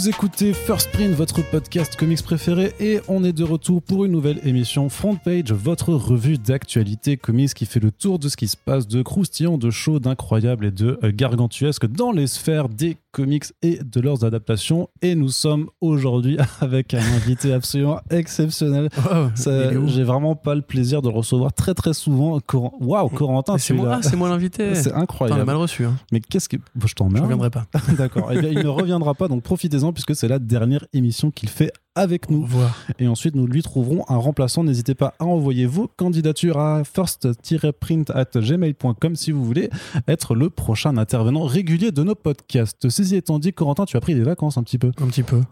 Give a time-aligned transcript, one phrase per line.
[0.00, 4.12] vous écoutez First Print, votre podcast comics préféré, et on est de retour pour une
[4.12, 8.48] nouvelle émission Front Page, votre revue d'actualité comics qui fait le tour de ce qui
[8.48, 12.96] se passe de croustillant, de chaud, d'incroyable et de euh, gargantuesque dans les sphères des
[13.12, 14.88] comics et de leurs adaptations.
[15.02, 18.88] Et nous sommes aujourd'hui avec un invité absolument exceptionnel.
[19.12, 19.26] Oh,
[19.86, 22.38] J'ai vraiment pas le plaisir de le recevoir très très souvent.
[22.40, 24.74] Cor- Waouh, Corentin, c'est moi, ah, c'est moi l'invité.
[24.80, 25.44] C'est incroyable.
[25.44, 25.84] mal reçu.
[25.84, 25.96] Hein.
[26.12, 26.56] Mais qu'est-ce que.
[26.74, 27.20] Bon, je t'en Je mets.
[27.20, 27.64] reviendrai pas.
[27.98, 28.30] D'accord.
[28.32, 31.72] Eh bien, il ne reviendra pas, donc profitez-en puisque c'est la dernière émission qu'il fait
[32.00, 32.48] avec nous.
[32.98, 34.64] Et ensuite, nous lui trouverons un remplaçant.
[34.64, 39.68] N'hésitez pas à envoyer vos candidatures à first-print@gmail.com si vous voulez
[40.08, 42.88] être le prochain intervenant régulier de nos podcasts.
[42.88, 44.92] Ceci étant dit, Corentin, tu as pris des vacances un petit peu.
[45.00, 45.42] Un petit peu.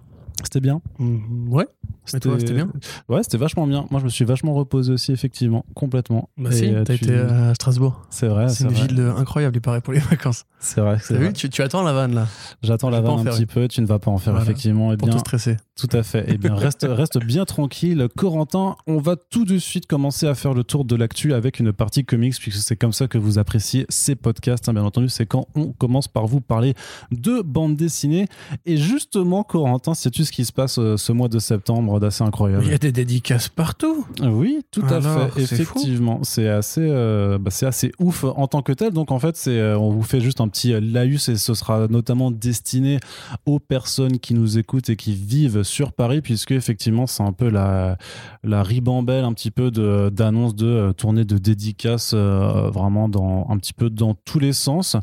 [0.42, 0.80] C'était bien.
[0.98, 1.64] Mm, ouais.
[1.64, 2.70] Et c'était bien
[3.08, 3.84] Ouais, c'était vachement bien.
[3.90, 6.30] Moi, je me suis vachement reposé aussi, effectivement, complètement.
[6.38, 8.02] Bah Et, si, euh, t'as tu- été à Strasbourg.
[8.08, 8.86] C'est vrai, c'est une vrai.
[8.86, 10.44] ville incroyable, il paraît, pour les vacances.
[10.60, 12.26] C'est vrai, T'as vu tu, tu attends la vanne, là,
[12.62, 13.68] J'attends la vanne un faire petit peu.
[13.68, 14.44] Tu ne vas pas en faire, Voilà.
[14.44, 14.92] effectivement.
[14.92, 15.56] Eh pour bien, te stresser.
[15.76, 16.24] Tout à fait.
[16.28, 18.08] Eh bien, reste, reste bien tranquille.
[18.16, 21.72] Corentin, on va tout de suite commencer à faire le tour de l'actu avec une
[21.72, 24.68] partie comics, puisque c'est comme ça que vous appréciez ces podcasts.
[24.68, 26.74] hein, bien entendu, c'est quand on commence par vous parler
[27.12, 28.26] de bande dessinée.
[28.66, 32.62] Et justement, Corentin, sais-tu ce qui se passe euh, ce mois de septembre d'assez incroyable
[32.64, 34.06] Il y a des dédicaces partout.
[34.22, 35.40] Oui, tout à fait.
[35.40, 38.92] Effectivement, c'est assez, euh, bah, c'est assez ouf en tant que tel.
[38.92, 41.88] Donc en fait, c'est, euh, on vous fait juste un petit laïus et ce sera
[41.88, 43.00] notamment destiné
[43.46, 47.48] aux personnes qui nous écoutent et qui vivent sur Paris, puisque effectivement, c'est un peu
[47.48, 47.96] la,
[48.44, 53.56] la ribambelle un petit peu de, d'annonces de euh, tournées de dédicaces, vraiment dans un
[53.56, 54.96] petit peu dans tous les sens.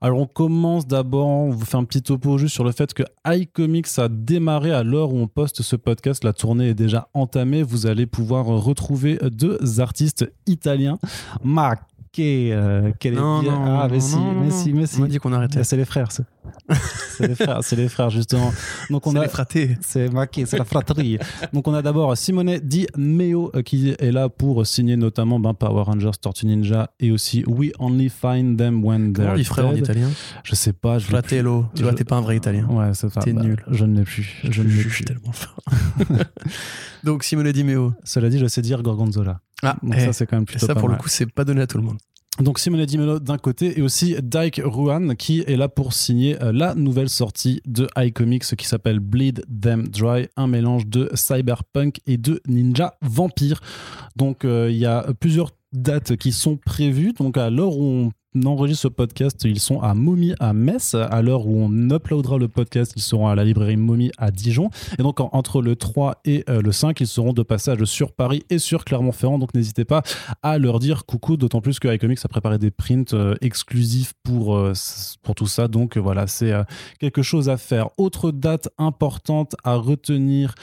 [0.00, 3.02] Alors on commence d'abord, on vous fait un petit topo juste sur le fait que
[3.26, 6.24] iComics a démarré à l'heure où on poste ce podcast.
[6.24, 7.62] La tournée est déjà entamée.
[7.62, 10.98] Vous allez pouvoir retrouver deux artistes italiens.
[12.12, 14.50] Che, euh, quelle est Non, bien- non, ah, mais non, si, non, mais non.
[14.50, 15.00] si, mais On si.
[15.00, 15.60] m'a dit qu'on arrêtait.
[15.60, 16.24] Ah, C'est les frères, c'est
[17.16, 18.52] c'est les frères, c'est les frères justement.
[18.88, 19.78] Donc on C'est a les fratés.
[19.82, 21.18] c'est marqué, c'est la fratrie.
[21.52, 25.54] Donc on a d'abord Simone Di Meo euh, qui est là pour signer notamment ben,
[25.54, 29.44] Power Rangers, Tortue Ninja et aussi We Only Find Them When Comment on They're dit
[29.44, 30.08] frère en italien
[30.42, 30.98] Je sais pas.
[30.98, 31.66] Je Fratello.
[31.74, 32.66] Tu vois, t'es pas un vrai italien.
[32.70, 33.20] Ouais, c'est ça.
[33.20, 33.62] T'es Bah, nul.
[33.70, 34.40] Je ne l'ai plus.
[34.50, 35.04] Je ne l'ai juge plus.
[35.04, 35.56] tellement fort.
[37.04, 37.92] Donc, Simone Di Meo.
[38.04, 39.40] Cela dit, je sais dire Gorgonzola.
[39.62, 41.30] Ah, Donc eh, ça, c'est quand même et plutôt ça, pas pour le coup, c'est
[41.30, 41.98] pas donné à tout le monde.
[42.38, 46.42] Donc Simone Di Melo d'un côté et aussi Dyke Ruan qui est là pour signer
[46.42, 52.00] euh, la nouvelle sortie de iComics qui s'appelle Bleed Them Dry, un mélange de cyberpunk
[52.06, 53.60] et de ninja vampire.
[54.16, 57.12] Donc euh, il y a plusieurs dates qui sont prévues.
[57.12, 58.12] Donc à l'heure où on
[58.44, 60.94] enregistre ce podcast, ils sont à Momie à Metz.
[60.94, 64.70] À l'heure où on uploadera le podcast, ils seront à la librairie Momie à Dijon.
[64.98, 68.12] Et donc en- entre le 3 et euh, le 5, ils seront de passage sur
[68.12, 69.38] Paris et sur Clermont-Ferrand.
[69.38, 70.02] Donc n'hésitez pas
[70.42, 74.56] à leur dire coucou, d'autant plus que iComics a préparé des prints euh, exclusifs pour,
[74.56, 74.72] euh,
[75.22, 75.66] pour tout ça.
[75.68, 76.52] Donc voilà, c'est
[77.00, 77.88] quelque chose à faire.
[77.98, 80.54] Autre date importante à retenir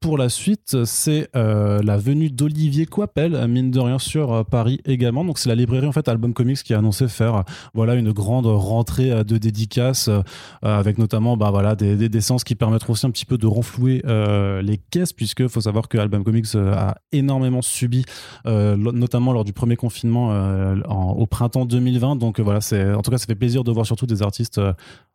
[0.00, 5.24] pour la suite, c'est la venue d'Olivier Coipel, mine de rien, sur Paris également.
[5.24, 7.42] Donc c'est la librairie en fait Album Comics qui a annoncé faire euh,
[7.74, 10.22] voilà une grande rentrée euh, de dédicaces euh,
[10.62, 14.60] avec notamment bah, voilà, des, des, qui permettront aussi un petit peu de renflouer euh,
[14.62, 18.04] les caisses, puisque faut savoir que Album Comics euh, a énormément subi
[18.46, 22.16] euh, notamment lors du premier confinement euh, en- au printemps 2020.
[22.16, 24.58] Donc euh, voilà, c'est en tout cas ça fait plaisir de voir surtout des artistes.
[24.58, 24.72] euh,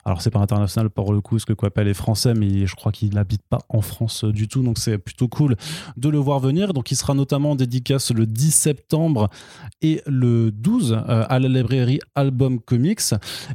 [0.07, 2.91] alors c'est pas international pour le coup, ce que Coppel est français, mais je crois
[2.91, 5.55] qu'il n'habite pas en France euh, du tout, donc c'est plutôt cool
[5.97, 6.73] de le voir venir.
[6.73, 9.29] Donc il sera notamment en dédicace le 10 septembre
[9.81, 13.01] et le 12 euh, à la librairie Album Comics.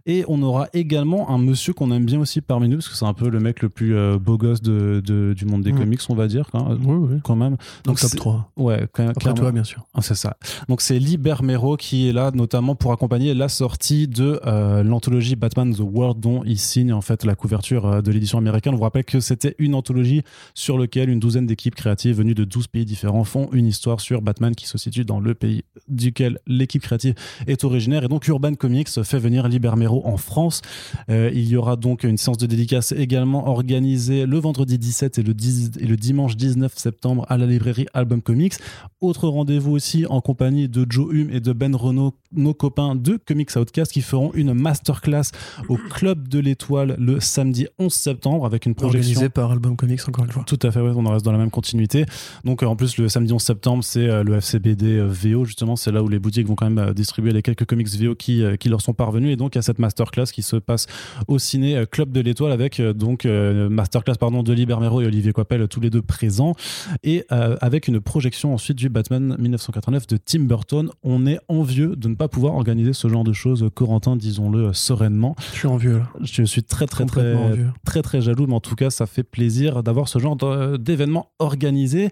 [0.07, 3.05] Et on aura également un monsieur qu'on aime bien aussi parmi nous, parce que c'est
[3.05, 5.79] un peu le mec le plus euh, beau gosse de, de- du monde des Mm.
[5.79, 7.21] comics, on va dire, hein, Oui, oui.
[7.23, 7.57] quand même.
[7.85, 8.51] Donc, top c'est- 3.
[8.57, 9.41] Ouais, quand- Après clairement.
[9.41, 9.87] toi, bien sûr.
[9.95, 10.37] Ah, C'est ça.
[10.69, 15.37] Donc c'est Liber Mero qui est là notamment pour accompagner la sortie de euh, l'anthologie
[15.37, 18.75] Batman The World dont il signe en fait la couverture euh, de l'édition américaine.
[18.75, 20.23] On vous rappelle que c'était une anthologie
[20.55, 24.23] sur laquelle une douzaine d'équipes créatives venues de 12 pays différents font une histoire sur
[24.23, 27.15] Batman qui se situe dans le pays duquel l'équipe créative
[27.47, 28.00] est originaire.
[28.03, 30.63] Et donc Urban Comics fait venir Liber Mero en France.
[31.09, 35.23] Euh, il y aura donc une séance de dédicace également organisée le vendredi 17 et
[35.23, 38.55] le, 10 et le dimanche 19 septembre à la librairie Album Comics.
[39.01, 43.19] Autre rendez-vous aussi en compagnie de Joe Hume et de Ben Renault, nos copains de
[43.27, 45.31] Comics Outcast, qui feront une masterclass
[45.69, 49.01] au Club de l'Étoile le samedi 11 septembre avec une projection.
[49.01, 50.45] Organisé par Album Comics, encore une fois.
[50.47, 52.05] Tout à fait, ouais, on en reste dans la même continuité.
[52.45, 55.77] Donc euh, en plus, le samedi 11 septembre, c'est euh, le FCBD euh, VO, justement,
[55.77, 58.69] c'est là où les boutiques vont quand même distribuer les quelques comics VO qui, qui
[58.69, 59.33] leur sont parvenus.
[59.33, 60.87] Et donc, il y a cette masterclass qui se passe
[61.27, 65.67] au ciné Club de l'Étoile avec donc masterclass pardon, de Liber Mero et Olivier Coppel,
[65.69, 66.55] tous les deux présents.
[67.03, 70.91] Et avec une projection ensuite du Batman 1989 de Tim Burton.
[71.03, 75.35] On est envieux de ne pas pouvoir organiser ce genre de choses, Corentin, disons-le sereinement.
[75.53, 76.11] Je suis envieux là.
[76.21, 77.71] Je suis très très très envieux.
[77.87, 81.31] très très jaloux, mais en tout cas, ça fait plaisir d'avoir ce genre de- d'événement
[81.39, 82.11] organisé.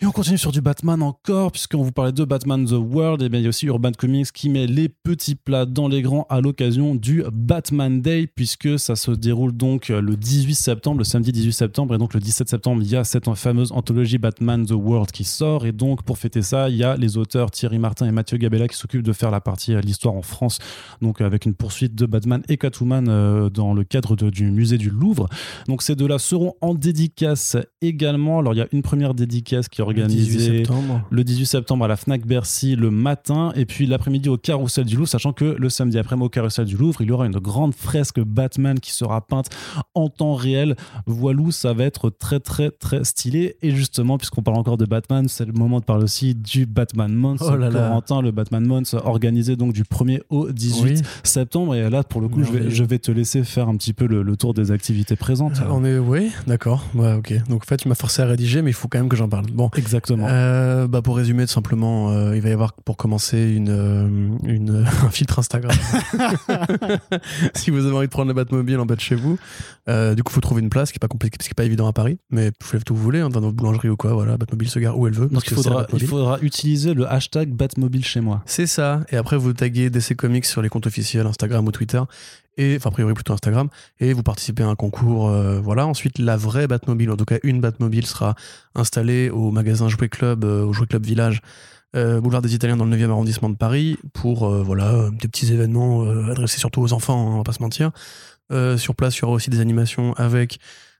[0.00, 3.28] Et on continue sur du Batman encore, puisqu'on vous parlait de Batman The World, et
[3.28, 6.26] bien il y a aussi Urban Comics qui met les petits plats dans les grands
[6.28, 11.30] à l'occasion du Batman Day, puisque ça se déroule donc le 18 septembre, le samedi
[11.30, 14.72] 18 septembre, et donc le 17 septembre, il y a cette fameuse anthologie Batman The
[14.72, 18.06] World qui sort, et donc pour fêter ça, il y a les auteurs Thierry Martin
[18.06, 20.58] et Mathieu Gabella qui s'occupent de faire la partie euh, l'histoire en France,
[21.00, 24.90] donc avec une poursuite de Batman et Catwoman euh, dans le cadre du musée du
[24.90, 25.28] Louvre.
[25.68, 28.40] Donc ces deux-là seront en dédicace également.
[28.40, 31.02] Alors il y a une première dédicace qui est Le 18 organisée septembre.
[31.10, 34.96] le 18 septembre à la Fnac Bercy le matin et puis l'après-midi au Carrousel du
[34.96, 37.74] Louvre, sachant que le samedi après-midi au Carrousel du Louvre, il y aura une grande
[37.74, 39.46] fresque Batman qui sera peinte
[39.94, 40.76] en temps réel.
[41.06, 43.56] Voilou, ça va être très très très stylé.
[43.62, 47.12] Et justement, puisqu'on parle encore de Batman, c'est le moment de parler aussi du Batman
[47.12, 47.40] Month.
[47.42, 47.88] Oh là là.
[47.88, 51.02] Corentin, le Batman Month organisé donc du 1er au 18 Oui.
[51.22, 51.74] septembre.
[51.74, 54.06] Et là, pour le coup, je vais, je vais te laisser faire un petit peu
[54.06, 55.58] le, le tour des activités présentes.
[55.60, 56.84] Euh, On est, oui, d'accord.
[56.94, 57.32] Ouais, ok.
[57.48, 59.28] Donc en fait, tu m'as forcé à rédiger, mais il faut quand même que j'en
[59.28, 59.46] parle.
[59.52, 59.68] Bon.
[59.76, 60.26] Exactement.
[60.28, 64.06] Euh, bah pour résumer, tout simplement, euh, il va y avoir pour commencer une, euh,
[64.44, 65.74] une, un filtre Instagram.
[67.54, 69.38] si vous avez envie de prendre le Batmobile en bas de chez vous,
[69.88, 71.54] euh, du coup, faut trouver une place, ce qui est pas compliqué, ce qui est
[71.54, 73.96] pas évident à Paris, mais vous faites tout vous voulez, hein, dans notre boulangerie ou
[73.96, 74.12] quoi.
[74.12, 75.28] Voilà, Batmobile se gare où elle veut.
[75.28, 78.42] donc il la il faudra utiliser le hashtag Batmobile chez moi.
[78.46, 79.00] C'est ça.
[79.10, 82.00] Et après, vous taguez DC Comics sur les comptes officiels Instagram ou Twitter.
[82.58, 83.68] Enfin, a priori plutôt Instagram.
[83.98, 85.28] Et vous participez à un concours.
[85.28, 85.86] euh, voilà.
[85.86, 88.34] Ensuite, la vraie Batmobile, en tout cas une Batmobile, sera
[88.74, 91.40] installée au magasin Jouet Club, euh, au Jouet Club Village,
[91.96, 96.08] euh, boulevard des Italiens dans le 9e arrondissement de Paris, pour voilà, des petits événements
[96.30, 97.90] adressés surtout aux enfants, hein, on va pas se mentir.
[98.76, 100.58] Sur place, il y aura aussi des animations avec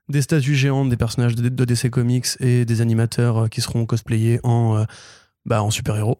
[0.09, 4.39] des statues géantes, des personnages de, de DC Comics et des animateurs qui seront cosplayés
[4.43, 4.85] en,
[5.45, 6.19] bah, en super-héros.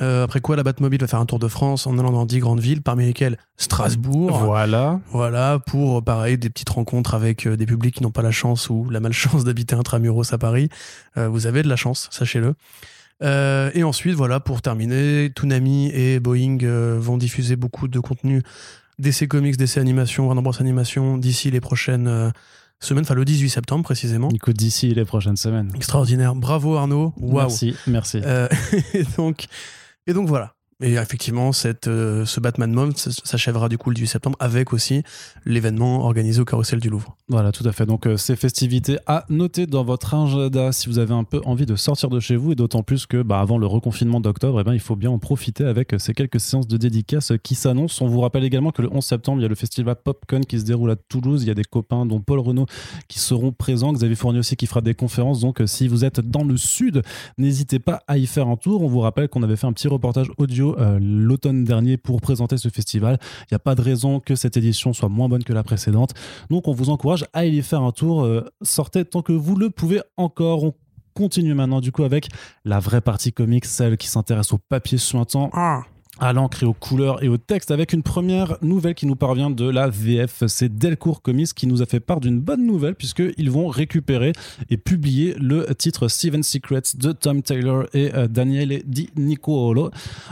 [0.00, 2.38] Euh, après quoi, la Batmobile va faire un tour de France en allant dans 10
[2.38, 4.38] grandes villes, parmi lesquelles Strasbourg.
[4.38, 5.00] Voilà.
[5.10, 8.70] Voilà, pour pareil, des petites rencontres avec euh, des publics qui n'ont pas la chance
[8.70, 10.68] ou la malchance d'habiter intramuros à Paris.
[11.16, 12.54] Euh, vous avez de la chance, sachez-le.
[13.22, 18.42] Euh, et ensuite, voilà, pour terminer, Toonami et Boeing euh, vont diffuser beaucoup de contenu
[18.98, 22.30] DC Comics, DC Animation, Warner Bros Animation d'ici les prochaines euh,
[22.80, 24.28] semaines, enfin le 18 septembre précisément.
[24.30, 25.72] Écoute, d'ici les prochaines semaines.
[25.74, 26.34] Extraordinaire.
[26.34, 27.12] Bravo Arnaud.
[27.16, 27.48] Waouh.
[27.48, 28.20] Merci, merci.
[28.24, 28.48] Euh,
[28.94, 29.46] et, donc,
[30.08, 30.57] et donc voilà.
[30.80, 35.02] Et effectivement, cette, euh, ce Batman s- s'achèvera du coup le 18 septembre avec aussi
[35.44, 37.16] l'événement organisé au Carrousel du Louvre.
[37.28, 37.84] Voilà, tout à fait.
[37.84, 41.66] Donc, euh, ces festivités à noter dans votre agenda si vous avez un peu envie
[41.66, 44.64] de sortir de chez vous et d'autant plus que, bah, avant le reconfinement d'octobre, eh
[44.64, 48.04] ben, il faut bien en profiter avec euh, ces quelques séances de dédicaces qui s'annoncent.
[48.04, 50.60] On vous rappelle également que le 11 septembre, il y a le festival Popcon qui
[50.60, 51.42] se déroule à Toulouse.
[51.42, 52.66] Il y a des copains, dont Paul Renault,
[53.08, 53.92] qui seront présents.
[53.92, 55.40] Xavier Fournier aussi qui fera des conférences.
[55.40, 57.02] Donc, si vous êtes dans le sud,
[57.36, 58.82] n'hésitez pas à y faire un tour.
[58.82, 62.56] On vous rappelle qu'on avait fait un petit reportage audio euh, l'automne dernier pour présenter
[62.56, 63.18] ce festival.
[63.42, 66.14] Il n'y a pas de raison que cette édition soit moins bonne que la précédente.
[66.50, 68.22] Donc on vous encourage à y faire un tour.
[68.22, 70.64] Euh, sortez tant que vous le pouvez encore.
[70.64, 70.74] On
[71.14, 72.28] continue maintenant du coup avec
[72.64, 75.50] la vraie partie comics, celle qui s'intéresse au papier suintant,
[76.20, 79.50] à l'encre et aux couleurs et au texte, avec une première nouvelle qui nous parvient
[79.50, 80.44] de la VF.
[80.46, 84.32] C'est Delcourt Comics qui nous a fait part d'une bonne nouvelle puisqu'ils vont récupérer
[84.70, 89.90] et publier le titre Seven Secrets de Tom Taylor et euh, Daniele Di Nicolo.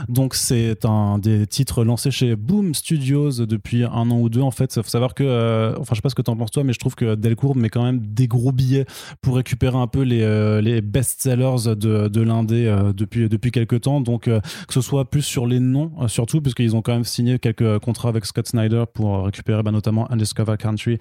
[0.09, 4.51] Donc c'est un des titres lancés chez Boom Studios depuis un an ou deux en
[4.51, 4.75] fait.
[4.75, 6.73] Il faut savoir que, euh, enfin je sais pas ce que t'en penses toi, mais
[6.73, 8.85] je trouve que Delcourt met quand même des gros billets
[9.21, 14.01] pour récupérer un peu les, euh, les best-sellers de, de l'indé depuis, depuis quelques temps.
[14.01, 14.41] Donc que
[14.73, 17.79] ce soit plus sur les noms euh, surtout, puisqu'ils ont quand même signé quelques euh,
[17.79, 20.97] contrats avec Scott Snyder pour euh, récupérer bah, notamment Undiscovered Country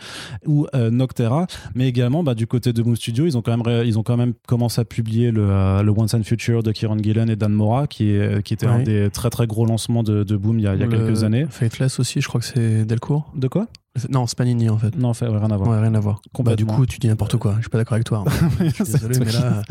[0.46, 3.98] ou Noctera, mais également bah, du côté de Boom Studio, ils ont quand même, ils
[3.98, 7.36] ont quand même commencé à publier le, le Once and Future de Kieran Gillen et
[7.36, 10.58] Dan Mora, qui, est, qui était un des très très gros lancements de, de Boom
[10.58, 11.46] il y a, il y a Le quelques années.
[11.50, 13.30] Faithless aussi, je crois que c'est Delcourt.
[13.34, 13.66] De quoi?
[14.10, 14.94] Non, Spanini en fait.
[14.96, 15.70] Non, fait, rien à voir.
[15.70, 16.20] Ouais, rien à voir.
[16.40, 17.54] Bah, du coup, tu dis n'importe quoi.
[17.56, 18.24] Je suis pas d'accord avec toi.
[18.26, 18.48] hein.
[18.60, 19.62] Je suis C'est désolé, mais là,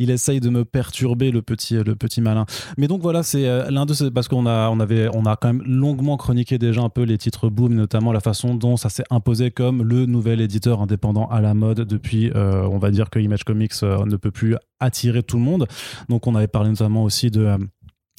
[0.00, 3.70] il essaye de me perturber le petit le petit malin mais donc voilà c'est euh,
[3.70, 6.80] l'un de ces parce qu'on a on avait on a quand même longuement chroniqué déjà
[6.80, 10.40] un peu les titres boom notamment la façon dont ça s'est imposé comme le nouvel
[10.40, 14.16] éditeur indépendant à la mode depuis euh, on va dire que Image Comics euh, ne
[14.16, 15.66] peut plus attirer tout le monde
[16.08, 17.58] donc on avait parlé notamment aussi de euh,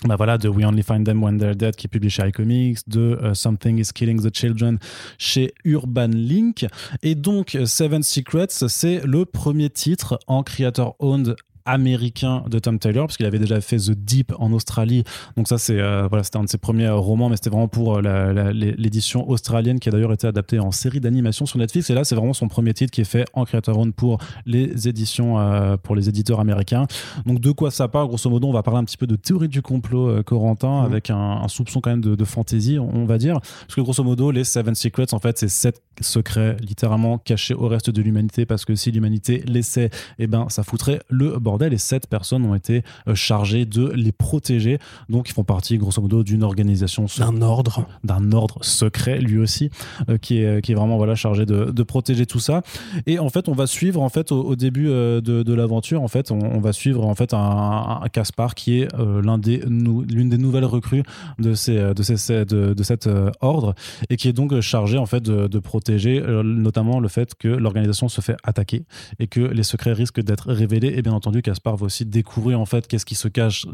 [0.07, 2.79] bah voilà, de We Only Find Them When They're Dead qui est publié chez iComics,
[2.87, 4.79] de Something is Killing the Children
[5.19, 6.65] chez Urban Link.
[7.03, 11.35] Et donc, Seven Secrets, c'est le premier titre en creator-owned
[11.71, 15.05] américain de Tom Taylor, parce qu'il avait déjà fait The Deep en Australie.
[15.37, 17.97] Donc ça, c'est euh, voilà, c'était un de ses premiers romans, mais c'était vraiment pour
[17.97, 21.89] euh, l'édition australienne qui a d'ailleurs été adaptée en série d'animation sur Netflix.
[21.89, 24.89] Et là, c'est vraiment son premier titre qui est fait en creator own pour les
[24.89, 26.87] éditions, euh, pour les éditeurs américains.
[27.25, 28.07] Donc de quoi ça parle?
[28.07, 30.85] Grosso modo, on va parler un petit peu de théorie du complot, Corentin, mmh.
[30.85, 33.39] avec un, soupçon quand même de, de fantaisie, on va dire.
[33.39, 37.67] Parce que grosso modo, les Seven Secrets, en fait, c'est sept secrets littéralement cachés au
[37.67, 41.60] reste de l'humanité, parce que si l'humanité laissait, eh ben, ça foutrait le bordel.
[41.69, 44.79] Et sept personnes ont été chargées de les protéger.
[45.09, 47.05] Donc, ils font partie, grosso modo, d'une organisation.
[47.17, 47.85] D'un ordre.
[48.03, 49.69] D'un ordre secret, lui aussi,
[50.09, 52.61] euh, qui, est, qui est vraiment voilà, chargé de, de, protéger tout ça.
[53.05, 56.07] Et en fait, on va suivre, en fait, au, début euh, de, de l'aventure, en
[56.07, 60.37] fait, on, va suivre, en fait, un, Caspar qui est euh, l'un des, l'une des
[60.37, 61.03] nouvelles recrues
[61.39, 63.73] de, ces, de, ces, de, de cet ordre
[64.09, 68.09] et qui est donc chargé, en fait, de, de protéger notamment le fait que l'organisation
[68.09, 68.83] se fait attaquer
[69.19, 70.93] et que les secrets risquent d'être révélés.
[70.95, 73.65] Et bien entendu, Caspar va aussi découvrir, en fait, qu'est-ce qui se cache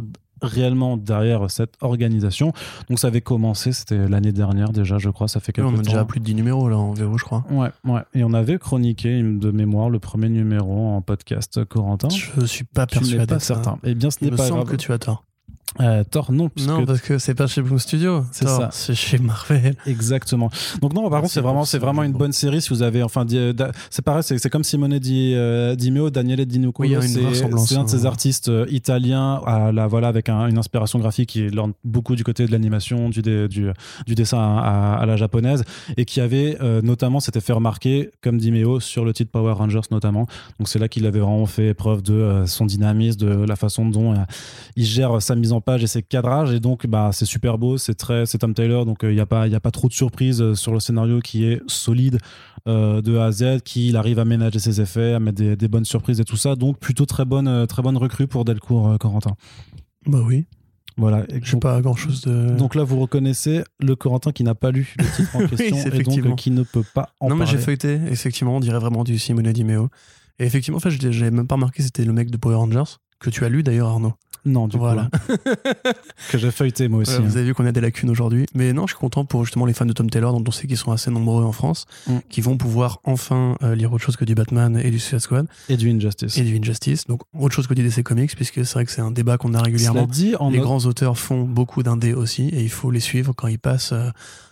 [0.42, 2.54] réellement derrière cette organisation.
[2.90, 5.74] Donc ça avait commencé, c'était l'année dernière déjà, je crois, ça fait quelques temps.
[5.76, 7.44] On a déjà plus de 10 numéros là en VO, je crois.
[7.50, 8.02] Ouais, ouais.
[8.14, 12.10] Et on avait chroniqué de mémoire le premier numéro en podcast Corentin.
[12.10, 13.26] Je suis pas persuadé.
[13.26, 13.80] pas certain.
[13.84, 14.66] Eh bien, ce n'est pas grave.
[14.66, 15.24] que tu as tort.
[15.80, 16.50] Euh, Thor, non.
[16.66, 18.24] non, parce que c'est pas chez Boom Studio.
[18.32, 18.70] C'est ça.
[18.72, 19.76] C'est chez Marvel.
[19.86, 20.50] Exactement.
[20.82, 22.62] Donc, non, par contre, c'est vraiment, c'est vraiment une bonne série.
[22.62, 23.26] Si vous avez, enfin,
[23.90, 27.02] c'est pareil, c'est comme Simone Di, euh, Di Meo, Daniele Di Nucolo.
[27.02, 31.44] c'est un de ces artistes euh, italiens, à la, voilà, avec une inspiration graphique qui
[31.44, 31.52] est
[31.84, 35.64] beaucoup du côté de l'animation, du, du, du, dessin à, la japonaise,
[35.96, 39.82] et qui avait notamment s'était fait remarquer, comme Di Meo, sur le titre Power Rangers
[39.92, 40.28] notamment.
[40.60, 44.14] Donc, c'est là qu'il avait vraiment fait preuve de son dynamisme, de la façon dont
[44.76, 47.78] il gère sa mise en page et ses cadrages et donc bah c'est super beau
[47.78, 49.88] c'est très c'est Tom Taylor donc il euh, n'y a pas il a pas trop
[49.88, 52.20] de surprises euh, sur le scénario qui est solide
[52.68, 55.68] euh, de A à Z qui il arrive à ménager ses effets à mettre des,
[55.68, 59.36] bonnes surprises et tout ça donc plutôt très bonne très bonne recrue pour Delcourt Corentin
[60.06, 60.46] bah oui
[61.00, 61.26] voilà.
[61.44, 62.58] Je pas grand chose de.
[62.58, 66.04] Donc là, vous reconnaissez le Corentin qui n'a pas lu le titre en question et
[66.04, 67.52] donc qui ne peut pas en non, parler.
[67.52, 68.00] mais j'ai feuilleté.
[68.10, 69.90] Effectivement, on dirait vraiment du Simone Di Meo.
[70.40, 73.30] Et effectivement, en fait, j'avais même pas remarqué c'était le mec de Power Rangers que
[73.30, 74.14] tu as lu d'ailleurs, Arnaud.
[74.48, 75.10] Non, du voilà.
[75.27, 75.34] coup.
[76.32, 77.18] que j'ai feuilleté moi aussi.
[77.20, 77.38] Vous hein.
[77.38, 78.46] avez vu qu'on a des lacunes aujourd'hui.
[78.54, 80.68] Mais non, je suis content pour justement les fans de Tom Taylor, dont on sait
[80.68, 82.18] qu'ils sont assez nombreux en France, mm.
[82.30, 85.48] qui vont pouvoir enfin euh, lire autre chose que du Batman et du Suicide Squad.
[85.70, 86.38] Et du Injustice.
[86.38, 87.06] Et du Injustice.
[87.08, 89.54] Donc autre chose que du DC Comics, puisque c'est vrai que c'est un débat qu'on
[89.54, 90.08] a régulièrement.
[90.08, 93.60] Dit, les grands auteurs font beaucoup d'indés aussi, et il faut les suivre quand ils
[93.60, 93.92] passent.
[93.92, 94.10] Euh,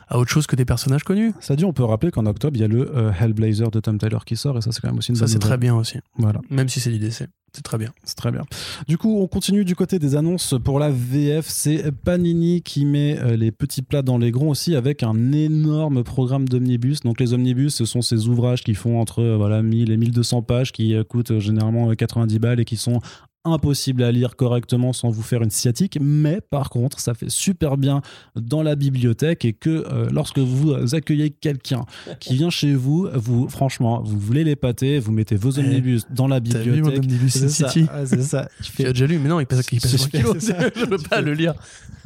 [0.07, 1.33] à autre chose que des personnages connus.
[1.39, 3.97] Ça dit, on peut rappeler qu'en octobre, il y a le euh, Hellblazer de Tom
[3.97, 5.99] Taylor qui sort, et ça, c'est quand même aussi une Ça, c'est très bien aussi.
[6.17, 6.41] Voilà.
[6.49, 7.27] Même si c'est du DC.
[7.55, 7.93] C'est très bien.
[8.03, 8.43] C'est très bien.
[8.87, 11.47] Du coup, on continue du côté des annonces pour la VF.
[11.47, 16.03] C'est Panini qui met euh, les petits plats dans les grands aussi avec un énorme
[16.03, 16.99] programme d'omnibus.
[17.01, 20.41] Donc, les omnibus, ce sont ces ouvrages qui font entre euh, voilà, 1000 et 1200
[20.41, 22.99] pages qui coûtent généralement 90 balles et qui sont
[23.45, 27.77] impossible à lire correctement sans vous faire une sciatique, mais par contre, ça fait super
[27.77, 28.01] bien
[28.35, 31.85] dans la bibliothèque et que euh, lorsque vous accueillez quelqu'un
[32.19, 36.27] qui vient chez vous, vous franchement, vous voulez l'épater, vous mettez vos eh, omnibus dans
[36.27, 36.73] la bibliothèque.
[36.73, 38.49] Vu mon omnibus City C'est ça.
[38.75, 40.33] Tu as déjà lu, mais non, il passe, il passe kilo.
[40.39, 41.53] Je veux pas le lire.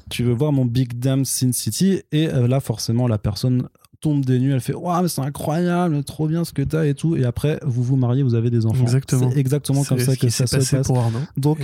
[0.09, 3.69] Tu veux voir mon Big Damn Sin City et euh, là, forcément, la personne
[4.01, 6.93] tombe des nues, elle fait Waouh, mais c'est incroyable, trop bien ce que t'as et
[6.93, 7.15] tout.
[7.15, 8.81] Et après, vous vous mariez, vous avez des enfants.
[8.81, 9.31] Exactement.
[9.31, 10.87] C'est exactement comme ça que ça se passe.
[10.87, 11.19] Pour Arnaud.
[11.37, 11.59] Donc,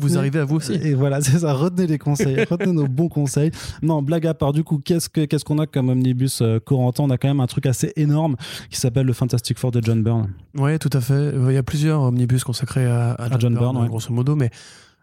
[0.00, 0.74] vous arrivez à vous aussi.
[0.74, 1.52] Et voilà, c'est ça.
[1.52, 3.50] Retenez les conseils, retenez nos bons conseils.
[3.82, 7.04] Non, blague à part, du coup, qu'est-ce qu'on qu'est-ce qu'on a comme omnibus euh, Corentin?
[7.04, 8.36] On a quand même un truc assez énorme
[8.70, 10.28] qui s'appelle le Fantastic Four de John Byrne.
[10.56, 11.32] Ouais, tout à fait.
[11.48, 14.50] Il y a plusieurs omnibus consacrés à, à, John, Byrne, grosso modo, mais.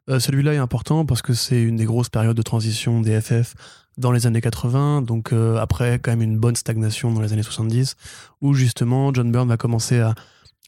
[0.09, 3.55] Euh, celui-là est important parce que c'est une des grosses périodes de transition des FF
[3.97, 7.43] dans les années 80, donc euh, après quand même une bonne stagnation dans les années
[7.43, 7.95] 70,
[8.41, 10.13] où justement John Byrne va commencer à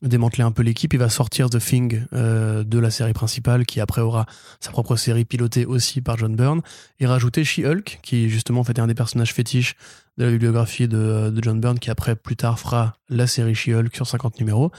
[0.01, 3.81] démanteler un peu l'équipe, il va sortir The Thing euh, de la série principale, qui
[3.81, 4.25] après aura
[4.59, 6.61] sa propre série pilotée aussi par John Byrne,
[6.99, 9.75] et rajouter She-Hulk, qui justement fait un des personnages fétiches
[10.17, 13.93] de la bibliographie de, de John Byrne, qui après plus tard fera la série She-Hulk
[13.93, 14.71] sur 50 numéros.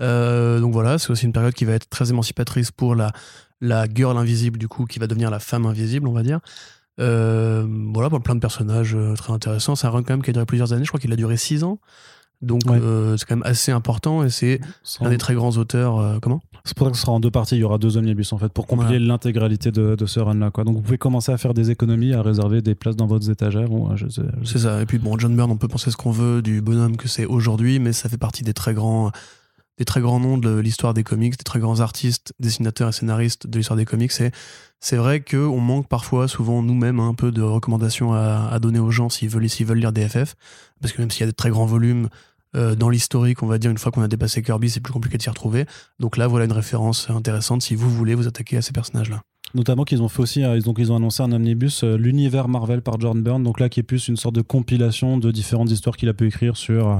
[0.00, 3.12] Euh, donc voilà, c'est aussi une période qui va être très émancipatrice pour la,
[3.60, 6.40] la girl invisible, du coup, qui va devenir la femme invisible, on va dire.
[7.00, 9.74] Euh, voilà, plein de personnages euh, très intéressants.
[9.74, 10.84] C'est un run quand même qui a duré plusieurs années.
[10.84, 11.78] Je crois qu'il a duré six ans.
[12.42, 14.60] Donc euh, c'est quand même assez important et c'est
[15.00, 16.18] un des très grands auteurs.
[16.22, 16.40] comment?
[16.64, 17.56] C'est pour ça que ce sera en deux parties.
[17.56, 20.50] Il y aura deux omnibus en fait pour compiler l'intégralité de, ce run-là.
[20.64, 23.68] Donc vous pouvez commencer à faire des économies, à réserver des places dans votre étagères.
[24.44, 24.80] C'est ça.
[24.80, 27.26] Et puis bon, John Byrne, on peut penser ce qu'on veut du bonhomme que c'est
[27.26, 29.10] aujourd'hui, mais ça fait partie des très grands
[29.78, 33.46] des très grands noms de l'histoire des comics, des très grands artistes, dessinateurs et scénaristes
[33.46, 34.12] de l'histoire des comics.
[34.20, 34.30] Et
[34.78, 39.08] c'est vrai qu'on manque parfois, souvent nous-mêmes, un peu de recommandations à, donner aux gens
[39.08, 40.08] s'ils veulent, s'ils veulent lire des.
[40.08, 42.08] Parce que même s'il y a de très grands volumes,
[42.56, 45.16] euh, dans l'historique, on va dire, une fois qu'on a dépassé Kirby, c'est plus compliqué
[45.16, 45.66] de s'y retrouver.
[45.98, 49.22] Donc là, voilà une référence intéressante si vous voulez vous attaquer à ces personnages-là.
[49.54, 52.82] Notamment qu'ils ont fait aussi, euh, donc ils ont annoncé un omnibus, euh, l'univers Marvel
[52.82, 55.96] par John Byrne, donc là qui est plus une sorte de compilation de différentes histoires
[55.96, 56.96] qu'il a pu écrire sur euh,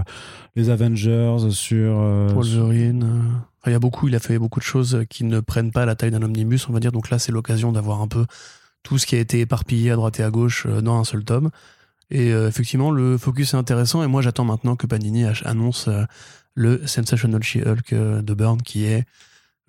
[0.57, 3.23] les Avengers, sur euh, Wolverine.
[3.67, 5.95] il y a beaucoup, il a fait beaucoup de choses qui ne prennent pas la
[5.95, 6.91] taille d'un omnibus, on va dire.
[6.91, 8.27] Donc là, c'est l'occasion d'avoir un peu
[8.83, 11.51] tout ce qui a été éparpillé à droite et à gauche dans un seul tome.
[12.11, 14.03] Et effectivement, le focus est intéressant.
[14.03, 15.89] Et moi, j'attends maintenant que Panini annonce
[16.55, 19.05] le Sensational She-Hulk de Byrne, qui est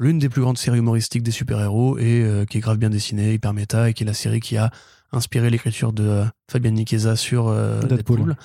[0.02, 3.34] l'une des plus grandes séries humoristiques des super-héros et euh, qui est grave bien dessinée,
[3.34, 4.72] hyper méta, et qui est la série qui a
[5.12, 8.18] inspiré l'écriture de euh, Fabian Nicheza sur euh, Deadpool.
[8.18, 8.36] Deadpool.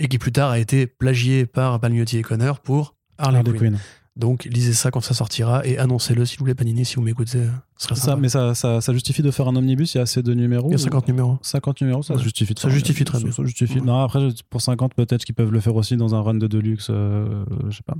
[0.00, 3.70] et qui plus tard a été plagié par Palmiotti et Connor pour Harley, Harley Quinn.
[3.72, 3.78] Quinn.
[4.16, 7.38] Donc lisez ça quand ça sortira et annoncez-le s'il vous plaît Panini si vous m'écoutez.
[7.38, 8.16] euh, Ça, sympa.
[8.20, 10.66] mais ça, ça, ça justifie de faire un omnibus, il y a assez de numéros
[10.68, 11.38] Il y a ou- 50 numéros.
[11.42, 12.22] 50 numéros, ça Ouais.
[12.22, 12.54] justifie.
[12.58, 13.30] Ça justifie très bien.
[13.30, 13.78] ça justifie.
[13.78, 13.84] Ouais.
[13.86, 16.88] Non, après, pour 50, peut-être qu'ils peuvent le faire aussi dans un run de Deluxe,
[16.90, 17.94] euh, je sais pas.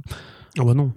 [0.59, 0.93] Ah bah non.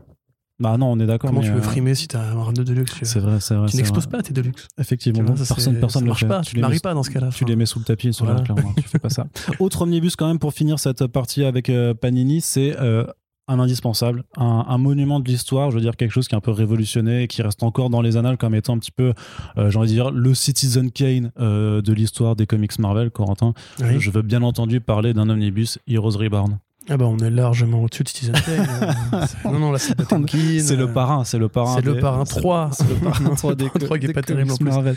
[0.62, 1.30] Bah non, on est d'accord.
[1.30, 3.68] Comment mais, tu veux euh, frimer si t'as un de Deluxe C'est vrai, c'est vrai.
[3.68, 4.68] Tu n'exposes pas tes Deluxe.
[4.78, 6.28] Effectivement, Tu vois, ça, personne, personne ne le marche fait.
[6.28, 6.42] pas.
[6.42, 7.30] Tu les maries pas dans ce cas-là.
[7.34, 8.42] Tu les mets sous le tapis, sur Voilà.
[8.42, 8.74] clairement.
[8.78, 9.26] tu fais pas ça.
[9.60, 13.06] Autre omnibus quand même pour finir cette partie avec euh, Panini, c'est euh,
[13.48, 16.42] un indispensable, un, un monument de l'histoire, je veux dire quelque chose qui est un
[16.42, 19.14] peu révolutionné et qui reste encore dans les annales comme étant un petit peu,
[19.58, 23.54] euh, j'ai envie de dire, le Citizen Kane euh, de l'histoire des comics Marvel, Corentin.
[23.80, 24.00] Oui.
[24.00, 26.60] Je veux bien entendu parler d'un omnibus Heroes Reborn.
[26.90, 28.68] Ah bah on est largement au-dessus de Citizen Kane.
[29.14, 30.60] Euh, c'est- non, non, là c'est Potemkin.
[30.62, 31.76] C'est le euh, parrain, c'est le parrain.
[31.76, 32.70] C'est le parrain c'est- 3.
[32.74, 34.66] C'est le parrain 3 des, Le 3 qui est pas terrible en plus.
[34.66, 34.96] Marvel.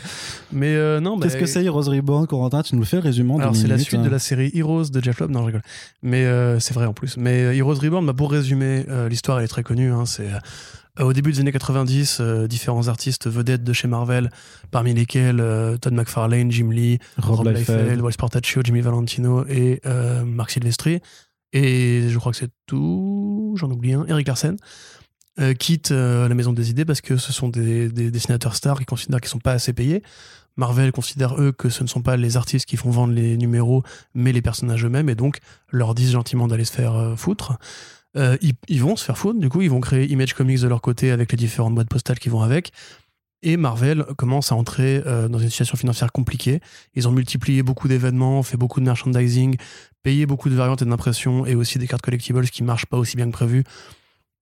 [0.51, 2.63] Mais euh, non, bah, Qu'est-ce que c'est Heroes Reborn, Corentin?
[2.63, 4.03] Tu nous le fais en Alors c'est la suite hein.
[4.03, 5.61] de la série Heroes de Jeff Loeb, non je rigole.
[6.01, 7.17] Mais euh, c'est vrai en plus.
[7.17, 9.91] Mais euh, Heroes Reborn, bah, pour résumer, euh, l'histoire elle est très connue.
[9.91, 14.29] hein, c'est euh, au début des années 90, euh, différents artistes vedettes de chez Marvel,
[14.71, 17.81] parmi lesquels euh, Todd McFarlane, Jim Lee, Rob Rob Liefeld.
[17.81, 21.01] Liefeld, Walt Portaccio, Jimmy Valentino et euh, Marc Silvestri.
[21.55, 24.57] Et je crois que c'est tout, j'en oublie un, Eric Larsen,
[25.39, 28.77] euh, quitte euh, la Maison des Idées parce que ce sont des, des dessinateurs stars
[28.77, 30.03] qui considèrent qu'ils sont pas assez payés.
[30.57, 33.83] Marvel considère eux que ce ne sont pas les artistes qui font vendre les numéros,
[34.13, 35.39] mais les personnages eux-mêmes, et donc
[35.71, 37.57] leur disent gentiment d'aller se faire euh, foutre.
[38.17, 40.79] Ils, ils vont se faire foutre, du coup, ils vont créer Image Comics de leur
[40.79, 42.71] côté avec les différentes boîtes postales qui vont avec.
[43.47, 46.59] Et Marvel commence à entrer euh, dans une situation financière compliquée.
[46.95, 49.55] Ils ont multiplié beaucoup d'événements, fait beaucoup de merchandising,
[50.01, 53.15] payé beaucoup de variantes et d'impressions, et aussi des cartes collectibles qui marchent pas aussi
[53.15, 53.63] bien que prévu.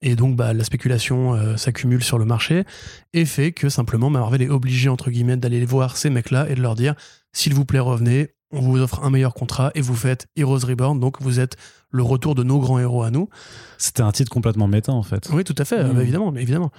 [0.02, 2.64] Et donc, bah, la spéculation euh, s'accumule sur le marché
[3.14, 6.62] et fait que simplement Marvel est obligé, entre guillemets, d'aller voir ces mecs-là et de
[6.62, 6.96] leur dire
[7.34, 11.00] s'il vous plaît, revenez, on vous offre un meilleur contrat et vous faites Heroes Reborn,
[11.00, 11.58] donc vous êtes
[11.90, 13.28] le retour de nos grands héros à nous.
[13.78, 15.28] C'était un titre complètement méta en fait.
[15.34, 15.88] Oui, tout à fait, Mm.
[15.88, 16.72] euh, bah, évidemment, évidemment.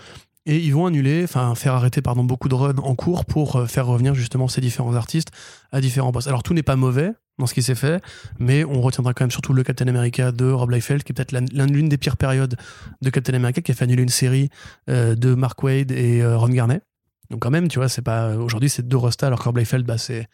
[0.46, 3.66] Et ils vont annuler, enfin faire arrêter pardon beaucoup de runs en cours pour euh,
[3.66, 5.28] faire revenir justement ces différents artistes
[5.72, 6.28] à différents postes.
[6.28, 8.02] Alors tout n'est pas mauvais dans ce qui s'est fait,
[8.38, 11.32] mais on retiendra quand même surtout le Captain America de Rob Liefeld, qui est peut-être
[11.32, 12.56] l'un- l'un- l'une des pires périodes
[13.02, 14.50] de Captain America, qui a fait annuler une série
[14.90, 16.82] euh, de Mark Wade et euh, Ron Garnet.
[17.30, 19.86] Donc quand même, tu vois, c'est pas aujourd'hui c'est deux restas, alors que Rob Liefeld,
[19.86, 20.28] bah c'est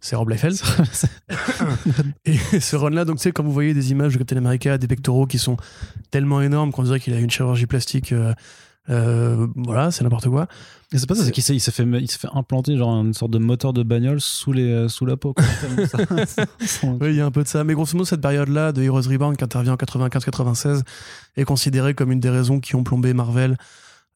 [0.00, 0.56] c'est Rob Liefeld.
[2.24, 4.88] Et ce run-là, donc tu sais, quand vous voyez des images de Captain America, des
[4.88, 5.56] pectoraux qui sont
[6.10, 8.32] tellement énormes qu'on dirait qu'il a une chirurgie plastique, euh,
[8.88, 10.48] euh, voilà, c'est n'importe quoi.
[10.92, 12.90] Et c'est pas ça, C'est- qu'il s'est, il s'est fait, il s'est fait implanter genre
[13.04, 15.34] une sorte de moteur de bagnole sous, les, euh, sous la peau.
[15.34, 15.44] quoi.
[15.60, 17.62] Tellement ça- ça- Oui, il y a un peu de ça.
[17.62, 20.82] Mais grosso modo, cette période-là de Heroes Reborn qui intervient en 95-96
[21.36, 23.56] est considérée comme une des raisons qui ont plombé Marvel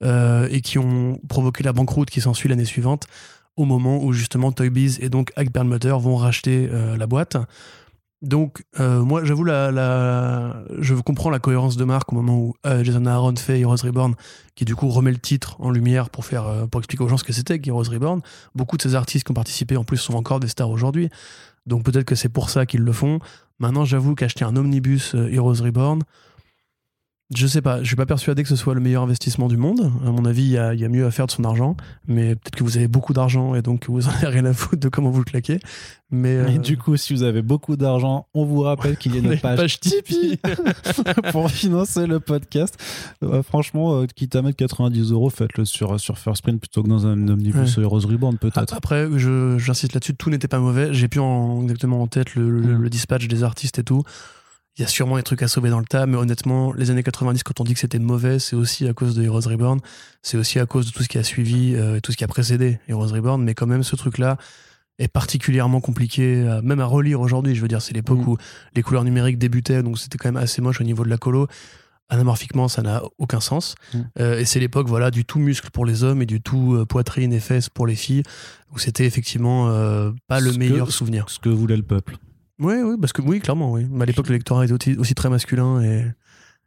[0.02, 3.06] euh, et qui ont provoqué la banqueroute qui s'ensuit l'année suivante,
[3.56, 7.36] au moment où justement Toy Biz et donc Ike Perlmutter vont racheter euh, la boîte.
[8.24, 12.54] Donc, euh, moi, j'avoue, la, la- je comprends la cohérence de marque au moment où
[12.66, 14.14] euh, Jason Aaron fait Heroes Reborn,
[14.54, 17.34] qui du coup remet le titre en lumière pour, euh, expliquer aux gens ce que
[17.34, 18.22] c'était qu'Heroes Reborn.
[18.54, 21.10] Beaucoup de ces artistes qui ont participé en plus sont encore des stars aujourd'hui.
[21.66, 23.18] Donc peut-être que c'est pour ça qu'ils le font.
[23.58, 26.02] Maintenant, j'avoue qu'acheter un omnibus Heroes Reborn,
[27.34, 29.90] je sais pas, je suis pas persuadé que ce soit le meilleur investissement du monde.
[30.06, 31.76] À mon avis, il y a, il y a mieux à faire de son argent.
[32.06, 34.80] Mais peut-être que vous avez beaucoup d'argent et donc vous en avez rien à foutre
[34.80, 35.60] de comment vous le claquez.
[36.10, 39.18] Mais, Et euh, du coup, si vous avez beaucoup d'argent, on vous rappelle qu'il y
[39.18, 40.38] a une page, page Tipeee
[41.32, 42.76] pour financer le podcast.
[43.22, 46.88] Euh, franchement, euh, quitte à mettre 90 euros, faites-le sur, sur First Print plutôt que
[46.88, 48.74] dans un omnibus Heroes Reborn, peut-être.
[48.74, 50.92] Après, j'insiste là-dessus, tout n'était pas mauvais.
[50.92, 52.82] J'ai plus en, exactement en tête le, le- Mm.
[52.82, 54.02] le dispatch des artistes et tout.
[54.76, 57.04] Il y a sûrement des trucs à sauver dans le tas, mais honnêtement, les années
[57.04, 59.78] 90, quand on dit que c'était mauvais, c'est aussi à cause de Heroes Reborn.
[60.22, 62.26] C'est aussi à cause de tout ce qui a suivi, euh, tout ce qui a
[62.28, 63.42] précédé Heroes Reborn.
[63.44, 64.36] Mais quand même, ce truc-là
[64.98, 67.54] est particulièrement compliqué, même à relire aujourd'hui.
[67.54, 68.28] Je veux dire, c'est l'époque Mm.
[68.28, 68.36] où
[68.74, 71.46] les couleurs numériques débutaient, donc c'était quand même assez moche au niveau de la colo.
[72.08, 73.76] Anamorphiquement, ça n'a aucun sens.
[73.92, 73.98] Mm.
[74.20, 76.84] Euh, et c'est l'époque voilà, du tout muscle pour les hommes et du tout euh,
[76.84, 78.22] poitrine et fesses pour les filles,
[78.72, 79.68] où c'était effectivement
[80.26, 81.24] pas le Ce que- meilleur souvenir.
[81.28, 82.16] Ce que voulait le peuple.
[82.60, 83.86] Oui, oui, parce que oui, clairement, oui.
[84.00, 86.04] À l'époque, le lectorat était aussi, aussi très masculin et,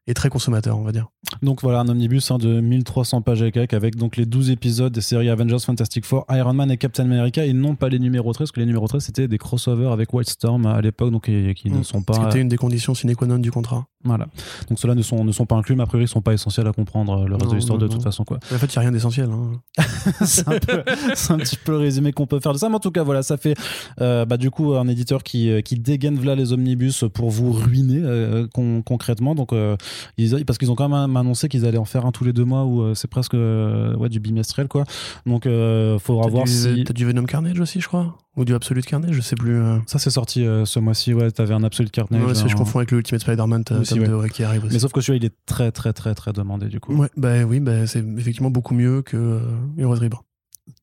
[0.08, 1.08] et très consommateur, on va dire.
[1.41, 4.93] Donc voilà, un omnibus hein, de 1300 pages et quelques avec donc les 12 épisodes
[4.93, 8.32] des séries Avengers, Fantastic Four, Iron Man et Captain America et non pas les numéros
[8.32, 11.28] 13, parce que les numéros 13 c'était des crossovers avec White Storm à l'époque, donc
[11.30, 11.84] et- qui ne Mm.
[11.84, 12.13] sont pas.
[12.13, 13.86] C'était une des conditions sine qua non du contrat.
[14.04, 14.28] Voilà.
[14.70, 16.67] Donc ceux-là ne sont, ne sont pas inclus, mais a priori ils sont pas essentiels
[16.67, 18.24] à comprendre euh, le reste Non, de l'histoire de non, toute façon.
[18.24, 18.38] quoi.
[18.54, 19.30] En fait, il n'y a rien d'essentiel.
[19.30, 19.52] hein.
[20.26, 20.84] c'est un, peu-
[21.15, 22.70] c'est un petit peu le résumé qu'on peut faire de ça.
[22.70, 23.56] Mais en tout cas, voilà, ça fait
[24.00, 27.52] euh, bah, du coup un éditeur qui, euh, qui dégaine voilà les omnibus pour vous
[27.52, 29.36] ruiner euh, con- concrètement.
[29.36, 29.76] Donc, euh,
[30.18, 32.46] ils- parce qu'ils ont quand même annoncé qu'ils allaient en faire un tous les deux
[32.46, 34.68] mois ou euh, c'est presque euh, ouais, du bimestriel.
[34.68, 34.84] quoi.
[35.26, 36.84] Donc, il faudra T'as voir du, si.
[36.86, 39.56] t'as du Venom Carnage aussi, je crois Ou du Absolute Carnage, je sais plus.
[39.56, 39.78] euh.
[39.88, 41.14] Ça, c'est sorti euh, ce mois-ci.
[41.14, 42.22] Ouais, t'avais un Absolute Carnage.
[42.26, 44.08] Parce que je un- confonds avec le Ultimate Spider-Man ouais.
[44.14, 44.74] ouais, qui arrive aussi.
[44.74, 46.94] Mais sauf que celui-là, il est très, très, très, très demandé du coup.
[46.96, 49.40] Ouais, bah oui, bah, c'est effectivement beaucoup mieux que euh,
[49.78, 50.24] Heroes Reborn.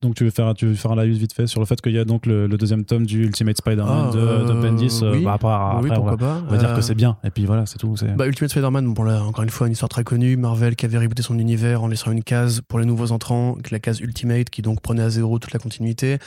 [0.01, 1.93] Donc, tu veux faire, tu veux faire un live vite fait sur le fait qu'il
[1.93, 4.99] y a donc le, le deuxième tome du Ultimate Spider-Man Ah, de, de euh, Bendis.
[5.03, 5.23] euh, oui.
[5.23, 6.41] bah, après, après, oui, on va- pas.
[6.47, 7.95] On va dire Euh, que c'est bien, et puis voilà, c'est tout.
[7.95, 10.37] c'est- Bah, Ultimate Spider-Man, bon là, encore une fois, une histoire très connue.
[10.37, 13.79] Marvel qui avait rebooté son univers en laissant une case pour les nouveaux entrants, la
[13.79, 16.17] case Ultimate qui donc prenait à zéro toute la continuité.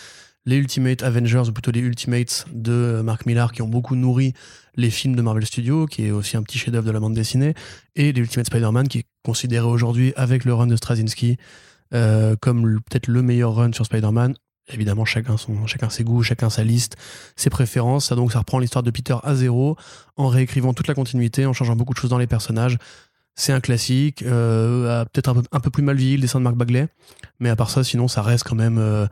[0.46, 4.32] Les Ultimate Avengers, ou plutôt les Ultimates de euh, Mark Millar qui ont beaucoup nourri
[4.76, 7.52] les films de Marvel Studios, qui est aussi un petit chef-d'œuvre de la bande dessinée.
[7.96, 11.36] Et les Ultimate Spider-Man qui est considéré aujourd'hui, avec le run de Straczynski,
[11.94, 14.35] euh, comme peut-être le meilleur run sur Spider-Man.
[14.70, 16.96] Évidemment, chacun, son, chacun ses goûts, chacun sa liste,
[17.37, 18.07] ses préférences.
[18.07, 19.77] Ça, donc, ça reprend l'histoire de Peter à zéro
[20.16, 22.77] en réécrivant toute la continuité, en changeant beaucoup de choses dans les personnages.
[23.35, 26.44] C'est un classique, euh, peut-être un peu, un peu plus mal vieilli le dessin de
[26.44, 26.88] Mark Bagley,
[27.38, 29.07] mais à part ça, sinon, ça reste quand même, euh,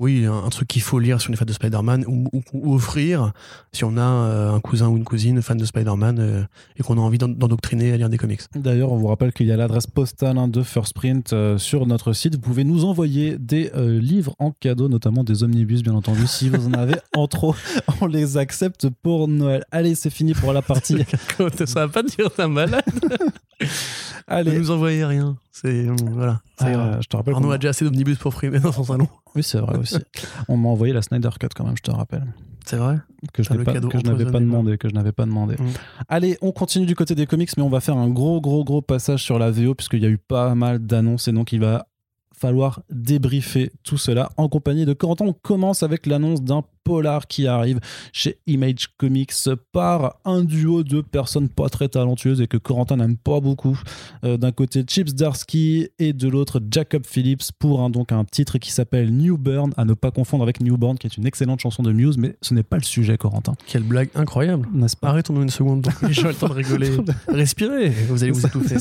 [0.00, 2.74] oui, un, un truc qu'il faut lire sur les fans de Spider-Man ou, ou- ou
[2.74, 3.32] offrir
[3.72, 6.42] si on a euh, un cousin ou une cousine fan de Spider-Man euh,
[6.76, 8.40] et qu'on a envie d'en- d'endoctriner à lire des comics.
[8.56, 11.86] D'ailleurs, on vous rappelle qu'il y a l'adresse postale hein, de First Print euh, sur
[11.86, 12.34] notre site.
[12.34, 16.26] Vous pouvez nous envoyer des livres en cadeau, notamment des omnibus, bien entendu.
[16.26, 17.54] Si vous en avez en trop,
[18.00, 19.64] on les accepte pour Noël.
[19.70, 20.96] Allez, c'est fini pour la partie.
[21.66, 22.82] ça va pas dire t'es malade?
[24.28, 24.58] Ne Allez.
[24.58, 25.36] nous envoyez rien.
[25.52, 26.40] C'est voilà.
[26.58, 27.00] Ah, ira.
[27.00, 27.34] je te rappelle.
[27.34, 29.08] Arnaud a déjà assez d'omnibus pour frimer dans son salon.
[29.34, 29.96] Oui, c'est vrai aussi.
[30.48, 32.26] on m'a envoyé la Snyder Cut quand même, je te rappelle.
[32.66, 32.98] C'est vrai.
[33.32, 35.64] que je pas- n'avais pas demandé que je n'avais pas demandé Mm.
[36.08, 38.82] allez on continue du côté des comics mais on va faire un gros gros gros
[38.82, 41.86] passage sur la VO puisqu'il y a eu pas mal d'annonces et donc il va
[42.34, 47.46] falloir débriefer tout cela en compagnie de Corentin on commence avec l'annonce d'un polar qui
[47.46, 47.78] arrive
[48.12, 49.32] chez Image Comics
[49.70, 53.78] par un duo de personnes pas très talentueuses et que Corentin n'aime pas beaucoup
[54.24, 58.58] Euh, d'un côté Chips Darsky et de l'autre Jacob Phillips pour un, donc un titre
[58.58, 61.82] qui s'appelle New Burn à ne pas confondre avec Newborn qui est une excellente chanson
[61.84, 64.68] de Muse mais ce n'est pas le sujet Corentin Quelle blague incroyable.
[64.74, 65.08] n'est-ce pas?
[65.10, 65.86] Arrêtons-nous une seconde.
[66.02, 66.90] Les gens ont le temps de rigoler.
[67.28, 67.90] Respirez.
[68.08, 68.76] Vous allez vous étouffer.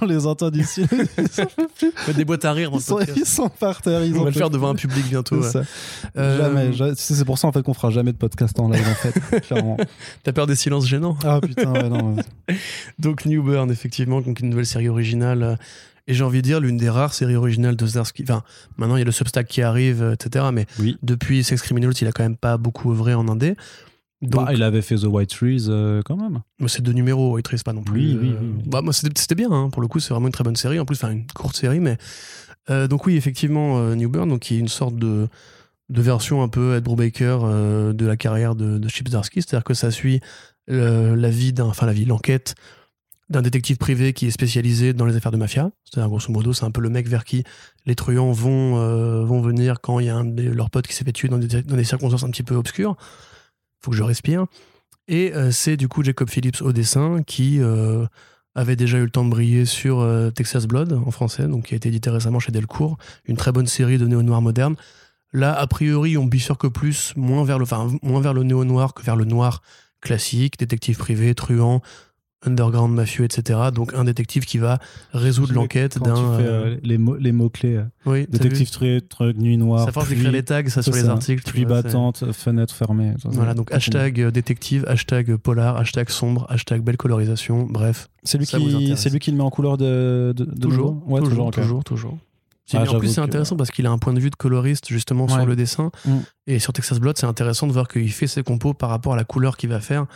[0.00, 0.84] On les entend d'ici.
[2.16, 2.70] Des boîtes à rire.
[2.74, 4.04] Ils sont, ils sont par terre.
[4.04, 5.36] Ils On va le faire devant un public bientôt.
[5.40, 5.62] Ouais.
[6.16, 6.94] Euh, Jamais.
[6.96, 9.40] sais, C'est pour ça en fait qu'on fera jamais de podcast en live en fait.
[9.46, 9.76] clairement.
[10.22, 11.16] T'as peur des silences gênants?
[11.24, 12.16] Ah putain, ouais, non.
[12.98, 15.42] Donc New Burn, effectivement, donc une nouvelle série originale.
[15.42, 15.56] euh,
[16.06, 18.22] Et j'ai envie de dire l'une des rares séries originales de Zdarsky.
[18.24, 18.42] Enfin,
[18.76, 20.46] maintenant il y a le Substack qui arrive, euh, etc.
[20.52, 20.96] Mais Oui.
[21.02, 23.54] depuis Sex Criminals, il a quand même pas beaucoup œuvré en indé.
[24.20, 26.40] Donc, Bah, il avait fait The White Trees euh, quand même.
[26.66, 28.00] c'est deux numéros, White Race, pas non plus.
[28.00, 28.34] Oui, oui.
[28.66, 30.80] Bah, c'était c'était bien, hein, pour le coup, c'est vraiment une très bonne série.
[30.80, 31.98] En plus, enfin, une courte série, mais.
[32.68, 35.28] euh, donc, oui, effectivement, euh, New Burn, donc, qui est une sorte de,
[35.88, 39.08] de version un peu Ed Brubaker euh, de la carrière de, de Chip.
[39.08, 40.20] C'est-à-dire que ça suit
[40.66, 41.64] la vie d'un.
[41.64, 42.54] Enfin, la vie, l'enquête
[43.30, 45.70] d'un détective privé qui est spécialisé dans les affaires de mafia.
[45.84, 47.44] C'est-à-dire, grosso modo, c'est un peu le mec vers qui
[47.84, 50.94] les truands vont, euh, vont venir quand il y a un de leurs potes qui
[50.94, 52.96] s'est fait tuer dans des, circonstances un petit peu obscures.
[53.80, 54.46] Faut que je respire.
[55.08, 57.60] Et euh, c'est du coup Jacob Phillips au dessin qui
[58.54, 61.76] avait déjà eu le temps de briller sur Texas Blood en français, donc qui a
[61.76, 64.74] été édité récemment chez Delcourt, une très bonne série de néo-noir moderne.
[65.32, 69.02] Là, a priori, on bifurque plus, moins vers le, enfin, moins vers le néo-noir que
[69.02, 69.62] vers le noir
[70.00, 71.82] classique, détective privé, truand,
[72.46, 73.58] underground mafieux, etc.
[73.74, 74.78] Donc un détective qui va
[75.12, 76.16] résoudre l'enquête d'un.
[76.16, 77.80] euh, euh, les mots les mots clés.
[78.06, 79.84] oui, Détective truc, truc, nuit noire.
[79.86, 81.12] Ça force d'écrire les tags, ça sur les ça.
[81.12, 81.42] articles.
[81.50, 83.14] Pluie battante, fenêtre fermée.
[83.20, 88.08] Ça, Voilà, donc hashtag euh, détective, hashtag polar, hashtag sombre, hashtag belle colorisation, bref.
[88.22, 91.12] C'est lui qui, lui qui le met en couleur de, de, de Toujours, nouveau?
[91.12, 91.54] Ouais, toujours, ok.
[91.54, 92.18] toujours, toujours.
[92.76, 94.88] Ah, en plus, c'est que- intéressant parce qu'il a un point de vue de coloriste
[94.88, 95.32] justement Ouais.
[95.32, 95.90] sur le dessin.
[96.04, 96.16] Mm.
[96.48, 99.16] Et sur Texas Blood, c'est intéressant de voir qu'il fait ses compos par rapport à
[99.16, 100.06] la couleur qu'il va faire.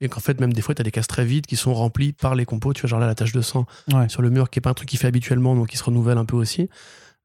[0.00, 2.12] Et qu'en fait, même des fois, tu as des cases très vides qui sont remplis
[2.12, 2.72] par les compos.
[2.72, 4.08] Tu vois, genre là, la tache de sang Ouais.
[4.08, 6.16] sur le mur, qui est pas un truc qu'il fait habituellement, donc il se renouvelle
[6.18, 6.68] un peu aussi.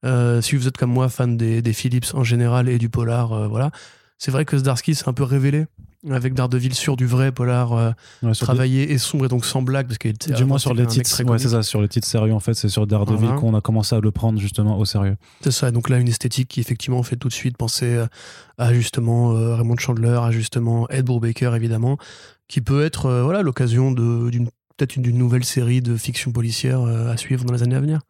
[0.06, 3.32] Euh, si vous êtes comme moi, fan des, des Philips en général et du polar,
[3.34, 3.72] euh, voilà.
[4.18, 5.66] C'est vrai que Zdarsky s'est un peu révélé
[6.12, 7.92] avec Daredevil sur du vrai polar euh,
[8.24, 11.24] Ouais, travaillé et sombre et donc sans blague parce que du moins sur les titres.
[11.24, 13.96] Ouais, c'est ça, sur les titres sérieux en fait, c'est sur Daredevil qu'on a commencé
[13.96, 15.18] à le prendre justement au sérieux.
[15.42, 18.06] C'est ça, donc là une esthétique qui effectivement fait tout de suite penser euh,
[18.58, 21.98] à justement euh, Raymond Chandler, à justement Ed Brubaker évidemment,
[22.48, 26.82] qui peut être euh, voilà l'occasion d'une peut-être une, une nouvelle série de fiction policière
[26.82, 28.02] à suivre dans les années à venir.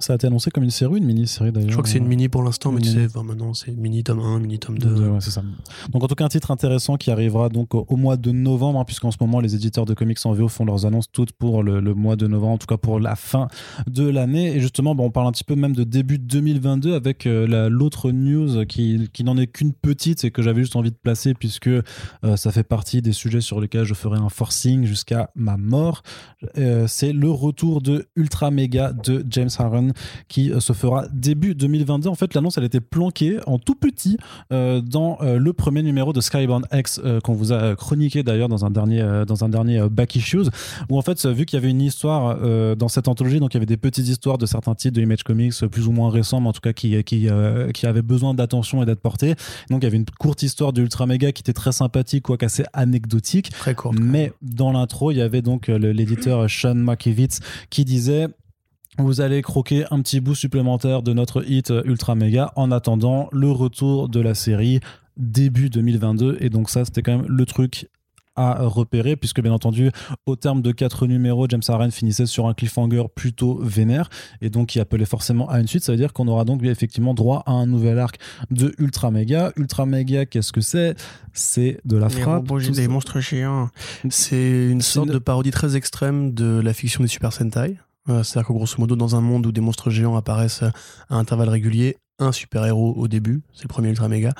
[0.00, 1.98] Ça a été annoncé comme une série ou une mini-série d'ailleurs Je crois que c'est
[1.98, 4.78] une mini pour l'instant, mais tu sais, enfin, maintenant c'est mini tome 1, mini tome
[4.78, 4.88] 2.
[5.08, 5.42] Ouais, c'est ça.
[5.90, 8.84] Donc en tout cas un titre intéressant qui arrivera donc au, mois de novembre, hein,
[8.84, 11.80] puisqu'en ce moment les éditeurs de comics en VO font leurs annonces toutes pour le,
[11.80, 13.48] le mois de novembre, en tout cas pour la fin
[13.88, 14.54] de l'année.
[14.54, 18.12] Et justement, on parle un petit peu même de début 2022 avec euh, la- l'autre
[18.12, 21.66] news qui, qui n'en est qu'une petite et que j'avais juste envie de placer puisque
[21.66, 21.82] euh,
[22.36, 26.02] ça fait partie des sujets sur lesquels je ferai un forcing jusqu'à ma mort.
[26.56, 29.77] Euh, c'est le retour de Ultra Mega de James Harren
[30.28, 32.08] qui euh, se fera début 2022.
[32.08, 34.16] En fait, l'annonce elle était planquée en tout petit
[34.52, 38.64] euh, dans euh, le premier numéro de Skybound X qu'on vous a chroniqué d'ailleurs dans
[38.64, 40.48] un dernier dans un dernier back issues
[40.88, 42.38] où en fait vu qu'il y avait une histoire
[42.76, 45.22] dans cette anthologie donc il y avait des petites histoires de certains titres de Image
[45.22, 47.28] Comics plus ou moins récents mais en tout cas qui qui
[47.74, 49.34] qui avaient besoin d'attention et d'être portés
[49.70, 52.44] donc il y avait une courte histoire de Ultra Mega qui était très sympathique quoique
[52.44, 53.94] assez anecdotique Très court.
[53.94, 58.28] mais dans l'intro, il y avait donc l'éditeur Sean Makiewicz qui disait
[58.98, 63.28] vous allez croquer un petit bout supplémentaire de notre hit euh, Ultra Mega en attendant
[63.32, 64.80] le retour de la série
[65.16, 66.38] début 2022.
[66.40, 67.88] Et donc ça, c'était quand même le truc
[68.40, 69.90] à repérer, puisque bien entendu,
[70.24, 74.08] au terme de quatre numéros, James Harren finissait sur un cliffhanger plutôt vénère,
[74.40, 75.82] et donc qui appelait forcément à une suite.
[75.82, 78.18] Ça veut dire qu'on aura donc effectivement droit à un nouvel arc
[78.52, 79.50] de Ultra Mega.
[79.56, 80.94] Ultra Mega, qu'est-ce que c'est?
[81.32, 82.48] C'est de la frappe.
[82.48, 83.70] robots, des monstres géants.
[84.08, 87.76] C'est une sorte une- de parodie très extrême de la fiction des Super Sentai.
[88.08, 91.48] Euh, C'est-à-dire que grosso modo, dans un monde où des monstres géants apparaissent à intervalles
[91.48, 94.34] réguliers, un super-héros au début, c'est le premier Ultra Mega,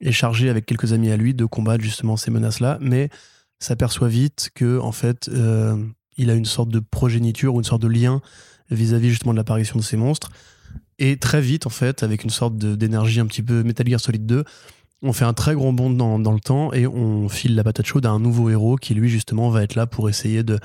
[0.00, 3.08] est chargé avec quelques amis à lui de combattre justement ces menaces-là, mais
[3.58, 5.76] s'aperçoit vite que en fait, euh,
[6.16, 8.20] il a une sorte de progéniture ou une sorte de lien
[8.70, 10.30] vis-à-vis justement de l'apparition de ces monstres.
[10.98, 14.26] Et très vite, en fait, avec une sorte d'énergie un petit peu Metal Gear Solid
[14.26, 14.44] 2,
[15.02, 18.04] on fait un très grand bond dans le temps et on file la patate chaude
[18.04, 20.58] à un nouveau héros qui, lui, justement, va être là pour essayer de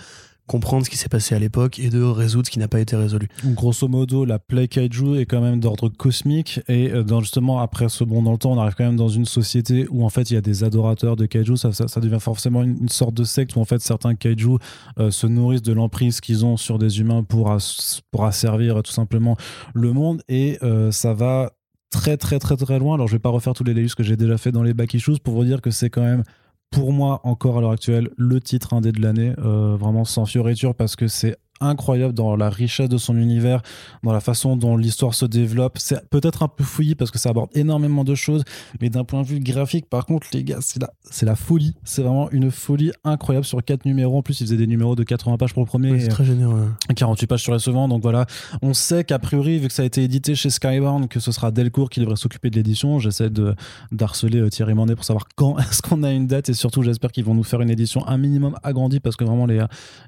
[0.47, 2.95] comprendre ce qui s'est passé à l'époque et de résoudre ce qui n'a pas été
[2.95, 3.27] résolu.
[3.45, 8.03] Grosso modo, la Play Kaiju est quand même d'ordre cosmique et euh, justement après ce
[8.03, 10.33] bond dans le temps, on arrive quand même dans une société où en fait il
[10.33, 11.55] y a des adorateurs de Kaiju.
[11.55, 14.57] Ça, devient forcément une, sorte de secte où en fait certains Kaiju
[14.99, 18.91] euh, se nourrissent de l'emprise qu'ils ont sur des humains pour, as- pour asservir tout
[18.91, 19.37] simplement
[19.73, 21.53] le monde et euh, ça va
[21.89, 22.95] très très très très loin.
[22.95, 24.93] Alors je vais pas refaire tous les layers que j'ai déjà fait dans les back
[24.93, 26.23] issues pour vous dire que c'est quand même
[26.73, 30.73] pour moi encore à l'heure actuelle le titre indé de l'année, euh, vraiment sans fioriture
[30.73, 33.61] parce que c'est incroyable dans la richesse de son univers,
[34.03, 35.77] dans la façon dont l'histoire se développe.
[35.79, 38.43] C'est peut-être un peu fouillis parce que ça aborde énormément de choses,
[38.81, 41.75] mais d'un point de vue graphique, par contre, les gars, c'est la, c'est la folie.
[41.83, 44.17] C'est vraiment une folie incroyable sur quatre numéros.
[44.17, 45.91] En plus, il faisait des numéros de 80 pages pour le premier.
[45.91, 46.71] Ouais, c'est très généreux.
[46.95, 47.87] 48 pages sur les suivants.
[47.87, 48.25] Donc voilà,
[48.61, 51.51] on sait qu'a priori, vu que ça a été édité chez Skybound, que ce sera
[51.51, 52.99] Delcourt qui devrait s'occuper de l'édition.
[52.99, 53.55] J'essaie de
[53.91, 57.11] d'harceler euh, Thierry Mandet pour savoir quand est-ce qu'on a une date et surtout j'espère
[57.11, 59.63] qu'ils vont nous faire une édition un minimum agrandie parce que vraiment les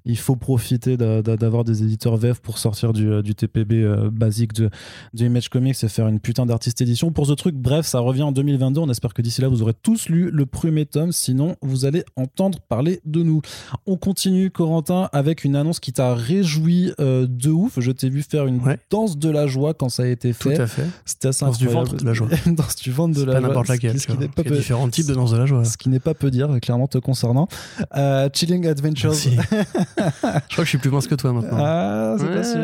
[0.05, 3.73] il faut profiter d'a- d'a- d'avoir des éditeurs VF pour sortir du, euh, du TPB
[3.83, 4.69] euh, basique de,
[5.13, 7.55] de Image Comics et faire une putain d'artiste édition pour ce truc.
[7.55, 8.81] Bref, ça revient en 2022.
[8.81, 11.11] On espère que d'ici là vous aurez tous lu le premier tome.
[11.11, 13.41] Sinon, vous allez entendre parler de nous.
[13.85, 17.79] On continue, Corentin, avec une annonce qui t'a réjoui euh, de ouf.
[17.79, 18.79] Je t'ai vu faire une Ouais.
[18.89, 20.59] danse de la joie quand ça a été Tout fait.
[20.59, 20.85] à fait.
[21.05, 21.89] C'était assez Danse du incroyable.
[21.91, 22.27] ventre de la joie.
[22.47, 23.47] Danse du ventre de la pas joie.
[23.49, 23.93] n'importe ce laquelle.
[23.93, 24.21] qui- Ce qui vois.
[24.21, 25.65] n'est pas Il y a peu- différents types de danse de la joie.
[25.65, 27.47] ce qui n'est pas peu dire, clairement te concernant.
[27.95, 29.13] Euh, Chilling Adventures.
[29.15, 31.57] Je crois que je suis plus mince que toi maintenant.
[31.59, 32.43] Ah, c'est pas Ouais.
[32.43, 32.59] sûr.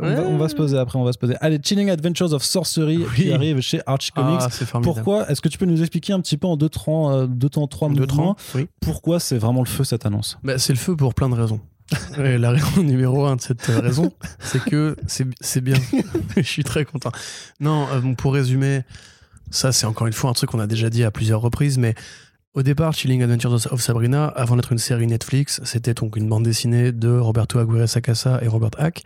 [0.00, 1.34] On, va, on va se poser après, on va se poser.
[1.40, 4.40] Allez, Chilling Adventures of Sorcery qui arrive chez Archie Comics.
[4.42, 4.94] Ah, formidable.
[4.94, 7.48] Pourquoi Est-ce que tu peux nous expliquer un petit peu en deux temps, euh, deux
[7.48, 8.68] temps, trois Deux mouvements oui.
[8.80, 10.38] pourquoi c'est vraiment le feu cette annonce?
[10.44, 11.60] Bah, c'est le feu pour plein de raisons.
[12.22, 14.94] Et la raison numéro un de cette euh, raison, c'est que
[15.40, 15.76] c'est bien.
[16.36, 17.10] Je suis très content.
[17.60, 18.82] Non, euh, pour résumer,
[19.50, 21.94] ça c'est encore une fois un truc qu'on a déjà dit à plusieurs reprises, mais
[22.58, 26.42] au départ, Chilling Adventures of Sabrina, avant d'être une série Netflix, c'était donc une bande
[26.42, 29.04] dessinée de Roberto Aguirre Sacasa et Robert Hack,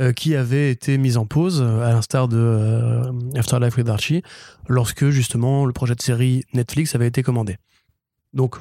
[0.00, 4.22] euh, qui avait été mise en pause, euh, à l'instar de euh, Afterlife with Archie,
[4.68, 7.56] lorsque justement le projet de série Netflix avait été commandé.
[8.32, 8.56] Donc,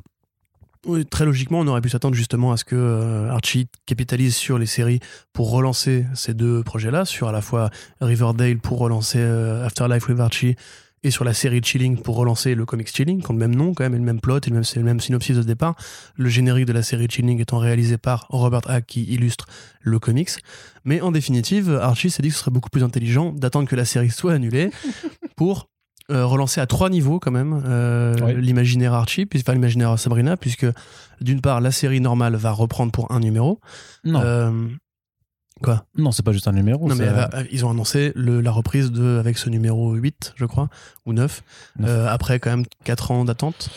[1.09, 4.99] très logiquement, on aurait pu s'attendre justement à ce que Archie capitalise sur les séries
[5.31, 7.69] pour relancer ces deux projets-là, sur à la fois
[8.01, 10.55] Riverdale pour relancer Afterlife with Archie
[11.03, 13.73] et sur la série Chilling pour relancer le comics Chilling, qui ont le même nom
[13.73, 15.75] quand même, et le même plot, et le même, c'est le même synopsis de départ.
[16.15, 19.45] Le générique de la série Chilling étant réalisé par Robert Hack qui illustre
[19.81, 20.31] le comics.
[20.85, 23.85] Mais en définitive, Archie s'est dit que ce serait beaucoup plus intelligent d'attendre que la
[23.85, 24.71] série soit annulée
[25.35, 25.69] pour
[26.09, 28.33] euh, relancer à trois niveaux quand même euh, Oui.
[28.41, 30.65] l'imaginaire Archie, puis, enfin l'imaginaire Sabrina, puisque
[31.21, 33.59] d'une part la série normale va reprendre pour un numéro.
[34.05, 34.51] Non, Euh,
[35.61, 36.87] quoi non, c'est pas juste un numéro.
[36.87, 40.45] Non mais va- ils ont annoncé le- la reprise de avec ce numéro 8, je
[40.45, 40.69] crois,
[41.05, 41.43] ou 9,
[41.79, 41.89] Neuf.
[41.89, 43.69] euh, après quand même 4 ans d'attente.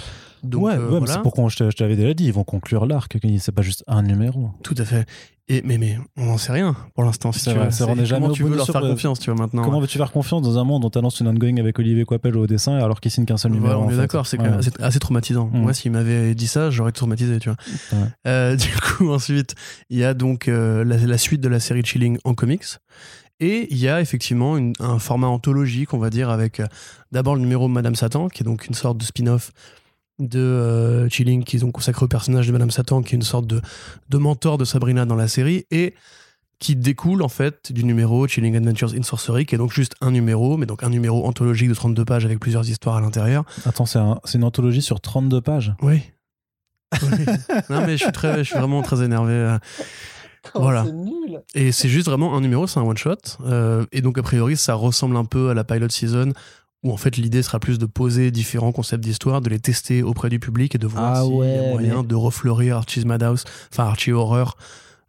[0.42, 1.07] Donc, ouais, euh, ouais, voilà.
[1.14, 4.50] c'est pourquoi je t'avais déjà dit, ils vont conclure l'arc, c'est pas juste un numéro.
[4.62, 5.07] Tout à fait.
[5.48, 7.33] Et, mais, mais on n'en sait rien pour l'instant.
[7.33, 8.05] Si tu vrai, veux.
[8.05, 10.59] est comment tu veux leur faire confiance, tu vois, maintenant Comment veux-tu faire confiance dans
[10.59, 13.37] un monde dont t'annonces une ongoing avec Olivier Coipel au dessin alors qu'il signe qu'un
[13.37, 14.46] seul numéro on est d'accord, c'est Ouais.
[14.46, 15.50] assez, assez traumatisant.
[15.53, 15.59] Mm.
[15.61, 17.59] Moi, s'il m'avait dit ça, j'aurais été traumatisé, tu vois.
[17.92, 18.07] Ouais.
[18.29, 19.57] Euh, du coup, ensuite,
[19.90, 22.64] il y a donc euh, la, la suite de la série Chilling en comics.
[23.40, 26.66] Et il y a effectivement une- un format anthologique, on va dire, avec euh,
[27.11, 29.50] d'abord le numéro Madame Satan, qui est donc une sorte de spin-off
[30.20, 33.46] de euh, Chilling qu'ils ont consacré au personnage de Madame Satan, qui est une sorte
[33.46, 33.61] de,
[34.09, 35.94] de mentor de Sabrina dans la série, et
[36.59, 40.11] qui découle en fait du numéro Chilling Adventures in Sorcery, qui est donc juste un
[40.11, 43.44] numéro, mais donc un numéro anthologique de 32 pages avec plusieurs histoires à l'intérieur.
[43.64, 45.72] Attends, c'est un- c'est une anthologie sur 32 pages?
[45.83, 46.02] Oui.
[47.02, 47.24] Oui.
[47.70, 49.33] non mais je suis, très, je suis vraiment très énervé.
[49.33, 49.59] euh.
[50.54, 50.85] Voilà.
[50.85, 51.42] nul.
[51.54, 53.16] Et c'est juste vraiment un numéro, c'est un one shot.
[53.44, 56.33] Euh, et donc a priori, ça ressemble un peu à la pilot season,
[56.82, 60.28] où en fait l'idée sera plus de poser différents concepts d'histoire, de les tester auprès
[60.30, 63.44] du public et de voir Ah s'il y a moyen mais- de refleurir Archie's Madhouse,
[63.72, 64.56] enfin Archie Horror,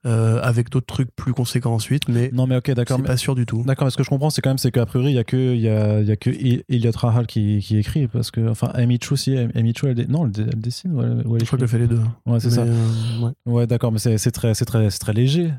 [0.05, 2.09] euh, avec d'autres trucs plus conséquents ensuite.
[2.09, 2.97] Mais Non mais ok, d'accord.
[2.99, 3.61] mais- pas sûr du tout.
[3.65, 5.23] D'accord, mais ce que je comprends, c'est quand même c'est qu'a priori, il y a
[5.23, 6.31] que il y a, il y a que
[6.69, 10.07] Elliot Rahal qui, qui écrit parce que enfin Amy Chu aussi, Amy Chu elle, dé-
[10.07, 12.01] non, elle, dessine ou elle, ou elle Je crois qu'elle fait les deux.
[12.25, 12.61] Ouais, c'est ça.
[12.63, 13.31] euh, ouais.
[13.45, 15.53] Ouais, d'accord, mais c'est très c'est très c'est très léger.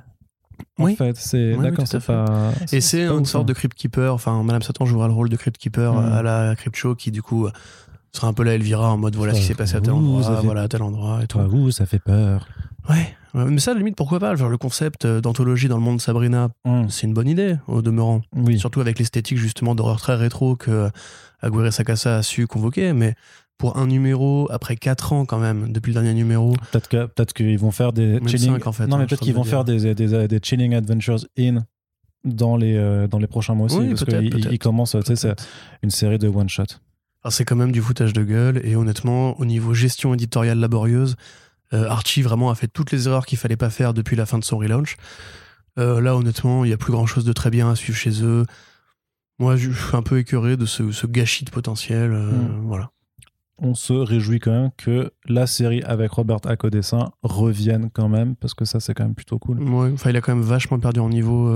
[0.79, 0.96] En Oui.
[0.96, 3.46] fait, c'est Oui, d'accord, c'est pas Et c'est une sorte hein.
[3.46, 4.12] de Crypt Keeper.
[4.14, 6.12] Enfin, Madame Satan jouera le rôle de Crypt Keeper Mm.
[6.12, 7.51] à la Crypt Show qui, du coup, euh,
[8.12, 10.22] sera un peu la Elvira en mode voilà ce qui s'est passé à tel endroit,
[10.37, 11.38] fait- voilà à tel endroit et tout.
[11.38, 12.46] Ouh, ça fait peur.
[12.88, 13.14] Ouais.
[13.35, 15.97] Mais ça, à la limite, pourquoi pas Genre, le concept euh, d'anthologie dans le monde
[15.97, 18.21] de Sabrina, Hum, c'est une bonne idée, au demeurant.
[18.37, 18.59] Oui.
[18.59, 20.90] Surtout avec l'esthétique, justement, d'horreur très rétro que euh,
[21.40, 22.92] Aguirre Sacasa a su convoquer.
[22.92, 23.14] Mais
[23.57, 27.33] pour un numéro, après 4 ans quand même, depuis le dernier numéro, Peut-être que peut-être
[27.33, 28.53] qu'ils vont faire des chilling.
[28.53, 31.25] cinq, en fait, non, hein, mais peut-être qu'ils vont faire des, des, des chilling adventures
[31.38, 31.64] in
[32.25, 35.35] dans les euh, dans les prochains mois aussi Oui, parce qu'ils commencent, tu sais,
[35.83, 36.64] une série de one shot.
[37.25, 38.61] Alors, c'est quand même du foutage de gueule.
[38.64, 41.14] Et honnêtement, au niveau gestion éditoriale laborieuse,
[41.73, 44.39] euh, Archie vraiment a fait toutes les erreurs qu'il fallait pas faire depuis la fin
[44.39, 44.97] de son relaunch.
[45.79, 48.23] Euh, là, honnêtement, il y a plus grand chose de très bien à suivre chez
[48.23, 48.45] eux.
[49.39, 52.13] Moi, je suis un peu écœuré de ce, ce gâchis de potentiel.
[52.13, 52.67] euh, Mm.
[52.67, 52.91] Voilà.
[53.59, 58.09] On se réjouit quand même que la série avec Robert Hack au dessin revienne quand
[58.09, 59.63] même parce que ça c'est quand même plutôt cool.
[59.63, 61.49] Ouais, enfin, il a quand même vachement perdu en niveau.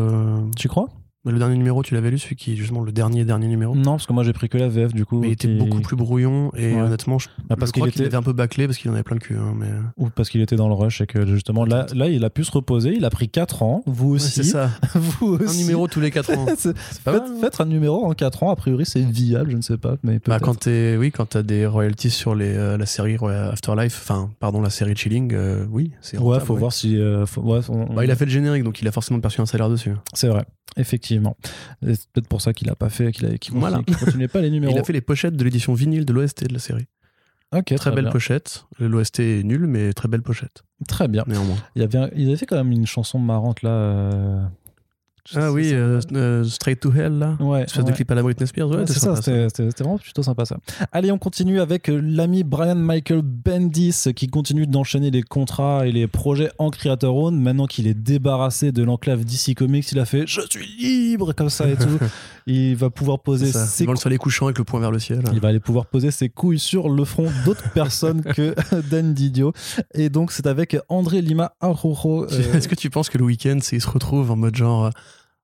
[0.56, 0.88] Tu crois?
[1.32, 3.74] Le dernier numéro, tu l'avais lu, celui qui est justement le dernier dernier numéro?
[3.74, 5.20] Non, parce que moi j'ai pris que la VF du coup.
[5.20, 6.80] Mais il était qui- beaucoup plus brouillon et Ouais.
[6.80, 9.02] honnêtement, je, Ah, parce je crois qu'il était- un peu bâclé parce qu'il en avait
[9.02, 9.36] plein le cul.
[9.36, 9.66] hein, mais...
[9.96, 12.44] Ou parce qu'il était dans le rush et que justement là, là il a pu
[12.44, 14.30] se reposer, il a pris 4 ans, vous Ouais, aussi.
[14.30, 14.70] c'est ça.
[14.94, 16.46] vous Un numéro tous les 4 ans.
[16.56, 19.56] C'est- pas faites, mal, faites un numéro en 4 ans, a priori c'est viable, je
[19.56, 19.96] ne sais pas.
[20.04, 23.16] Mais Bah, quand t'es, oui, quand t'as des royalties sur les, euh, la série
[23.50, 26.60] Afterlife, enfin, pardon, la série Chilling, euh, oui, c'est ouais, rentable, faut ouais.
[26.60, 26.96] voir si.
[26.98, 29.40] euh, faut- ouais, on- Bah, il a fait le générique, donc il a forcément perçu
[29.40, 29.92] un salaire dessus.
[30.14, 30.44] C'est vrai,
[30.76, 31.36] effectivement.
[31.82, 33.82] C'est peut-être pour ça qu'il a pas fait, qu'il Voilà.
[33.82, 34.72] qu'il continuait pas les numéros.
[34.76, 36.86] Il a fait les pochettes de l'édition vinyle de l'OST de la série.
[37.76, 38.12] Très, belle bien.
[38.12, 38.64] pochette.
[38.78, 41.24] L'OST est nul, mais très belle pochette, Très bien.
[41.26, 41.56] néanmoins.
[41.76, 43.70] Il, y avait, il avait fait quand même une chanson marrante là.
[43.70, 44.44] euh,
[45.34, 47.36] Ah oui, euh, euh, Straight to Hell, là.
[47.40, 48.68] Ouais, Espèce de clip à la Britney Spears.
[48.68, 49.48] Ouais, Ouais, c'est ça, c'était
[49.80, 50.58] vraiment plutôt sympa ça.
[50.92, 55.92] Allez, on continue avec euh, l'ami Brian Michael Bendis qui continue d'enchaîner les contrats et
[55.92, 57.40] les projets en Creator Own.
[57.40, 61.50] Maintenant qu'il est débarrassé de l'enclave DC Comics, il a fait Je suis libre comme
[61.50, 61.98] ça et tout.
[62.46, 65.22] il va pouvoir poser ses Devant le soleil couchant avec le poing vers le ciel.
[65.32, 68.54] il va aller pouvoir poser ses couilles sur le front d'autres personnes que
[68.90, 69.52] Dan Didio.
[69.94, 72.24] Et donc, c'est avec André Lima Arrojo.
[72.32, 74.90] euh, Est-ce que tu penses que le week-end, il se retrouve en mode genre.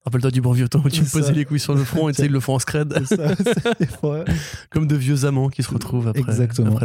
[0.05, 2.13] Rappelle-toi du bon vieux temps où tu me posais les couilles sur le front et
[2.13, 2.93] tu sais, ils le font en scred.
[3.07, 3.17] ça.
[4.71, 6.23] Comme de vieux amants qui se retrouvent après,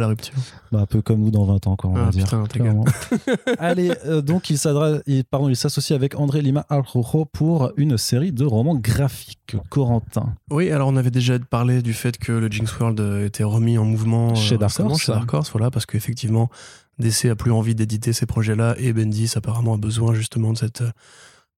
[0.00, 0.34] la rupture.
[0.70, 2.24] Bah, un peu comme nous dans 20 ans, quoi, on va Ah dire.
[2.24, 2.44] putain.
[2.44, 2.84] Clairement.
[3.58, 9.56] Allez, euh, donc il s'associe avec André Lima Arrojo pour une série de romans graphiques.
[9.70, 10.34] Corentin.
[10.50, 13.78] Oui, alors on avait déjà parlé du fait que le Jinx World euh, était remis
[13.78, 15.00] en mouvement euh, Chez Dark Horse.
[15.02, 16.50] chez Dark Horse, voilà, parce qu'effectivement,
[16.98, 20.82] DC a plus envie d'éditer ces projets-là et Bendis apparemment a besoin justement de cette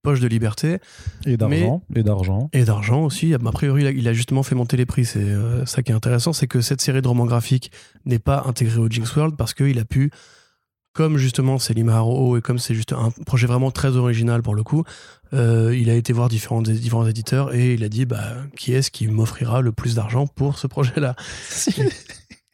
[0.02, 0.78] poche de liberté
[1.26, 1.82] Et d'argent.
[1.94, 2.50] Et d'argent.
[2.52, 3.34] et d'argent aussi.
[3.34, 5.04] A priori, il a, il a justement fait monter les prix.
[5.04, 7.70] C'est euh, ça qui est intéressant, c'est que cette série de romans graphiques
[8.06, 10.10] n'est pas intégrée au Jinx World parce qu'il a pu,
[10.92, 14.54] comme justement c'est Lima Haro et comme c'est juste un projet vraiment très original pour
[14.54, 14.84] le coup,
[15.32, 18.22] euh, il a été voir différents, différents éditeurs et il a dit bah,
[18.56, 21.14] qui est-ce qui m'offrira le plus d'argent pour ce projet-là?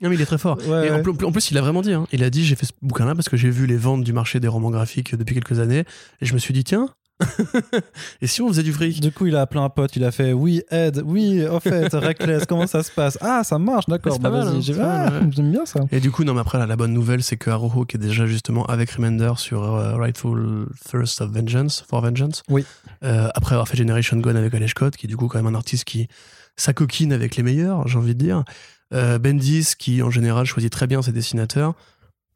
[0.03, 0.59] Non, mais il est très fort.
[0.69, 1.03] Ouais, et en ouais.
[1.03, 1.95] plus, en plus, il a vraiment dit.
[1.95, 2.07] hein.
[2.13, 4.41] Il a dit j'ai fait ce bouquin-là parce que j'ai vu les ventes du marché
[4.41, 5.85] des romans graphiques depuis quelques années
[6.21, 6.91] et je me suis dit tiens,
[8.21, 9.01] Et si on faisait du fric?
[9.01, 11.89] Du coup, il a appelé un pote, il a fait oui, Ed, oui, au fait,
[11.95, 13.19] Reckless, comment ça se passe?
[13.21, 15.81] Ah, ça marche, d'accord, C'est bah pas mal, vas-y, hein, ah, j'aime bien ça.
[15.93, 18.01] Et du coup, non, mais après, là, la bonne nouvelle, c'est que Aroho, qui est
[18.01, 22.65] déjà justement avec Remender sur euh, Rightful Thirst of Vengeance, for Vengeance, Oui.
[23.05, 25.47] euh, après avoir fait Generation Gone avec Alesh Scott, qui est du coup quand même
[25.53, 26.09] un artiste qui
[26.57, 28.45] s'acoquine avec les meilleurs, j'ai envie de dire.
[28.95, 31.75] Euh, Bendis, qui en général choisit très bien ses dessinateurs.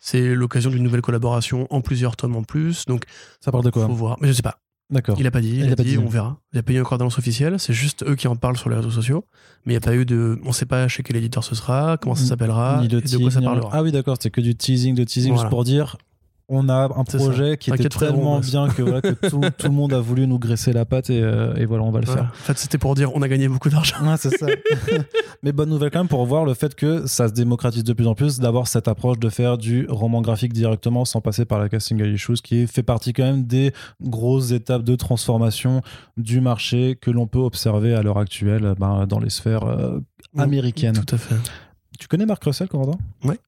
[0.03, 3.05] C'est l'occasion d'une nouvelle collaboration en plusieurs tomes en plus, donc
[3.41, 3.87] Ça parle de quoi?
[3.87, 4.17] faut voir.
[4.21, 4.59] Mais je sais pas.
[4.91, 5.17] D'accord.
[5.21, 5.99] Il a pas dit, il, Il a, dit, dit.
[5.99, 6.39] on verra.
[6.53, 8.69] Il n'y a pas eu encore d'annonce officielle, c'est juste eux qui en parlent sur
[8.71, 9.25] les réseaux sociaux.
[9.65, 10.39] Mais il n'y a pas eu de.
[10.45, 13.41] On sait pas chez quel éditeur ce sera, comment ça s'appellera, et de quoi ça
[13.41, 13.71] parlera.
[13.73, 15.43] Ah oui, d'accord, c'était que du teasing, de teasing, Voilà.
[15.45, 15.97] juste pour dire
[16.51, 19.93] on a un projet qui était tellement bien que, voilà, que tout, tout le monde
[19.93, 22.25] a voulu nous graisser la patte et, euh, et voilà, on va le faire.
[22.25, 23.97] En fait, c'était pour dire on a gagné beaucoup d'argent.
[24.03, 24.47] Ouais, c'est ça.
[25.43, 28.07] Mais bonne nouvelle quand même pour voir le fait que ça se démocratise de plus
[28.09, 31.69] en plus d'avoir cette approche de faire du roman graphique directement sans passer par la
[31.69, 33.73] casting issues qui fait partie quand même des
[34.03, 35.83] grosses étapes de transformation
[36.17, 40.01] du marché que l'on peut observer à l'heure actuelle ben, dans les sphères euh,
[40.37, 41.01] américaines.
[41.07, 41.37] Tout à fait.
[41.99, 42.99] Tu connais Mark Russell, Corentin?
[43.23, 43.39] Ouais.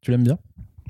[0.00, 0.38] Tu l'aimes bien?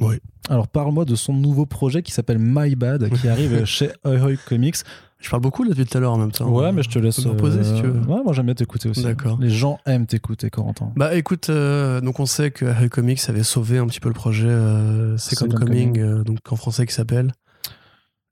[0.01, 0.17] Oui.
[0.49, 4.77] Alors parle-moi de son nouveau projet qui s'appelle My Bad qui arrive chez Ahoy Comics.
[5.19, 6.49] Je parle beaucoup là depuis tout à l'heure en même temps.
[6.49, 7.23] Ouais, mais je te laisse.
[7.25, 8.01] me reposer, si tu veux.
[8.11, 9.03] Ouais, moi j'aime bien t'écouter aussi.
[9.03, 9.37] D'accord.
[9.39, 10.93] Les gens aiment t'écouter, Corentin.
[10.97, 14.15] Bah écoute, euh, donc on sait que Harry Comics avait sauvé un petit peu le
[14.15, 16.03] projet euh, Second, Second Coming, Coming.
[16.03, 17.33] euh, donc en français qui s'appelle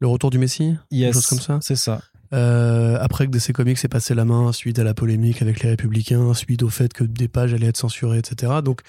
[0.00, 0.76] Le Retour du Messie.
[0.90, 2.00] Yes, chose comme ça C'est ça.
[2.32, 5.70] Euh, après que DC Comics s'est passé la main suite à la polémique avec les
[5.70, 8.52] Républicains, suite au fait que des pages allaient être censurées, etc.
[8.64, 8.80] Donc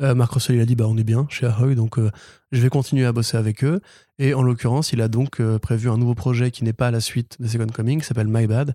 [0.00, 2.10] euh, Russell il a dit bah on est bien chez Ahoy, donc euh,
[2.52, 3.80] je vais continuer à bosser avec eux.
[4.18, 7.00] Et en l'occurrence, il a donc euh, prévu un nouveau projet qui n'est pas la
[7.00, 8.74] suite de Second Coming, qui s'appelle My Bad,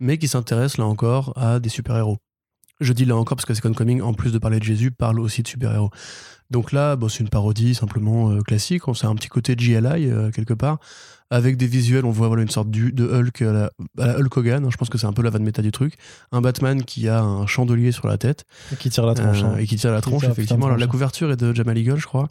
[0.00, 2.18] mais qui s'intéresse là encore à des super-héros.
[2.80, 5.20] Je dis là encore parce que Second Coming, en plus de parler de Jésus, parle
[5.20, 5.90] aussi de super-héros.
[6.50, 8.88] Donc là, c'est une parodie simplement euh, classique.
[8.88, 10.78] On sait un petit côté GLI euh, quelque part.
[11.30, 14.18] Avec des visuels, on voit voilà, une sorte du- de Hulk à la, à la
[14.18, 14.64] Hulk Hogan.
[14.64, 15.94] hein, Je pense que c'est un peu la vanne méta du truc.
[16.32, 18.44] Un Batman qui a un chandelier sur la tête
[18.78, 19.42] Qui tire la tronche.
[19.42, 19.56] euh, hein.
[19.58, 20.66] et qui tire la tronche, tire effectivement.
[20.66, 20.90] Alors, la tronche.
[20.92, 22.28] couverture est de Jamal Eagle, je crois.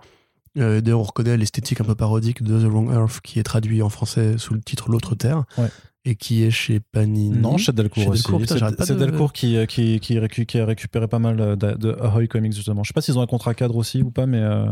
[0.59, 3.81] Euh, D'ailleurs, on reconnaît l'esthétique un peu parodique de The Wrong Earth, qui est traduit
[3.81, 5.69] en français sous le titre L'autre Terre, Ouais.
[6.05, 7.31] et qui est chez Panini.
[7.35, 8.21] Non, chez Delcourt aussi.
[8.47, 11.73] C'est de- Delcourt qui, euh, qui, qui, récu- qui a récupéré pas mal euh, de,
[11.75, 12.83] de Ahoy Comics, justement.
[12.83, 14.65] Je sais pas s'ils ont un contrat cadre aussi ou pas, mais euh,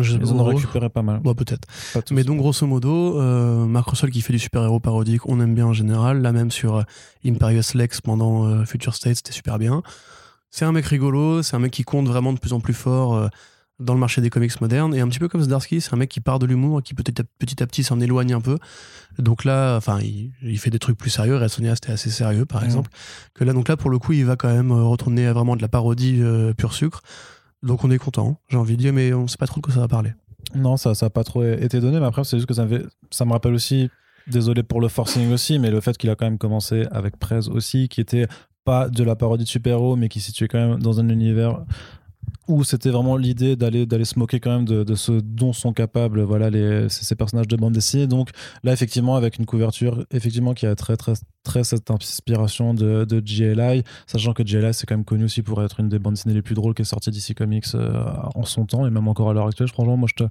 [0.00, 1.20] Je- ils en ont récupéré pas mal.
[1.20, 1.66] bon, peut-être.
[2.14, 5.66] Mais donc, grosso modo, euh, Mark Russell qui fait du super-héros parodique, on aime bien
[5.66, 6.22] en général.
[6.22, 6.82] Là, même sur euh,
[7.26, 9.82] Imperious Lex pendant euh, Future State, c'était super bien.
[10.50, 13.14] C'est un mec rigolo, c'est un mec qui compte vraiment de plus en plus fort
[13.14, 13.28] euh,
[13.80, 14.94] dans le marché des comics modernes.
[14.94, 16.94] Et un petit peu comme Zdarsky, c'est un mec qui part de l'humour et qui
[16.94, 18.58] petit à petit, à petit s'en éloigne un peu.
[19.18, 21.36] Donc là, enfin, il, il fait des trucs plus sérieux.
[21.36, 22.90] Red Sonja, c'était assez sérieux, par exemple.
[23.34, 25.62] Que là, donc là, pour le coup, il va quand même retourner à vraiment de
[25.62, 26.20] la parodie
[26.56, 27.00] pur sucre.
[27.62, 29.74] Donc on est content, j'ai envie de dire, mais on sait pas trop de quoi
[29.74, 30.12] ça va parler.
[30.54, 33.54] Non, ça n'a pas trop été donné, mais après, c'est juste que ça me, rappelle
[33.54, 33.90] aussi,
[34.26, 37.48] désolé pour le forcing aussi, mais le fait qu'il a quand même commencé avec Prez
[37.48, 38.26] aussi, qui était
[38.64, 41.64] pas de la parodie de super-héros, mais qui situait quand même dans un univers
[42.48, 46.22] où c'était vraiment l'idée d'aller d'aller se moquer quand même de, ce dont sont capables
[46.22, 48.06] voilà les ces, personnages de bande dessinée.
[48.06, 48.30] Donc
[48.64, 51.14] là effectivement avec une couverture effectivement qui a très très
[51.44, 55.62] très cette inspiration de, de GLI sachant que GLI c'est quand même connu aussi pour
[55.62, 58.04] être une des bandes dessinées les plus drôles qui est sortie d'ici Comics euh,
[58.34, 60.28] en son temps et même encore à l'heure actuelle franchement moi je te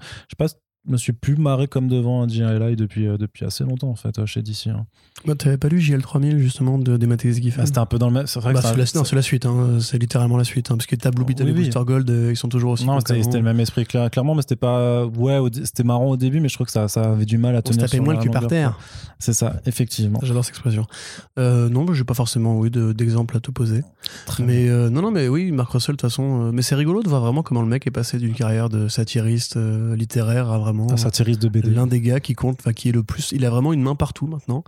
[0.88, 4.18] me suis plus marré comme devant un GLI depuis, euh, depuis assez longtemps en fait
[4.18, 4.68] euh, chez DC.
[4.68, 4.86] hein.
[5.28, 8.26] Bah, T'avais pas lu JL3000 justement de, Giffen Ah, c'était un peu dans le même.
[8.28, 9.78] C'est vrai Bah, que c'est la, non, c'est la suite, hein.
[9.80, 10.72] c'est littéralement la suite.
[10.72, 11.54] Hein, parce que t'as Blue Oui, et oui.
[11.66, 12.86] Booster Gold, euh, ils sont toujours aussi.
[12.88, 15.06] Non, c'était le même esprit, clair- clairement, mais c'était pas.
[15.06, 17.60] Ouais, c'était marrant au début, mais je trouve que ça, ça avait du mal à
[17.60, 17.88] On se tenir.
[17.90, 18.80] tapait moins le cul par terre.
[19.20, 20.20] C'est ça, effectivement.
[20.24, 20.88] J'adore cette expression.
[21.38, 23.84] Non, bah, j'ai pas forcément oui, de- d'exemple à te poser.
[24.26, 26.52] Très Mais non, non, mais oui, Marc Russell, de toute façon.
[26.52, 29.58] mais c'est rigolo de voir vraiment comment le mec est passé d'une carrière de satiriste
[29.96, 31.70] littéraire à vraiment Un satiriste de BD.
[31.70, 33.32] l'un des gars qui compte, qui est le plus.
[33.32, 34.64] Il a vraiment une main partout maintenant.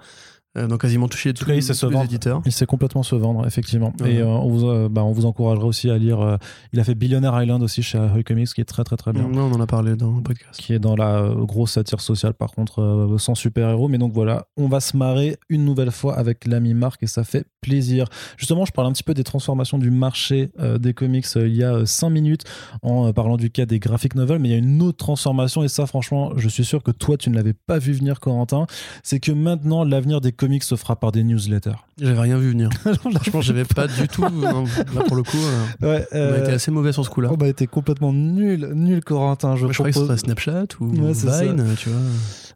[0.58, 2.42] Euh, donc quasiment touché tous cas, il les, sait tous les éditeurs.
[2.46, 3.92] Il sait complètement se vendre, effectivement.
[4.06, 6.22] Et euh, on, vous, euh, bah, on vous encouragera aussi à lire.
[6.22, 6.38] euh,
[6.74, 9.28] il a fait Billionaire Island aussi chez Ahoy Comics, qui est très très très bien.
[9.28, 10.60] Non, on en a parlé dans le podcast.
[10.60, 13.88] Qui est dans la euh, grosse satire sociale, par contre, sans super-héros.
[13.88, 17.24] Mais donc voilà, on va se marrer une nouvelle fois avec l'ami Marc et ça
[17.24, 18.08] fait plaisir.
[18.38, 21.86] Justement, je parle un petit peu des transformations du marché des comics il y a
[21.86, 22.44] 5 minutes
[22.82, 25.70] en parlant du cas des graphic novels, mais il y a une autre transformation et
[25.70, 28.68] ça, franchement, je suis sûr que toi, tu ne l'avais pas vu venir, Corentin.
[29.02, 31.72] C'est que maintenant, l'avenir des comics se fera par des newsletters.
[32.00, 32.70] J'avais rien vu venir.
[33.12, 34.22] Franchement, j'avais pas du tout.
[34.24, 37.30] là, pour le coup, euh, Ouais, on a euh, été assez mauvais sur ce coup-là.
[37.32, 39.56] on a été complètement nul, nul, Corentin.
[39.56, 41.44] Je je croyais que ce propose- serait Snapchat ou Ouais, c'est ça.
[41.44, 42.00] Vine, tu vois.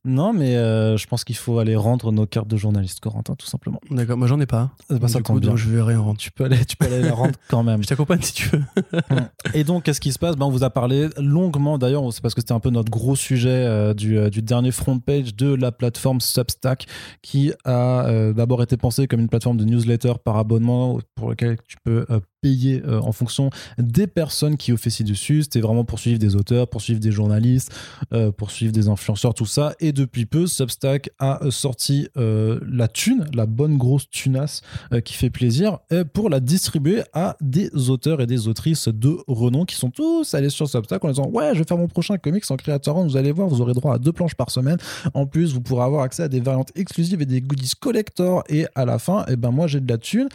[0.06, 3.48] Non, mais euh, je pense qu'il faut aller rendre nos cartes de journaliste, Corentin, tout
[3.48, 3.80] simplement.
[3.90, 4.72] D'accord, moi j'en ai pas.
[4.90, 5.50] Eh ben, ça du coup, bien.
[5.50, 6.18] donc je vais rien rendre.
[6.18, 7.82] Tu peux aller, tu peux aller la rendre quand même.
[7.88, 8.64] Je t'accompagne si tu veux.
[9.54, 10.36] Et donc, qu'est-ce qui se passe?
[10.36, 13.16] Ben, On vous a parlé longuement, d'ailleurs, c'est parce que c'était un peu notre gros
[13.16, 16.86] sujet euh, du, euh, du dernier front page de la plateforme Substack,
[17.22, 21.58] qui a euh, d'abord été pensée comme une plateforme de newsletter par abonnement pour lequel
[21.68, 22.06] tu peux
[22.42, 25.44] payer euh, en fonction des personnes qui officient dessus.
[25.44, 27.72] C'était vraiment pour suivre des auteurs, pour suivre des journalistes,
[28.14, 29.74] euh, pour suivre des influenceurs, tout ça.
[29.80, 34.62] Et depuis peu, Substack a euh, sorti la thune, la bonne grosse tunasse
[35.04, 35.80] qui fait plaisir,
[36.14, 40.50] pour la distribuer à des auteurs et des autrices de renom qui sont tous allés
[40.50, 42.96] sur Substack en disant Ouais, je vais faire mon prochain comics en créateur.
[42.96, 44.78] Vous allez voir, vous aurez droit à deux planches par semaine.
[45.14, 48.44] En plus, vous pourrez avoir accès à des variantes exclusives et des goodies collector.
[48.50, 50.30] Et à la fin, eh ben, moi, j'ai de la thune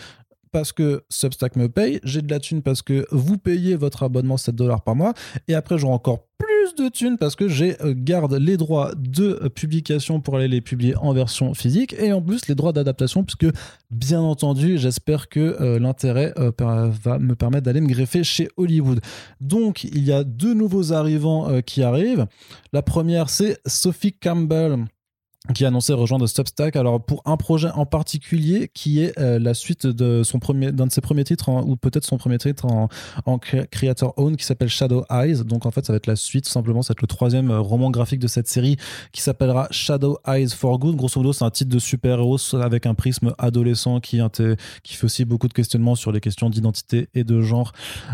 [0.53, 4.37] parce que Substack me paye, j'ai de la thune parce que vous payez votre abonnement
[4.37, 5.15] 7 dollars par mois,
[5.49, 9.41] et après j'aurai encore plus de thunes parce que j'ai euh, garde les droits de
[9.43, 13.25] euh, publication pour aller les publier en version physique, et en plus les droits d'adaptation,
[13.25, 13.47] puisque
[13.91, 19.01] bien entendu, j'espère que euh, l'intérêt va me permettre d'aller me greffer chez Hollywood.
[19.41, 22.27] Donc il y a deux nouveaux arrivants qui arrivent.
[22.73, 24.85] La première, c'est Sophie Campbell
[25.55, 26.77] qui a annoncé rejoindre Substack.
[26.77, 30.87] Alors pour un projet en particulier qui est euh, la suite de son premier, d'un
[30.87, 32.89] de ses premiers titres ou peut-être son premier titre en,
[33.27, 35.45] en creator own qui s'appelle Shadow Eyes.
[35.45, 37.61] Donc en fait ça va être la suite simplement, ça va être le troisième euh,
[37.61, 38.77] roman graphique de cette série
[39.11, 40.95] qui s'appellera Shadow Eyes for Good.
[40.97, 45.49] Grosso modo c'est un titre de super-héros avec un prisme adolescent qui, fait aussi beaucoup
[45.49, 47.73] de questionnements sur les questions d'identité et de genre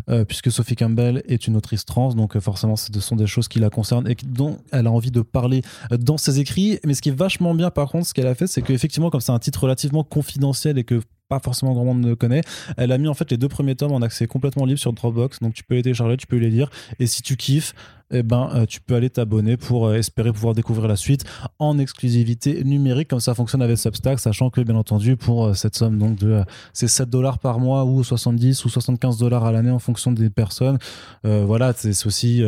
[0.08, 3.58] euh, puisque Sophie Campbell est une autrice trans donc forcément ce sont des choses qui
[3.58, 6.78] la concernent et dont elle a envie de parler dans ses écrits.
[6.84, 9.20] Mais ce qui est vachement bien, par contre, ce qu'elle a fait, c'est qu'effectivement, comme
[9.20, 12.40] c'est un titre relativement confidentiel et que pas forcément grand monde ne connaît,
[12.78, 15.40] elle a mis en fait les deux premiers tomes en accès complètement libre sur Dropbox.
[15.40, 16.70] Donc tu peux les télécharger, tu peux les lire.
[17.00, 17.74] Et si tu kiffes,
[18.10, 21.24] eh ben, euh, tu peux aller t'abonner pour euh, espérer pouvoir découvrir la suite
[21.58, 25.76] en exclusivité numérique, comme ça fonctionne avec Substack, sachant que, bien entendu, pour euh, cette
[25.76, 26.42] somme, donc de
[26.72, 30.30] c'est 7 dollars par mois ou 70 ou 75 dollars à l'année en fonction des
[30.30, 30.78] personnes,
[31.24, 32.42] voilà, c'est aussi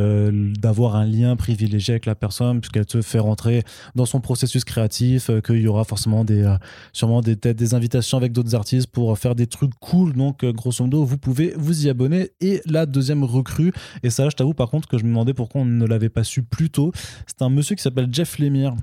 [0.58, 3.62] d'avoir un lien privilégié avec la personne, puisqu'elle te fait rentrer
[3.94, 6.54] dans son processus créatif, qu'il y aura forcément des,
[6.92, 10.12] sûrement des, des invitations avec d'autres artistes pour faire des trucs cool.
[10.14, 12.30] Donc, grosso modo, vous pouvez vous y abonner.
[12.40, 15.34] Et la deuxième recrue, et ça, là, je t'avoue par contre que je me demandais
[15.34, 16.92] pourquoi on ne l'avait pas su plus tôt,
[17.26, 18.74] c'est un monsieur qui s'appelle Jeff Lemire.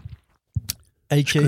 [1.10, 1.40] AKA.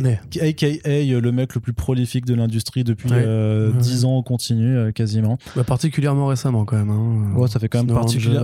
[0.41, 3.23] AKA, euh, le mec le plus prolifique de l'industrie depuis Ouais.
[3.25, 3.77] euh, Ouais.
[3.79, 5.37] 10 ans en continu, euh, quasiment.
[5.55, 6.89] Bah, particulièrement récemment quand même.
[6.89, 7.33] Hein.
[7.37, 7.93] Ouais, ça fait quand même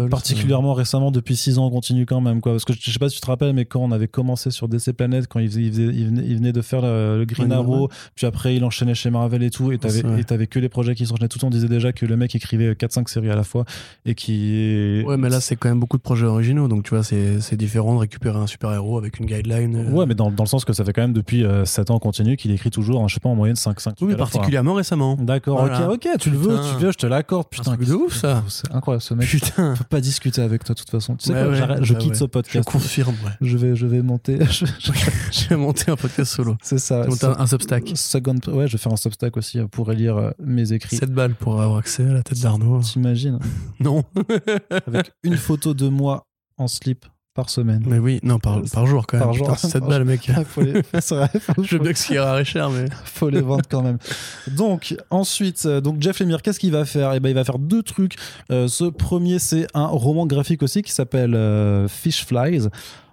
[0.10, 2.42] particulièrement récemment, depuis 6 ans, on continue quand même.
[2.42, 2.54] Quoi.
[2.54, 4.52] Parce que je, je sais pas si tu te rappelles, mais quand on avait commencé
[4.52, 7.20] sur DC Planet, quand il, faisait- il, faisait- il venait, il venait de faire le,
[7.20, 10.60] le Green Ouais, Arrow, puis après il enchaînait chez Marvel et tout, et t'avais, que
[10.60, 11.48] les projets qui s'enchaînaient tout le temps.
[11.48, 13.66] On disait déjà que le mec écrivait 4-5 séries à la fois,
[14.06, 15.02] et qui.
[15.06, 16.68] Ouais, mais là, c'est quand même beaucoup de projets originaux.
[16.68, 19.76] Donc, tu vois, c'est c'est différent de récupérer un super-héros avec une guideline.
[19.76, 19.92] euh.
[19.92, 22.38] Ouais, mais dans, dans le sens que ça fait quand même depuis 7 ans continu
[22.38, 25.16] qu'il écrit toujours, hein, je sais pas, en moyenne 5-5 Oui, mais particulièrement récemment.
[25.16, 25.90] D'accord, Voilà.
[25.90, 27.48] ok, ok, tu le veux, tu veux, je te l'accorde.
[27.50, 28.44] Putain, de ouf, ça.
[28.48, 29.28] C'est incroyable, ce mec.
[29.30, 29.74] Putain.
[29.76, 31.16] Je peux pas discuter avec toi de toute façon.
[31.16, 32.16] Tu sais Ouais, quoi, ouais, je bah quitte ouais.
[32.16, 32.70] ce Je podcast.
[32.70, 33.32] confirme, ouais.
[33.42, 34.38] Je vais, je vais monter.
[34.50, 34.92] je- je-
[35.32, 36.56] Je vais monter un podcast solo.
[36.62, 37.02] c'est ça.
[37.04, 37.92] Je vais monter un, Substack.
[37.96, 40.96] Second, ouais, je vais faire un Substack aussi euh, pour lire euh, mes écrits.
[40.98, 42.80] 7 balles pour avoir accès à la tête d'Arnaud.
[42.82, 43.40] T'imagines
[43.80, 44.04] Non.
[44.88, 46.26] Avec une photo de moi
[46.58, 47.84] en slip par semaine.
[47.86, 49.26] Mais oui, non, par, par jour quand même.
[49.28, 49.48] Par jour.
[49.54, 50.32] Putain, 7 Par balles, mec.
[50.48, 50.74] Faut les...
[50.94, 52.86] Je veux bien que ce qui est rare et cher, mais.
[53.06, 53.98] faut les vendre quand même.
[54.48, 57.14] Donc ensuite, euh, donc Jeff Lemire, qu'est-ce qu'il va faire?
[57.14, 58.16] Eh ben, il va faire deux trucs.
[58.52, 62.70] Euh, ce premier, c'est un roman graphique aussi qui s'appelle euh, Fish Flies.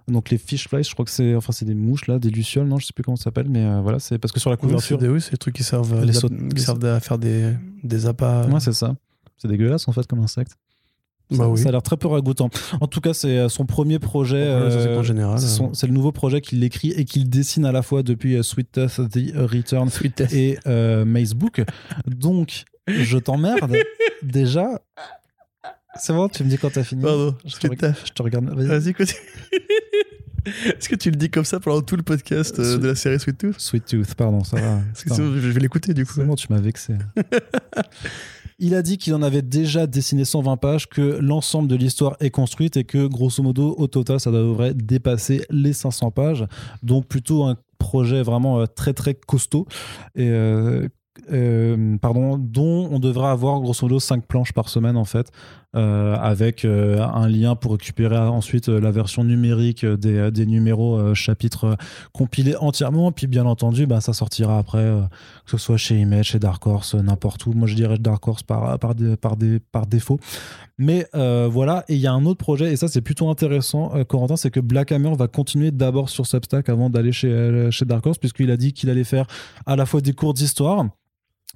[0.08, 2.66] Donc les fish flies, je crois que c'est enfin c'est des mouches là, des lucioles,
[2.66, 4.56] non, je sais plus comment ça s'appelle, mais euh, voilà, c'est parce que sur la
[4.56, 6.98] Oui, c'est couverture, des, oui, c'est des trucs qui servent, Les qui les servent à
[6.98, 7.52] faire des,
[7.84, 8.46] des appâts.
[8.46, 8.96] ouais, c'est ça.
[9.38, 10.56] C'est dégueulasse en fait comme insecte.
[11.32, 11.60] Bah ça, oui.
[11.60, 12.50] ça a l'air très peu ragoûtant.
[12.80, 14.36] En tout cas, c'est euh, son premier projet.
[14.36, 18.36] Euh, c'est euh, le nouveau projet qu'il écrit et qu'il dessine à la fois depuis
[18.36, 19.88] euh, Sweet Death, The Return
[20.32, 21.62] et euh, Maze Book.
[22.06, 23.76] Donc, je t'emmerde.
[24.22, 24.80] Déjà,
[25.96, 27.02] c'est bon, tu me dis quand t'as fini.
[27.02, 27.84] Pardon, je, te Sweet
[28.16, 28.48] je regarde.
[28.50, 28.66] Vas-y.
[28.66, 29.20] Vas-y, continue.
[30.66, 33.20] Est-ce que tu le dis comme ça pendant tout le podcast euh, de la série
[33.20, 33.60] Sweet Tooth?
[33.60, 34.80] Sweet Tooth, pardon, ça va.
[34.92, 36.20] Parce que je vais l'écouter du coup.
[36.22, 36.94] Bon, tu m'as vexé.
[38.64, 42.30] Il a dit qu'il en avait déjà dessiné 120 pages, que l'ensemble de l'histoire est
[42.30, 46.46] construite et que grosso modo, au total, ça devrait dépasser les 500 pages.
[46.84, 49.66] Donc plutôt un projet vraiment euh, très très costaud.
[50.16, 50.88] Euh,
[51.32, 55.32] euh, pardon, dont on devrait avoir grosso modo 5 planches par semaine en fait.
[55.74, 61.78] Euh, avec euh, un lien pour récupérer ensuite euh, la version numérique des, numéros chapitres
[62.12, 63.10] compilés entièrement.
[63.10, 64.84] Puis bien entendu, bah, ça sortira après,
[65.46, 67.52] que ce soit chez Image, chez Dark Horse, n'importe où.
[67.52, 70.18] Moi, je dirais Dark Horse par défaut.
[70.78, 74.36] Mais voilà, et il y a un autre projet, et ça c'est plutôt intéressant, Corentin,
[74.36, 78.18] c'est que Black Hammer va continuer d'abord sur Substack avant d'aller chez, chez Dark Horse,
[78.18, 79.26] puisqu'il a dit qu'il allait faire
[79.64, 80.86] à la fois des cours d'histoire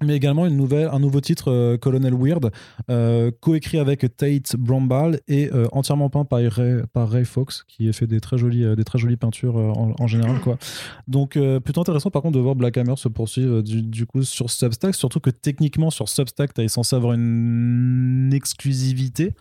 [0.02, 2.50] mais également une nouvelle, un nouveau titre, euh, Colonel Weird,
[2.90, 8.20] euh, coécrit avec Tate Bramball et euh, entièrement peint par Ray, Fox, qui fait des
[8.20, 10.40] très jolies, des très jolies peintures en, général.
[10.40, 10.58] Quoi.
[11.08, 14.50] Donc, plutôt intéressant par contre de voir Black Hammer se poursuivre du, du, coup sur
[14.50, 19.34] Substack, surtout que techniquement sur Substack, tu es censé avoir une exclusivité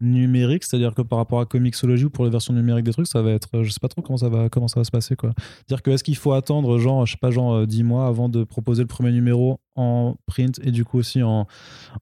[0.00, 3.20] numérique, c'est-à-dire que par rapport à Comixology ou pour les versions numériques des trucs, ça
[3.22, 5.32] va être, je sais pas trop comment ça va, comment ça va se passer quoi.
[5.68, 8.28] Dire que est-ce qu'il faut attendre genre, je sais pas, genre 10 euh, mois avant
[8.28, 11.46] de proposer le premier numéro en print et du coup aussi en,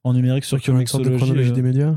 [0.03, 1.09] en numérique sur Comixology.
[1.11, 1.95] de chronologie euh, des médias.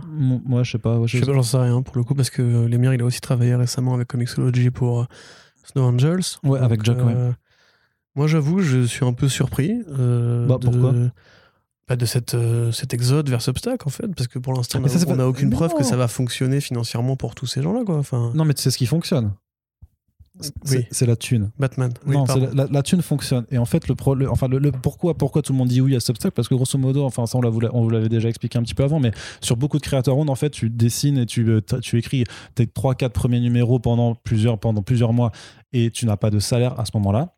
[0.48, 1.00] Ouais, je sais pas.
[1.06, 3.04] je sais pas, j'en sais rien pour le coup parce que euh, Lemire il a
[3.04, 5.06] aussi travaillé récemment avec Comixology pour
[5.64, 6.38] Snow Angels.
[6.42, 6.98] Ouais, avec Jack.
[6.98, 7.14] ouais.
[8.14, 9.80] Moi, j'avoue, je suis un peu surpris.
[9.88, 10.92] bah, pourquoi?
[11.96, 15.28] De cette, euh, cet exode vers Substack en fait parce que pour l'instant on n'a
[15.28, 18.44] aucune preuve que ça va fonctionner financièrement pour tous ces gens là quoi enfin non
[18.44, 19.32] mais tu sais ce qui fonctionne
[20.90, 21.50] c'est la thune.
[21.58, 21.92] Batman.
[22.06, 22.24] non,
[22.54, 23.44] la, la, thune fonctionne.
[23.50, 23.94] Et en fait, le,
[24.30, 27.04] enfin, le, pourquoi, pourquoi tout le monde dit oui à Substack Parce que grosso modo,
[27.04, 29.82] enfin, ça, on, vous l'avait déjà expliqué un petit peu avant, mais sur beaucoup de
[29.82, 32.24] créateurs en fait, tu dessines et tu, euh, tu écris
[32.54, 35.32] tes 3-4 premiers numéros pendant plusieurs, pendant plusieurs mois
[35.72, 37.34] et tu n'as pas de salaire à ce moment-là.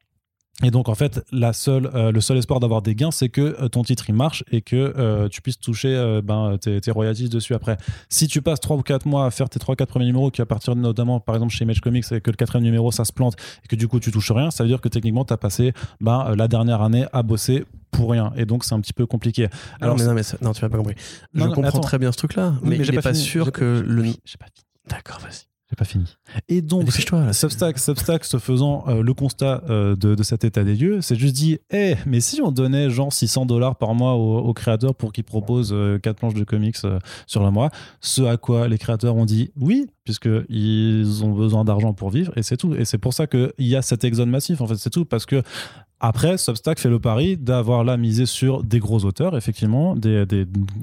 [0.62, 3.40] Et donc en fait, la seule, euh, le seul espoir d'avoir des gains, c'est que
[3.40, 7.28] euh, ton titre il marche et que euh, tu puisses toucher ben, tes, tes, royalties
[7.28, 7.76] dessus après.
[8.09, 10.46] Si tu passes 3 ou 4 mois à faire tes 3-4 premiers numéros, qui à
[10.46, 13.34] partir notamment par exemple chez Image Comics, et que le quatrième numéro ça se plante
[13.64, 15.72] et que du coup tu touches rien, ça veut dire que techniquement tu as passé
[16.00, 18.32] ben, la dernière année à bosser pour rien.
[18.36, 19.48] Et donc c'est un petit peu compliqué.
[19.80, 20.94] Alors, non, mais non, tu m'as pas compris.
[21.34, 24.05] je comprends très bien ce truc-là, mais, mais, je pas, sûr que le.
[24.88, 26.16] D'accord, vas-y pas fini.
[26.49, 31.01] Et donc, Substack, Substack, se faisant euh, le constat euh, de, cet état des lieux,
[31.01, 34.95] c'est juste dit Eh, mais si on donnait genre 600 dollars par mois aux, créateurs
[34.95, 36.77] pour qu'ils proposent 4 euh, planches de comics
[37.27, 37.70] sur le mois
[38.01, 42.43] Ce à quoi les créateurs ont dit oui, puisqu'ils ont besoin d'argent pour vivre, et
[42.43, 42.75] c'est tout.
[42.75, 45.05] Et c'est pour ça qu'il y a cet exode massif, en fait, c'est tout.
[45.05, 45.43] Parce que
[46.01, 50.26] après, Substack fait le pari d'avoir là misé sur des gros auteurs, effectivement, des,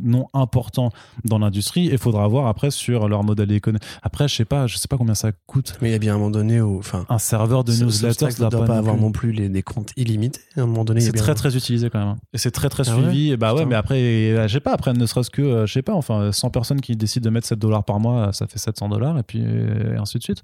[0.01, 0.91] noms importants
[1.25, 1.87] dans l'industrie.
[1.87, 3.83] Et il faudra voir après sur leur modèle économique.
[4.01, 5.77] Après, je sais pas, je sais pas combien ça coûte.
[5.81, 8.49] Mais il y a bien un moment donné où, enfin, un serveur de newsletter ne
[8.49, 10.41] doit pas, avoir non plus les, des comptes illimités.
[10.57, 12.15] À un moment donné, c'est très très utilisé quand même.
[12.33, 13.31] Et c'est très très ah suivi.
[13.31, 14.73] et bah ouais, mais après, je sais pas.
[14.73, 17.47] Après, ne serait-ce que, euh, je sais pas, enfin, 100 personnes qui décident de mettre
[17.47, 20.41] 7 dollars par mois, ça fait 700 dollars, et puis et ainsi de suite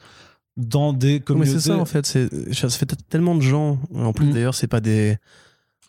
[0.57, 1.53] dans des communautés.
[1.53, 3.79] Mais c'est ça en fait, ça fait tellement de gens.
[3.95, 4.33] En plus mm.
[4.33, 5.17] d'ailleurs, c'est pas des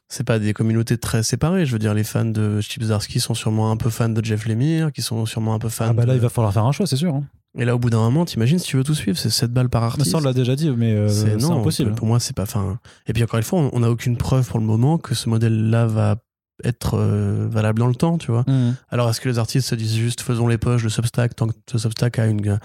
[0.09, 1.67] c'est pas des communautés très séparées.
[1.67, 4.91] Je veux dire, les fans de Chip sont sûrement un peu fans de Jeff Lemire,
[4.93, 5.89] qui sont sûrement un peu fans.
[5.91, 7.15] Ah bah là, il va falloir faire un choix, c'est sûr.
[7.15, 7.25] Hein.
[7.59, 9.69] Et là, au bout d'un moment, t'imagines si tu veux tout suivre, c'est 7 balles
[9.69, 10.07] par artiste.
[10.07, 11.95] Mais ça, on l'a déjà dit, mais euh, c'est impossible.
[11.95, 12.47] Pour moi, c'est pas.
[12.47, 12.79] Fin...
[13.07, 15.87] Et puis encore une fois, on n'a aucune preuve pour le moment que ce modèle-là
[15.87, 16.17] va
[16.65, 18.45] être euh, valable dans le temps, tu vois.
[18.47, 18.77] Mm.
[18.89, 21.79] Alors, est-ce que les artistes se disent juste faisons les poches de Substack tant que
[21.79, 22.59] Substack a une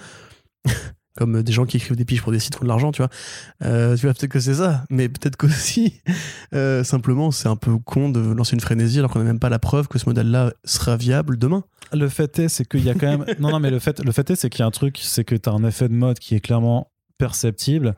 [1.15, 3.01] comme des gens qui écrivent des piges pour des sites qui ont de l'argent, tu
[3.01, 3.09] vois.
[3.63, 6.01] Euh, tu vois, peut-être que c'est ça, mais peut-être qu'aussi,
[6.53, 9.49] euh, simplement, c'est un peu con de lancer une frénésie alors qu'on n'a même pas
[9.49, 11.63] la preuve que ce modèle-là sera viable demain.
[11.91, 13.25] Le fait est, c'est qu'il y a quand même.
[13.39, 15.23] non, non, mais le fait, le fait est, c'est qu'il y a un truc, c'est
[15.23, 17.95] que tu as un effet de mode qui est clairement perceptible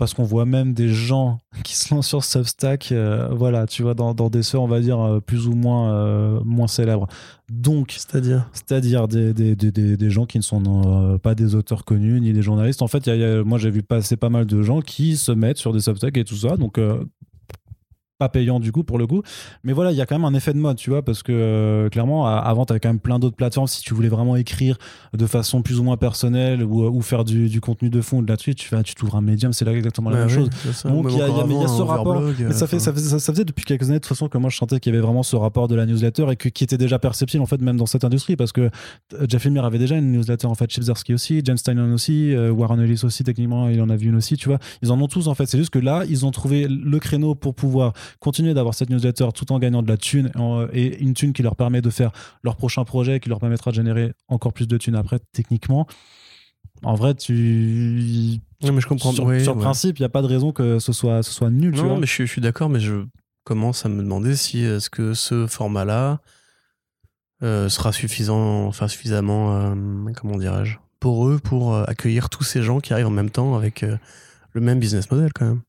[0.00, 3.92] parce qu'on voit même des gens qui se lancent sur Substack, euh, voilà, tu vois,
[3.92, 7.06] dans, des sphères, on va dire, euh, plus ou moins, euh, moins célèbres.
[7.50, 12.18] Donc, c'est-à-dire C'est-à-dire des, des, des, des, gens qui ne sont pas des auteurs connus,
[12.20, 12.80] ni des journalistes.
[12.80, 15.58] En fait, y a, moi, j'ai vu passer pas mal de gens qui se mettent
[15.58, 16.56] sur des Substack et tout ça.
[16.56, 16.80] Donc,
[18.20, 19.22] pas payant du coup pour le coup.
[19.64, 21.32] Mais voilà, il y a quand même un effet de mode, tu vois, parce que
[21.32, 23.66] euh, clairement, avant, tu avais quand même plein d'autres plateformes.
[23.66, 24.76] Si tu voulais vraiment écrire
[25.16, 28.54] de façon plus ou moins personnelle ou, ou faire du, du, contenu de fond là-dessus,
[28.54, 30.50] tu, tu t'ouvres un médium, c'est là exactement la même chose.
[30.84, 31.28] Donc il y, a,
[31.68, 32.20] ce rapport.
[32.20, 34.56] mais ça, fait, ça, ça, faisait depuis quelques années de toute façon que moi je
[34.56, 36.98] sentais qu'il y avait vraiment ce rapport de la newsletter et que, qui était déjà
[36.98, 40.12] perceptible en fait, même dans cette industrie, parce que euh, Jeff Lemire avait déjà une
[40.12, 43.88] newsletter en fait, Chipsarski aussi, James Steinman aussi, euh, Warren Ellis aussi, techniquement, il en
[43.88, 44.58] a vu une aussi, tu vois.
[44.82, 45.46] Ils en ont tous en fait.
[45.46, 49.28] C'est juste que là, ils ont trouvé le créneau pour pouvoir continuer d'avoir cette newsletter
[49.34, 50.30] tout en gagnant de la thune
[50.72, 53.76] et une thune qui leur permet de faire leur prochain projet, qui leur permettra de
[53.76, 55.86] générer encore plus de thunes après, techniquement.
[56.82, 58.40] En vrai, tu.
[58.62, 59.12] mais je comprends.
[59.12, 61.74] Sur, sur principe, il n'y a pas de raison que ce soit, ce soit nul.
[61.74, 63.04] Non, mais je, suis d'accord, mais je
[63.44, 66.20] commence à me demander si est-ce que ce format-là
[67.42, 69.74] euh, sera suffisant, enfin suffisamment, euh,
[70.16, 73.56] comment dirais-je, pour eux, pour euh, accueillir tous ces gens qui arrivent en même temps
[73.56, 73.84] avec
[74.52, 75.60] le même business model quand même.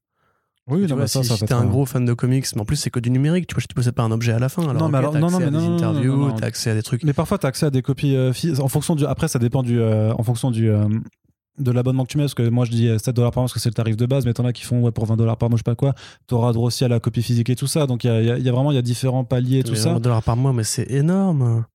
[0.70, 2.46] Oui, Tu non, vois, ça, si ça si peut t'es un gros fan de comics,
[2.56, 4.40] mais en plus c'est que du numérique, tu vois, tu possèdes pas un objet à
[4.40, 4.62] la fin.
[4.64, 6.70] Alors, Non, mais alors- t'as non, accès non, à mais des non, interviews, t'as accès
[6.70, 7.04] à des trucs.
[7.04, 9.06] Mais parfois, tu as accès à des copies euh, en fonction du.
[9.06, 10.70] Après, ça dépend du, euh, en fonction du.
[10.70, 10.88] euh,
[11.60, 13.46] de l'abonnement que tu mets, parce que moi je dis euh, 7 dollars par mois
[13.46, 15.18] parce que c'est le tarif de base, mais t'en as qui font ouais, pour 20
[15.18, 15.94] dollars par mois, je sais pas quoi,
[16.26, 17.86] t'auras droit aussi à la copie physique et tout ça.
[17.88, 19.60] Donc il y a, y a- il y a vraiment il y a différents paliers
[19.60, 19.94] et tout Mais ça.
[19.94, 21.66] 20 dollars par mois, mais c'est énorme.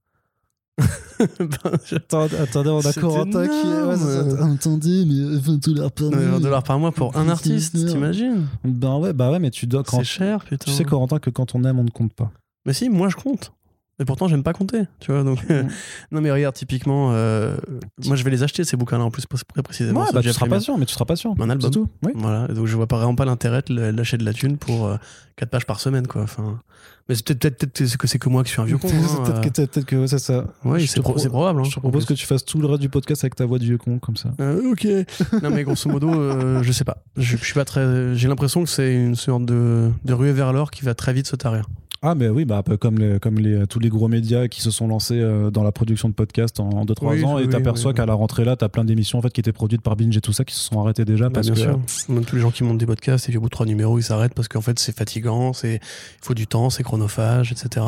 [1.19, 1.49] Ben,
[1.87, 3.83] je- attendez, on a Corentin qui est.
[3.83, 4.45] Ouais, ça.
[4.53, 6.41] Attendez, mais 20 dollars par mais 20 mois.
[6.41, 9.83] dollars par mois pour un artiste, t'imagines Ben ouais, bah ouais, mais tu dois.
[9.89, 10.65] C'est cher, putain.
[10.67, 12.31] Tu sais, Corentin, que quand on aime, on ne compte pas.
[12.67, 13.53] Mais si, moi je compte.
[13.99, 15.23] Et pourtant, j'aime pas compter, tu vois.
[15.25, 15.69] Donc, Mm.
[16.13, 17.57] non, mais regarde, typiquement, euh,
[18.05, 20.01] moi je vais les acheter ces bouquins-là en plus, très précisément.
[20.03, 21.35] Ouais, bah tu seras patient, mais tu seras patient.
[21.41, 21.71] Un album.
[21.71, 21.89] Tout.
[22.05, 22.13] Oui.
[22.15, 24.91] Voilà, donc je vois pas- vraiment pas l'intérêt de lâcher de la thune pour
[25.37, 26.23] 4 pages par semaine, quoi.
[26.23, 26.61] Enfin,
[27.09, 27.67] mais c'est peut-être
[27.97, 28.89] que c'est que moi qui suis un vieux con.
[29.25, 29.83] hein, peut-être que, euh.
[29.85, 30.45] que ouais, c'est ça.
[30.65, 31.61] Oui, c'est pro- probable.
[31.61, 33.59] hein, Je te propose que tu fasses tout le reste du podcast avec ta voix
[33.59, 34.31] de vieux con, comme ça.
[34.41, 34.87] Euh, ok.
[35.43, 36.99] non, mais grosso modo, euh, je sais pas.
[37.17, 38.15] Je, je suis pas très.
[38.15, 41.27] J'ai l'impression que c'est une sorte de, de ruée vers l'or qui va très vite
[41.29, 41.67] se tarir.
[42.09, 44.63] Ah, mais oui, bah, un peu comme, les, comme les, tous les gros médias qui
[44.63, 47.49] se sont lancés euh, dans la production de podcasts en 2-3 Oui, ans, oui, et
[47.49, 49.97] t'aperçois oui, qu'à la rentrée là, t'as plein d'émissions en fait, qui étaient produites par
[49.97, 51.61] Binge et tout ça qui se sont arrêtées déjà Bah, parce bien que.
[51.91, 52.15] sûr.
[52.15, 53.99] Même tous les gens qui montent des podcasts et puis au bout de trois numéros,
[53.99, 57.85] ils s'arrêtent parce qu'en fait, c'est fatigant, c'est il faut du temps, c'est chronophage, etc.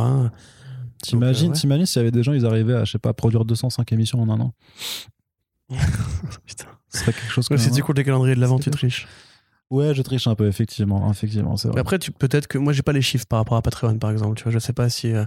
[1.00, 1.86] T'imagines, euh, ouais.
[1.86, 4.28] s'il y avait des gens, ils arrivaient à, je sais pas, produire 205 émissions en
[4.30, 4.52] un an?
[6.44, 6.64] Putain.
[6.88, 8.70] Ce serait quelque chose Ouais, comme si tu comptes les calendriers de l'avant, tu C'est
[8.70, 9.06] triches.
[9.70, 11.10] Ouais, je triche un peu, effectivement.
[11.10, 11.80] Effectivement, c'est vrai.
[11.80, 14.36] après, tu- peut-être que moi, j'ai pas les chiffres par rapport à Patreon, par exemple.
[14.36, 15.24] Tu vois, je sais pas si, euh,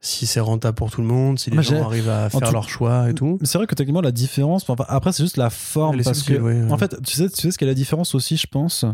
[0.00, 2.68] si c'est rentable pour tout le monde, si les gens arrivent à faire tout- leur
[2.68, 3.36] choix et tout.
[3.40, 6.02] Mais c'est vrai que techniquement, la différence, enfin, après, c'est juste la forme.
[6.02, 6.70] Parce que, ouais.
[6.70, 8.84] en fait, tu sais, tu sais ce qu'est la différence aussi, je pense?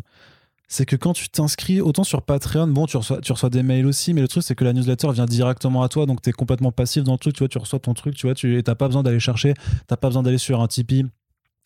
[0.68, 3.84] C'est que quand tu t'inscris, autant sur Patreon, bon, tu reçois, tu reçois des mails
[3.86, 6.32] aussi, mais le truc, c'est que la newsletter vient directement à toi, donc tu es
[6.32, 8.74] complètement passif dans le truc, tu vois, tu reçois ton truc, tu vois, tu n'as
[8.74, 9.52] pas besoin d'aller chercher,
[9.86, 11.04] t'as pas besoin d'aller sur un Tipeee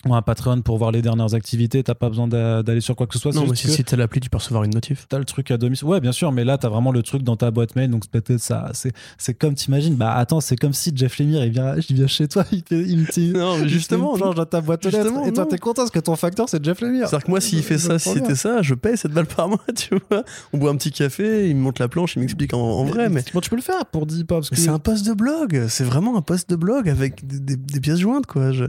[0.05, 3.07] ou un Patreon pour voir les dernières activités, t'as pas besoin d'a- d'aller sur quoi
[3.07, 3.33] que ce soit.
[3.33, 5.07] Non, mais si, t'as l'appli, tu peux recevoir une notif.
[5.09, 5.89] T'as le truc à domicile.
[5.89, 7.91] Ouais, bien sûr, mais là, t'as vraiment le truc dans ta boîte mail.
[7.91, 8.71] Donc, c'est peut-être ça.
[9.19, 12.29] C'est, comme, t'imagines, bah attends, c'est comme si Jeff Lemire, il vient, il vient chez
[12.29, 13.31] toi, il, te- il me dit.
[13.33, 15.03] Non, mais justement, genre dans ta boîte aux lettres.
[15.05, 17.09] justement, Et toi, t'es content parce que ton facteur, c'est Jeff Lemire.
[17.09, 19.59] C'est-à-dire que moi, s'il fait ça, si c'était ça, je paye cette balle par mois,
[19.75, 20.23] tu vois.
[20.53, 23.09] On boit un petit café, il me monte la planche, il m'explique en, en vrai,
[23.09, 23.25] mais.
[23.33, 24.41] Bon, tu peux le faire pour 10 pas.
[24.41, 27.41] Que Mais c'est un post de blog, c'est vraiment un post de blog avec des,
[27.41, 28.53] des- des pièces jointes, quoi.
[28.53, 28.65] Je,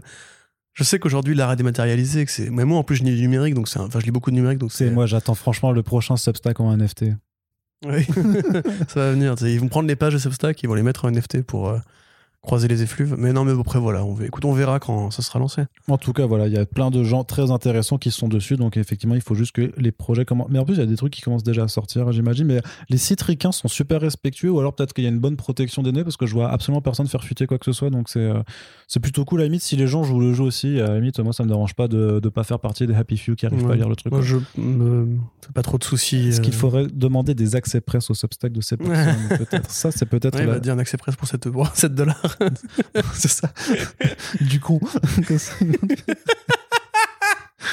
[0.77, 2.51] je sais qu'aujourd'hui, l'art est dématérialisé, que c'est.
[2.51, 3.79] Mais moi, en plus, je lis du numérique, donc c'est.
[3.79, 6.59] un- Enfin, je lis beaucoup de numérique, donc C'est moi, j'attends franchement le prochain Substack
[6.59, 7.05] en NFT.
[7.85, 8.05] Oui.
[8.87, 9.33] ça va venir.
[9.41, 11.79] Ils vont prendre les pages de Substack, ils vont les mettre en NFT pour euh,
[12.47, 13.15] croiser les effluves.
[13.17, 14.05] Mais non, mais après, voilà.
[14.05, 15.63] On, écoute, on verra quand ça sera lancé.
[15.89, 18.55] En tout cas, voilà, il y a plein de gens très intéressants qui sont dessus.
[18.55, 20.47] Donc, effectivement, il faut juste que les projets commencent.
[20.49, 22.47] Mais en plus, il y a des trucs qui commencent déjà à sortir, j'imagine.
[22.47, 25.35] Mais les sites ricains sont super respectueux, ou alors peut-être qu'il y a une bonne
[25.35, 27.89] protection des données, parce que je vois absolument personne faire fuiter quoi que ce soit.
[27.89, 28.39] Donc, c'est euh,
[28.87, 29.41] c'est plutôt cool.
[29.41, 31.43] À la limite, si les gens jouent le jeu aussi, à la limite, moi, ça
[31.43, 33.75] me dérange pas de ne pas faire partie des happy few qui arrivent pas à
[33.75, 34.11] lire le truc.
[34.13, 34.27] Moi, quoi.
[34.27, 36.29] je me fais pas trop de soucis.
[36.29, 39.69] Est-ce qu'il euh, faudrait demander des accès presse au Substack de ces personnes Peut-être?
[39.69, 42.36] Ça, c'est peut-être Ouais, la- va dire un accès presse pour 7, pour 7 dollars.
[43.13, 43.49] c'est ça.
[44.41, 44.79] du con.
[45.27, 45.53] Comme ça.
[45.59, 46.15] Tu vas faire,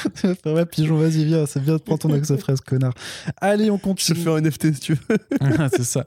[0.45, 2.93] ouais, pigeon, vas-y, viens, c'est bien de prendre ton accès fraise, connard.
[3.37, 4.19] Allez, on Je continue.
[4.19, 5.17] fais un NFT si tu veux.
[5.71, 6.05] c'est ça.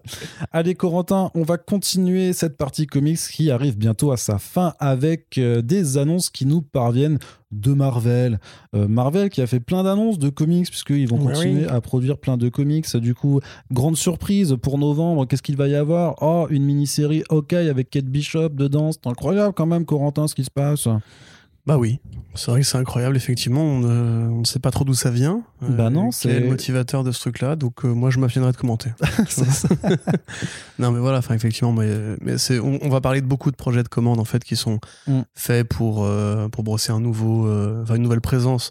[0.52, 5.38] Allez, Corentin, on va continuer cette partie comics qui arrive bientôt à sa fin avec
[5.38, 7.18] euh, des annonces qui nous parviennent
[7.50, 8.38] de Marvel.
[8.74, 11.68] Euh, Marvel qui a fait plein d'annonces de comics puisqu'ils vont continuer oui.
[11.68, 12.96] à produire plein de comics.
[12.96, 13.40] Du coup,
[13.72, 16.16] grande surprise pour novembre, qu'est-ce qu'il va y avoir?
[16.20, 18.92] Oh, une mini-série Hawkeye avec Kate Bishop dedans.
[18.92, 20.88] C'est incroyable quand même, Corentin, ce qui se passe.
[21.68, 22.00] Bah oui,
[22.34, 23.60] c'est vrai que c'est incroyable, effectivement.
[23.62, 25.42] On, ne- on ne sait pas trop d'où ça vient.
[25.62, 27.56] Euh, Bah non, c'est- le motivateur de ce truc-là.
[27.56, 28.90] Donc euh, moi, je m'abstiendrai de commenter.
[30.78, 31.90] Non, mais voilà, enfin, effectivement, mais,
[32.22, 34.56] mais c'est, on, on va parler de beaucoup de projets de commandes en fait qui
[34.56, 35.20] sont Mm.
[35.34, 38.70] faits pour, euh, pour brosser un nouveau, une nouvelle présence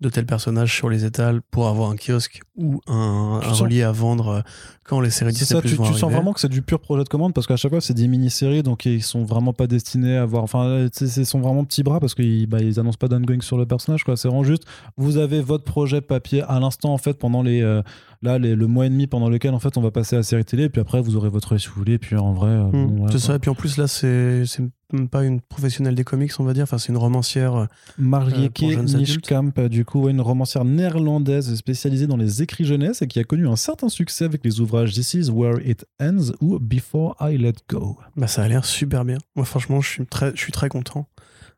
[0.00, 3.92] de tel personnage sur les étals pour avoir un kiosque ou un, un relié à
[3.92, 4.40] vendre euh,
[4.84, 6.80] quand les séries Disney ça, Plus tu, vont tu sens vraiment que c'est du pur
[6.80, 9.66] projet de commande parce qu'à chaque fois c'est des mini-séries donc ils sont vraiment pas
[9.66, 10.42] destinés à avoir.
[10.42, 13.56] Enfin, sais, ils sont vraiment petits bras parce qu'ils bah, ils annoncent pas d'ongoing sur
[13.56, 14.18] le personnage quoi.
[14.18, 14.64] C'est vraiment juste
[14.98, 17.62] vous avez votre projet papier à l'instant en fait pendant les.
[17.62, 17.82] euh,
[18.22, 20.22] là, les- le mois et demi pendant lequel en fait on va passer à la
[20.22, 21.94] série télé et puis après vous aurez votre œil si vous voulez.
[21.94, 22.50] Et puis en vrai.
[22.50, 24.44] euh, Mm, bon, ouais, c'est ça, et puis en plus là, c'est,
[24.92, 26.62] même pas une professionnelle des comics, on va dire.
[26.62, 27.54] Enfin, c'est une romancière.
[27.56, 27.66] euh,
[27.98, 28.60] Marieke.
[29.00, 33.48] Nischkamp, du coup, une romancière néerlandaise spécialisée dans les écrits jeunesse et qui a connu
[33.48, 37.54] un certain succès avec les ouvrages This is Where It Ends ou Before I Let
[37.68, 37.96] Go.
[38.16, 39.18] Bah, ça a l'air super bien.
[39.34, 41.08] Moi, franchement, je suis très, je suis très content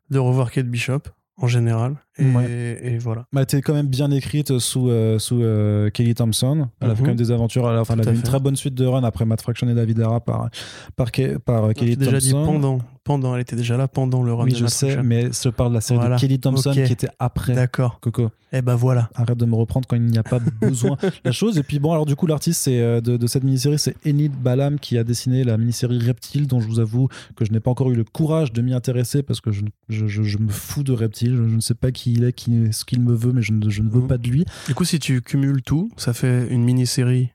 [0.09, 1.01] de revoir Kate Bishop
[1.37, 2.79] en général Et, Ouais.
[2.83, 3.21] et voilà.
[3.33, 6.67] Bah, elle était quand même bien écrite sous, euh, sous euh, Kelly Thompson.
[6.81, 7.05] Elle a fait Mhm.
[7.05, 7.69] quand même des aventures.
[7.69, 8.23] Elle a, enfin, elle avait à une fait.
[8.27, 10.49] très bonne suite de run après Matt Fraction et David Ara par,
[10.95, 12.51] par, Ke- par euh, Kelly déjà dit Thompson.
[12.51, 12.79] pendant.
[13.05, 15.03] Pendant, elle était déjà là pendant le run oui, de je Matt sais, Fraction.
[15.09, 16.15] mais je parle de la série Voilà.
[16.17, 17.99] de Kelly Thompson qui était après D'accord.
[18.01, 18.29] Coco.
[18.51, 19.09] Eh ben voilà.
[19.15, 20.95] Arrête de me reprendre quand il n'y a pas besoin
[21.25, 21.57] la chose.
[21.57, 24.77] Et puis bon, alors du coup, l'artiste euh, de, de cette mini-série, c'est Enid Balam
[24.79, 27.89] qui a dessiné la mini-série Reptile, dont je vous avoue que je n'ai pas encore
[27.89, 30.91] eu le courage de m'y intéresser parce que je, je, je- je me fous de
[30.93, 31.35] Reptile.
[31.35, 33.69] Je ne sais pas qui il est, qui, ce qu'il me veut, mais je ne,
[33.69, 34.07] je ne veux Mhm.
[34.07, 34.45] pas de lui.
[34.67, 37.29] Du coup, si tu cumules tout, ça fait une mini-série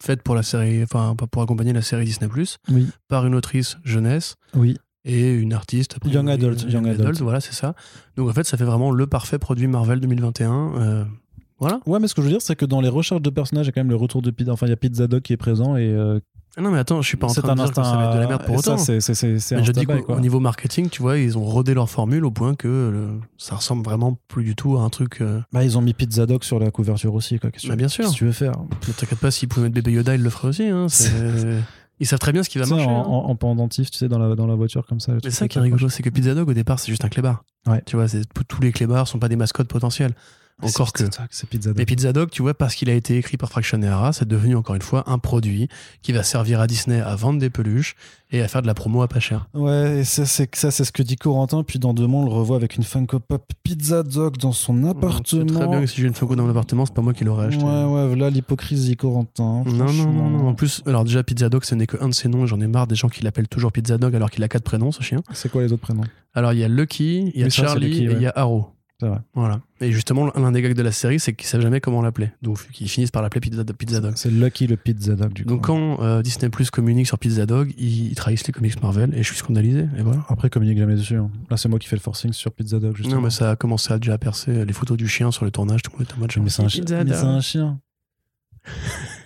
[0.00, 2.30] faite pour la série, enfin, pour accompagner la série Disney+,
[2.70, 4.76] Oui, par une autrice jeunesse oui.
[5.04, 5.96] et une artiste.
[6.04, 7.20] Young adult, euh, young adult.
[7.20, 7.74] Voilà, c'est ça.
[8.16, 10.72] Donc en fait, ça fait vraiment le parfait produit Marvel 2021.
[10.76, 11.04] euh,
[11.58, 11.80] voilà.
[11.86, 13.68] Ouais, mais ce que je veux dire, c'est que dans les recherches de personnages, il
[13.68, 14.48] y a quand même le retour de Pete.
[14.48, 16.20] Enfin, il y a Pete Dog qui est présent et euh,
[16.60, 18.14] non, mais attends, je suis pas en c'est train de dire que ça va être
[18.14, 18.76] de la merde pour et autant.
[18.78, 21.74] Ça, c'est, c'est, c'est, c'est je dis qu'au niveau marketing, tu vois, ils ont rodé
[21.74, 25.20] leur formule au point que euh, ça ressemble vraiment plus du tout à un truc.
[25.20, 27.38] euh, Bah, ils ont mis Pete Zadok sur la couverture aussi.
[27.38, 27.50] Quoi.
[27.50, 28.08] Qu'est-ce que Bah, bien sûr.
[28.08, 28.52] que tu veux faire?
[28.88, 30.64] Ne t'inquiète pas, s'ils pouvaient mettre bébé Yoda, ils le feraient aussi.
[30.66, 31.60] Hein, c'est-
[32.00, 32.84] ils savent très bien ce qui va marcher.
[32.86, 33.04] en, hein.
[33.06, 35.10] en- en pendentif, tu sais, dans la, dans la voiture comme ça.
[35.12, 37.04] le Mais truc ça qui est rigolo, c'est que Pizza Dog au départ c'est juste
[37.04, 37.42] un clébard.
[37.66, 37.82] Ouais.
[37.86, 40.14] Tu vois, c'est- tous les clébards sont pas des mascottes potentielles.
[40.62, 41.08] Encore c'est que.
[41.08, 41.78] Pizza Dog, C'est Pizza Dog.
[41.78, 44.26] Mais Pizza Dog, tu vois, parce qu'il a été écrit par Fraction et Hara, c'est
[44.26, 45.68] devenu encore une fois un produit
[46.02, 47.94] qui va servir à Disney à vendre des peluches
[48.30, 49.48] et à faire de la promo à pas cher.
[49.54, 51.62] Ouais, et ça, c'est ça, c'est ce que dit Corentin.
[51.62, 54.82] Puis dans deux mois, on le revoit avec une Funko Pop Pizza Dog dans son
[54.82, 55.46] C'est appartement.
[55.46, 57.46] très bien que si j'ai une Funko dans mon appartement, c'est pas moi qui l'aurais
[57.46, 57.62] acheté.
[57.64, 59.62] Ouais, ouais, voilà l'hypocrisie, Corentin.
[59.64, 60.48] Non, non, non, non.
[60.48, 62.44] En plus, alors déjà, Pizza Dog, ce n'est qu'un de ses noms.
[62.44, 64.64] et J'en ai marre des gens qui l'appellent toujours Pizza Dog alors qu'il a quatre
[64.64, 65.22] prénoms, ce chien.
[65.32, 66.04] C'est quoi les autres prénoms?
[66.34, 68.32] Alors, il y a Lucky, il y a ça, c'est Charlie et il y a
[68.36, 68.68] Arrow.
[69.00, 69.18] C'est vrai.
[69.34, 69.60] Voilà.
[69.80, 72.30] Et justement, l'un des gags de la série, c'est qu'ils savent jamais comment l'appeler.
[72.42, 74.14] Donc, ils finissent par l'appeler Pizza, Pizza Dog.
[74.16, 75.50] C'est Lucky le Pizza Dog, du coup.
[75.50, 79.14] Donc quand euh, Disney Plus communique sur Pizza Dog, ils, ils trahissent les comics Marvel
[79.14, 79.86] et je suis scandalisé.
[79.96, 80.24] Et voilà.
[80.28, 81.16] Après, communique jamais dessus.
[81.16, 81.30] hein.
[81.48, 83.16] Là, c'est moi qui fais le forcing sur Pizza Dog, justement.
[83.16, 85.82] Non mais ça a commencé à déjà percer les photos du chien sur le tournage,
[85.82, 87.78] tout le monde était en mode Mais c'est un, chi- un chien.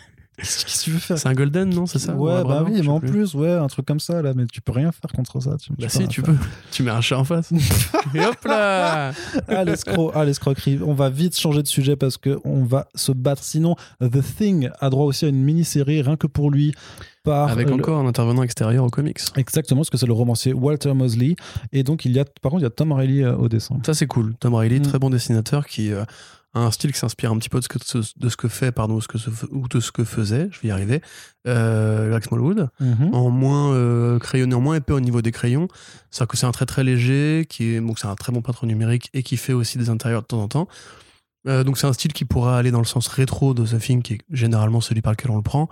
[0.42, 2.88] Qu'est-ce que tu veux faire C'est un golden, non C'est ça Ouais, bah oui, mais
[2.88, 3.34] en plus.
[3.34, 5.56] ouais, un truc comme ça, là, mais tu peux rien faire contre ça.
[5.56, 6.34] Tu, Bah si, tu faire.
[6.34, 6.40] peux.
[6.70, 7.52] Tu mets un chat en face.
[8.14, 9.12] et hop là
[9.48, 10.80] Ah, l'escroc, ah, l'escroquerie.
[10.84, 13.42] On va vite changer de sujet parce que on va se battre.
[13.44, 16.74] Sinon, The Thing a droit aussi à une mini-série, rien que pour lui.
[17.24, 19.20] Par Avec le- encore un intervenant extérieur au comics.
[19.36, 21.36] Exactement, parce que c'est le romancier Walter Mosley.
[21.70, 23.76] Et donc, il y a, par contre, il y a Tom Reilly euh, au dessin.
[23.86, 24.34] Ça c'est cool.
[24.40, 24.82] Tom Riley, Mm.
[24.82, 26.02] très bon dessinateur qui euh,
[26.54, 27.78] un style qui s'inspire un petit peu de ce que,
[28.18, 29.16] de ce que fait, pardon, ce que
[29.50, 31.00] ou de ce que faisait, je vais y arriver,
[31.48, 32.68] euh, Greg Smallwood.
[32.80, 33.14] Mhm.
[33.14, 35.68] en moins euh, crayonné, en moins épais au niveau des crayons.
[36.10, 38.66] C'est-à-dire que c'est un trait très léger, qui est, donc c'est un très bon peintre
[38.66, 40.68] numérique et qui fait aussi des intérieurs de temps en temps.
[41.48, 44.02] Euh, donc c'est un style qui pourra aller dans le sens rétro de The Thing,
[44.02, 45.68] qui est généralement celui par lequel on le prend.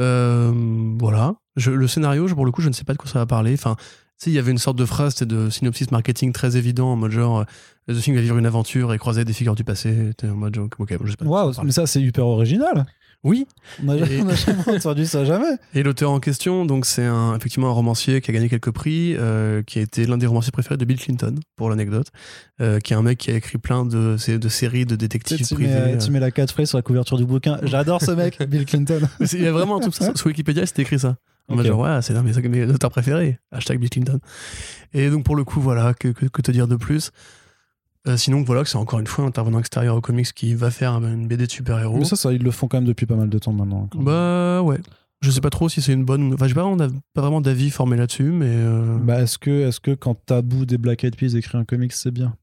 [0.00, 0.52] Euh,
[0.98, 1.34] voilà.
[1.56, 3.26] Je- le scénario, je- pour le coup, je ne sais pas de quoi ça va
[3.26, 3.54] parler.
[3.54, 3.84] Enfin, tu
[4.24, 6.96] sais, il y avait une sorte de phrase c'était de synopsis marketing très évident, en
[6.96, 7.44] mode genre,
[7.88, 10.10] The Thing va vivre une aventure et croiser des figures du passé.
[10.16, 11.24] T'es en mode genre, ok, je sais pas.
[11.24, 12.84] Waouh, ça mais ça, c'est hyper original.
[13.24, 13.48] Oui,
[13.82, 15.56] On n'a Et- on jamais entendu ça, jamais.
[15.74, 19.16] Et l'auteur en question, donc c'est un, effectivement un romancier qui a gagné quelques prix,
[19.18, 22.06] euh, qui a été l'un des romanciers préférés de Bill Clinton, pour l'anecdote,
[22.60, 25.44] euh, qui est un mec qui a écrit plein de, sé- de séries de détectives
[25.44, 25.70] tu privés.
[25.74, 25.98] mets, euh.
[25.98, 27.58] tu mets la catchphrase sur la couverture du bouquin.
[27.64, 29.00] J'adore ce mec, Bill Clinton.
[29.32, 31.16] Il y a vraiment un truc sur, sur Wikipédia, c'était écrit ça.
[31.48, 31.72] En mode Ok.
[31.72, 33.38] genre, ouais, c'est l'un de mes, mes auteurs préférés.
[33.50, 34.20] Hashtag Bill Clinton.
[34.94, 37.10] Et donc, pour le coup, voilà, que, que, que te dire de plus?
[38.08, 40.70] Euh, Sinon, voilà, que c'est encore une fois un intervenant extérieur au comics qui va
[40.70, 41.98] faire une BD de super-héros.
[41.98, 43.88] Mais ça, ça, ils le font quand même depuis pas mal de temps maintenant.
[43.94, 44.78] Bah, ouais.
[45.20, 46.32] Je sais pas trop si c'est une bonne.
[46.34, 48.46] Enfin, j'ai pas vraiment, d'av- pas vraiment d'avis formé là-dessus, mais.
[48.50, 51.92] euh, Bah, est-ce que, est que quand Tabou des Black Eyed Peas écrit un comics,
[51.92, 52.34] c'est bien?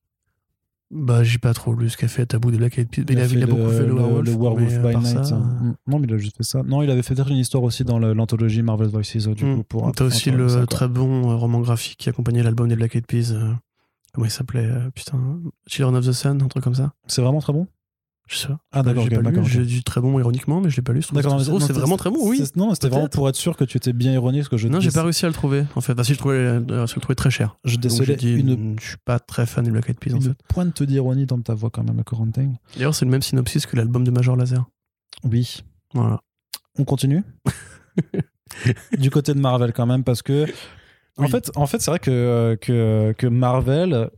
[0.91, 3.03] Bah, j'ai pas trop lu ce qu'a fait Tabou des Black Eyed Peas.
[3.09, 4.25] Il, a, il a beaucoup fait le, Werewolf.
[4.25, 5.25] le Werewolf mais à by Night.
[5.25, 5.75] ça, Mm.
[5.87, 6.61] Non, mais il a juste fait ça.
[6.63, 9.63] Non, il avait fait une histoire aussi dans le- l'anthologie Marvel's Voices, euh, du hmm.
[9.63, 9.91] coup.
[9.95, 13.33] T'as aussi le très bon euh, roman graphique qui accompagnait l'album des Black Eyed Peas.
[14.15, 15.19] Euh, comment il s'appelait euh, Putain,
[15.67, 16.93] Children of the Sun, un truc comme ça.
[17.07, 17.67] C'est vraiment très bon?
[18.27, 18.57] Je sais pas.
[18.71, 19.05] Ah, d'accord,
[19.45, 21.01] j'ai dit très bon ironiquement, mais je l'ai pas lu.
[21.13, 22.41] D'accord, c'est- vraiment très bon, oui.
[22.55, 24.79] Non, c'était vraiment pour être sûr que tu étais bien ironique, parce que je Non,
[24.79, 25.65] j'ai pas réussi à le trouver.
[25.75, 27.57] En fait, parce que je trouvais, euh, je le trouvais très cher.
[27.63, 30.37] je une, je suis pas très fan des Black Eyed Peas en une fait.
[30.47, 32.53] pointe d'ironie dans ta voix quand même, Corentin.
[32.75, 34.65] D'ailleurs, c'est le même synopsis que l'album de Major Laser.
[35.23, 35.61] Oui.
[35.93, 36.19] Voilà.
[36.79, 37.23] On continue?
[38.97, 40.45] Du côté de Marvel quand même, parce que
[41.17, 44.09] en fait, en fait c'est vrai que, que, que Marvel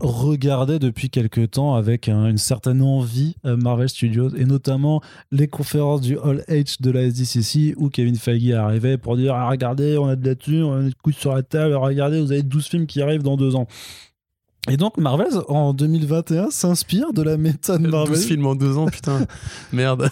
[0.00, 5.46] regardait depuis quelque temps avec un- une certaine envie euh, Marvel Studios et notamment les
[5.46, 9.98] conférences du All H de la SDCC où Kevin Feige arrivait pour dire ah, regardez
[9.98, 12.42] on a de la thune on a des couilles sur la table regardez vous avez
[12.42, 13.66] 12 films qui arrivent dans deux ans
[14.68, 18.14] Et donc Marvel en 2021 s'inspire de la méthode Marvel.
[18.14, 19.26] 12 films en deux ans, putain.
[19.72, 20.10] Merde.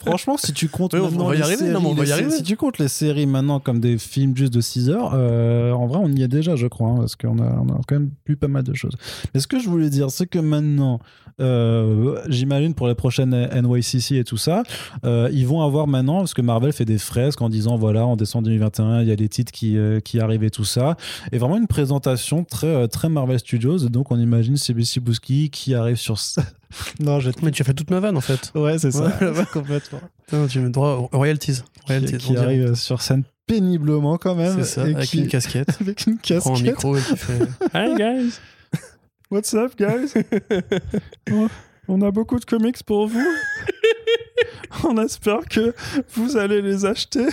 [0.00, 2.08] Franchement, si tu comptes Ouais, on va y les arriver, séries, non, on va les
[2.08, 2.30] y arriver.
[2.30, 5.86] si tu comptes les séries maintenant comme des films juste de 6 heures, euh, en
[5.86, 8.10] vrai on y est déjà, je crois, hein, parce qu'on a, on a quand même
[8.26, 8.94] vu pas mal de choses.
[9.34, 10.98] Mais ce que je voulais dire, c'est que maintenant,
[11.38, 14.62] euh, j'imagine pour les prochaines NYCC et tout ça,
[15.04, 18.16] euh, ils vont avoir maintenant, parce que Marvel fait des fresques en disant voilà, en
[18.16, 20.96] décembre 2021, il y a des titres qui, euh, qui arrivent et tout ça,
[21.32, 23.75] et vraiment une présentation très, euh, très Marvel Studios.
[23.84, 26.42] Et donc on imagine CBC Bouski qui arrive sur ça.
[27.00, 28.50] non, j'ai Mais tu as fait toute ma vanne en fait.
[28.54, 29.06] Ouais, c'est ça.
[29.20, 30.00] Ouais, complètement.
[30.26, 31.54] Putain, tu mets droit aux royalties.
[31.62, 34.56] Qui, Royalties, qui arrive sur scène péniblement quand même.
[34.58, 35.68] C'est ça, et avec qui- une casquette.
[35.80, 36.62] avec une Il prend un casquette.
[36.74, 37.38] micro et qui fait
[37.74, 38.32] Hi guys.
[39.30, 40.12] What's up, guys?
[41.32, 41.48] Oh,
[41.88, 43.20] On a beaucoup de comics pour vous.
[44.84, 45.74] On espère que
[46.14, 47.26] vous allez les acheter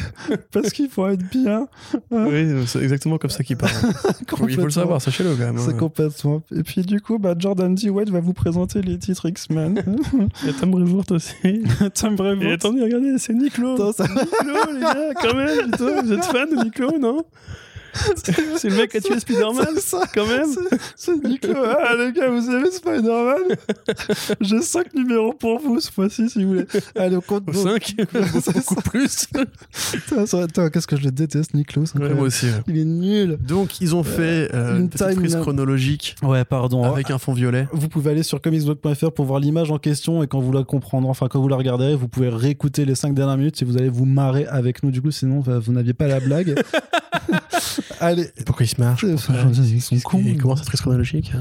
[0.51, 1.68] parce qu'ils vont être bien.
[2.12, 3.74] Oui, c'est exactement comme ça qu'il parle.
[4.47, 5.58] Il faut le savoir, sachez-le quand même.
[5.58, 5.78] C'est hein.
[5.78, 6.41] complètement.
[6.56, 7.89] Et puis du coup, bah, Jordan D.
[7.89, 9.78] White va vous présenter les titres X-Men.
[10.47, 11.64] Et Tom Brevoort aussi.
[11.93, 12.43] Tom Brevoort.
[12.43, 13.76] Et attendez, regardez, c'est ça- Niklo,
[14.74, 17.26] les gars, quand même, putain, vous êtes fan de Niklo, non?
[18.58, 19.76] C'est le mec qui a tué Spider-Man,
[20.14, 20.48] quand même.
[20.52, 21.48] C'est- C'est Nico.
[21.56, 23.56] Ah, les gars, vous aimez Spider-Man
[24.41, 26.66] J'ai 5 numéros pour vous ce fois-ci, si vous voulez.
[26.96, 27.44] Allez, on compte.
[27.50, 29.28] Au 5, beaucoup plus.
[30.34, 31.86] Attends, qu'est-ce que je le déteste, Nico.
[31.86, 32.46] c'est Ouais, moi aussi.
[32.48, 32.52] ouais.
[32.68, 33.38] Il est nul.
[33.46, 36.84] Donc, ils ont fait euh, une une petite chronologique Ouais, pardon.
[36.84, 37.68] avec un fond violet.
[37.72, 41.10] Vous pouvez aller sur comicsblog.fr pour voir l'image en question et quand vous la comprendrez,
[41.10, 43.89] enfin quand vous la regarderez, vous pouvez réécouter les 5 dernières minutes et vous allez
[43.89, 44.91] vous marrer avec nous.
[44.91, 46.62] Du coup, sinon, vous n'aviez pas la blague.
[47.99, 50.55] Allez, pourquoi ils se marchent ils sont cons.
[50.55, 51.32] Cette frise chronologique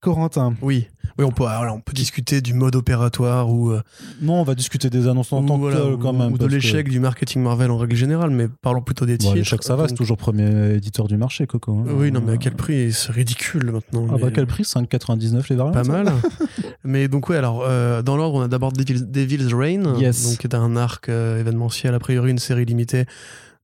[0.00, 0.54] Corentin.
[0.62, 0.86] Oui.
[1.18, 3.80] Oui, on peut, alors, on peut discuter du mode opératoire ou, euh,
[4.20, 6.30] Non, on va discuter des annonces en ou tant que voilà, tel, ou- quand même.
[6.32, 9.24] ou de que- l'échec du marketing Marvel en règle générale, mais parlons plutôt des Bon,
[9.24, 9.34] titres.
[9.34, 11.72] l'échec, ça va, c'est Donc- toujours premier éditeur du marché, Coco.
[11.72, 11.84] hein.
[11.96, 14.06] Oui, non, mais à quel prix C'est ridicule maintenant.
[14.10, 14.64] Ah mais- bah quel prix?
[14.64, 15.74] 5,99 les variantes?
[15.74, 16.12] Pas mal.
[16.84, 20.28] mais donc, ouais, alors, euh, dans l'ordre, on a d'abord Devil- Devil's Reign, Yes.
[20.28, 23.06] donc, qui est un arc euh, événementiel, a priori une série limitée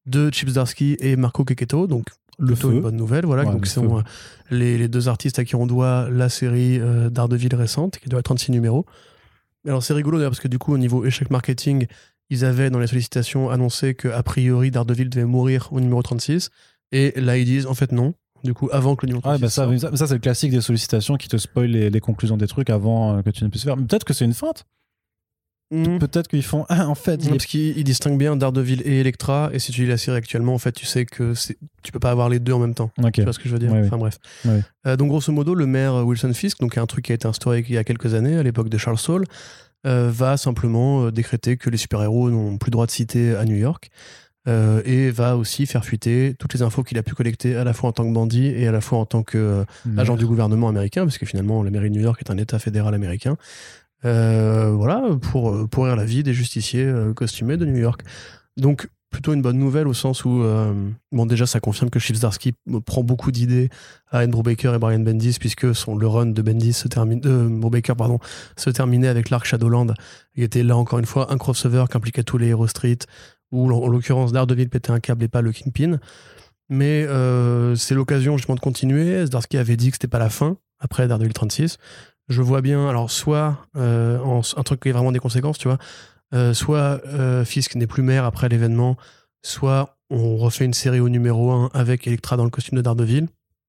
[0.06, 2.06] de Chips Darsky et Marco Keketto, donc
[2.38, 2.72] Le feu.
[2.72, 3.24] une bonne nouvelle.
[3.26, 4.02] Voilà, Ouais, donc le sont
[4.50, 8.20] les, les deux artistes à qui on doit la série euh, Daredevil récente, qui doit
[8.20, 8.84] être 36 numéros.
[9.66, 11.86] Alors, c'est rigolo d'ailleurs, parce que du coup, au niveau échec marketing,
[12.30, 16.50] ils avaient dans les sollicitations annoncé que a priori Daredevil devait mourir au numéro 36,
[16.90, 18.14] et là, ils disent en fait non.
[18.42, 19.40] Du coup, avant que le numéro Ouais, 36
[19.78, 22.48] bah ça, ça, c'est le classique des sollicitations qui te spoil les, les conclusions des
[22.48, 23.76] trucs avant euh, que tu ne puisses faire.
[23.76, 24.64] Peut-être que c'est une feinte.
[25.72, 25.98] Mhm.
[25.98, 26.66] Peut-être qu'ils font.
[26.68, 29.72] Ah, en fait, il est parce qu'il il distingue bien Daredevil et Electra, et si
[29.72, 31.32] tu lis la série actuellement, en fait, tu sais que
[31.82, 32.90] tu peux pas avoir les deux en même temps.
[33.14, 33.72] Tu vois ce que je veux dire?
[33.72, 33.86] Ouais, oui.
[33.86, 34.18] Enfin bref.
[34.44, 34.60] Ouais.
[34.86, 37.26] Euh, donc grosso modo, le maire euh, Wilson Fisk, donc un truc qui a été
[37.26, 39.24] instauré il y a quelques années, à l'époque de Charles Saul,
[39.86, 43.56] euh, va simplement décréter que les super-héros n'ont plus le droit de citer à New
[43.56, 43.90] York.
[44.48, 47.72] euh, et va aussi faire fuiter toutes les infos qu'il a pu collecter à la
[47.72, 49.64] fois en tant que bandit et à la fois en tant que euh,
[49.96, 52.58] agent du gouvernement américain, parce que finalement la mairie de New York est un État
[52.58, 53.36] fédéral américain.
[54.04, 58.02] Euh, voilà, pour pourrir la vie des justiciers euh, costumés de New York.
[58.56, 60.72] Donc plutôt une bonne nouvelle au sens où, euh,
[61.12, 62.54] bon déjà ça confirme que Chips Darsky
[62.86, 63.68] prend beaucoup d'idées
[64.10, 67.20] à Andrew Baker et Brian Bendis, puisque son, le run de Bendis se termine,
[67.60, 68.18] Baker pardon,
[68.56, 69.94] se terminait avec l'arc Shadowland,
[70.34, 72.98] qui était là encore une fois un crossover qui impliquait tous les Hero Street,
[73.52, 75.98] où en l'occurrence Daredevil pétait un câble et pas le Kingpin.
[76.68, 79.26] Mais euh, c'est l'occasion justement de continuer.
[79.26, 81.76] Zdarsky avait dit que c'était pas la fin après Daredevil 36.
[82.28, 85.68] Je vois bien, alors soit euh, en- un truc qui a vraiment des conséquences, tu
[85.68, 85.78] vois,
[86.34, 88.96] euh, soit euh, Fisk n'est plus maire après l'événement,
[89.42, 93.28] soit on refait une série au numéro 1 avec Electra dans le costume de Daredevil.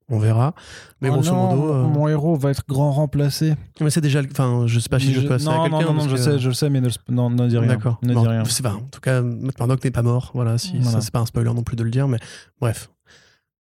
[0.10, 0.54] On verra.
[1.02, 1.74] Mais Oh grosso non, modo.
[1.74, 3.56] euh, Mon héros va être grand remplacé.
[3.80, 4.22] Mais c'est déjà.
[4.30, 5.86] Enfin, je sais pas si je, Je- peux non, à quelqu'un.
[5.86, 7.70] non, non, non, je que- sais, je sais, mais ne, non, ne dis rien.
[7.70, 8.00] D'accord.
[8.04, 8.44] Ne Bon, dis rien.
[8.62, 10.32] pas- en tout cas, Matt Murdock n'est pas mort.
[10.34, 10.92] Voilà, si, Voilà.
[10.92, 12.20] ça c'est pas un spoiler non plus de le dire, mais
[12.60, 12.92] bref.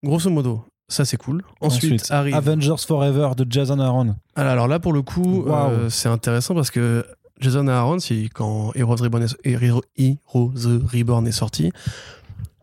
[0.03, 1.43] Grosso modo, ça c'est cool.
[1.61, 2.35] Ensuite, arrive.
[2.35, 4.15] Avengers Forever de Jason Aaron.
[4.35, 7.05] Ah, Alors là, pour le coup, euh, c'est intéressant parce que
[7.39, 9.81] Jason Aaron, si, quand Heroes Reborn, est, Heroes
[10.93, 11.71] Reborn est sorti,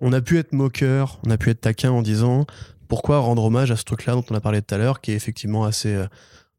[0.00, 2.46] on a pu être moqueur, on a pu être taquin en disant
[2.88, 5.16] pourquoi rendre hommage à ce truc-là dont on a parlé tout à l'heure, qui est
[5.16, 5.94] effectivement assez.
[5.94, 6.04] euh,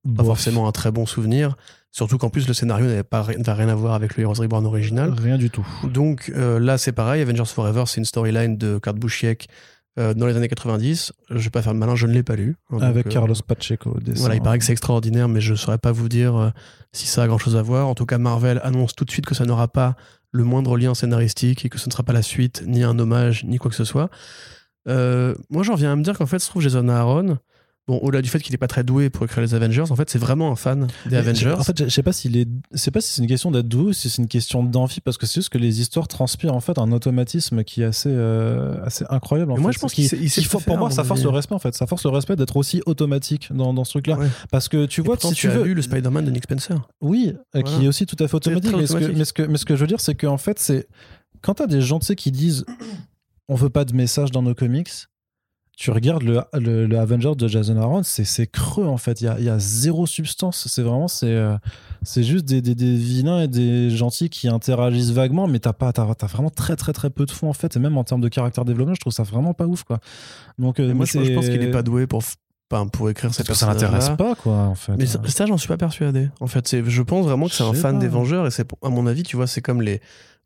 [0.04, 0.26] pas Bof.
[0.28, 1.56] forcément un très bon souvenir.
[1.92, 5.14] Surtout qu'en plus, le scénario n'avait pas rien à voir avec le Heroes Reborn original.
[5.22, 5.68] Rien du tout.
[5.84, 7.22] Donc euh, là, c'est pareil.
[7.22, 9.48] Avengers Forever, c'est une storyline de Kurt Busiek
[10.00, 11.12] euh, dans les années 90.
[11.30, 12.56] Je vais pas faire de malin, je ne l'ai pas lu.
[12.70, 13.98] Hein, Avec euh, Carlos Pacheco.
[14.00, 14.22] dessin.
[14.22, 16.50] Voilà, il paraît que c'est extraordinaire, mais je ne saurais pas vous dire euh,
[16.94, 17.88] si ça a grand chose à voir.
[17.88, 19.96] En tout cas, Marvel annonce tout de suite que ça n'aura pas
[20.32, 23.44] le moindre lien scénaristique et que ce ne sera pas la suite, ni un hommage,
[23.44, 24.10] ni quoi que ce soit.
[24.88, 27.38] Moi, j'en viens à me dire qu'en fait, je trouve Jason Aaron,
[27.88, 30.10] bon, au-delà du fait qu'il est pas très doué pour écrire les Avengers, en fait,
[30.10, 31.56] c'est vraiment un fan des Mais Avengers.
[31.58, 33.94] En fait, je sais pas est, c'est pas si c'est une question d'être doux, ou
[33.94, 36.78] si c'est une question d'envie, parce que c'est juste que les histoires transpirent en fait
[36.78, 39.52] un automatisme qui est assez, euh, assez incroyable.
[39.52, 41.60] En moi, je pense Qui- qu'il il faut- pour moi, ça force le respect en
[41.60, 41.76] fait.
[41.76, 44.28] Ça force le respect d'être aussi automatique dans, dans ce truc-là, Ouais.
[44.52, 46.88] parce que tu vois, pourtant, si tu, as veux, lu le Spider-Man de Nick Spencer.
[47.02, 48.72] oui, euh, qui est aussi tout à fait automatique.
[48.78, 50.60] Mais ce, que, mais, ce que, mais ce que je veux dire, c'est qu'en fait,
[50.60, 50.88] c'est
[51.42, 52.64] quand t'as des gens qui disent
[53.50, 54.90] on veut pas de message dans nos comics,
[55.82, 59.20] tu regardes le, le, le Avenger de Jason Aaron, c'est c'est creux en fait.
[59.22, 60.68] Il y a, il y a zéro substance.
[60.68, 61.58] C'est vraiment c'est euh,
[62.04, 65.92] c'est juste des, des, des vilains et des gentils qui interagissent vaguement, mais t'as pas
[65.92, 67.76] t'as, t'as vraiment très très très peu de fond en fait.
[67.76, 69.98] Et même en termes de caractère développement, je trouve ça vraiment pas ouf quoi.
[70.60, 72.22] Donc euh, moi, moi, je, je pense qu'il est pas doué pour,
[72.92, 74.94] pour écrire parce que ça l'intéresse pas quoi en fait.
[75.00, 76.30] Mais ça, ça, j'en suis pas persuadé.
[76.42, 78.02] En fait, c'est, je pense vraiment que c'est un fan pas.
[78.02, 80.00] des Vengeurs et c'est, à mon avis, tu vois, c'est comme les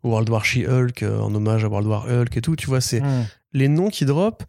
[0.05, 2.55] World War She-Hulk euh, en hommage à World War Hulk et tout.
[2.55, 3.25] Tu vois, c'est Hmm.
[3.51, 4.43] les noms qui drop.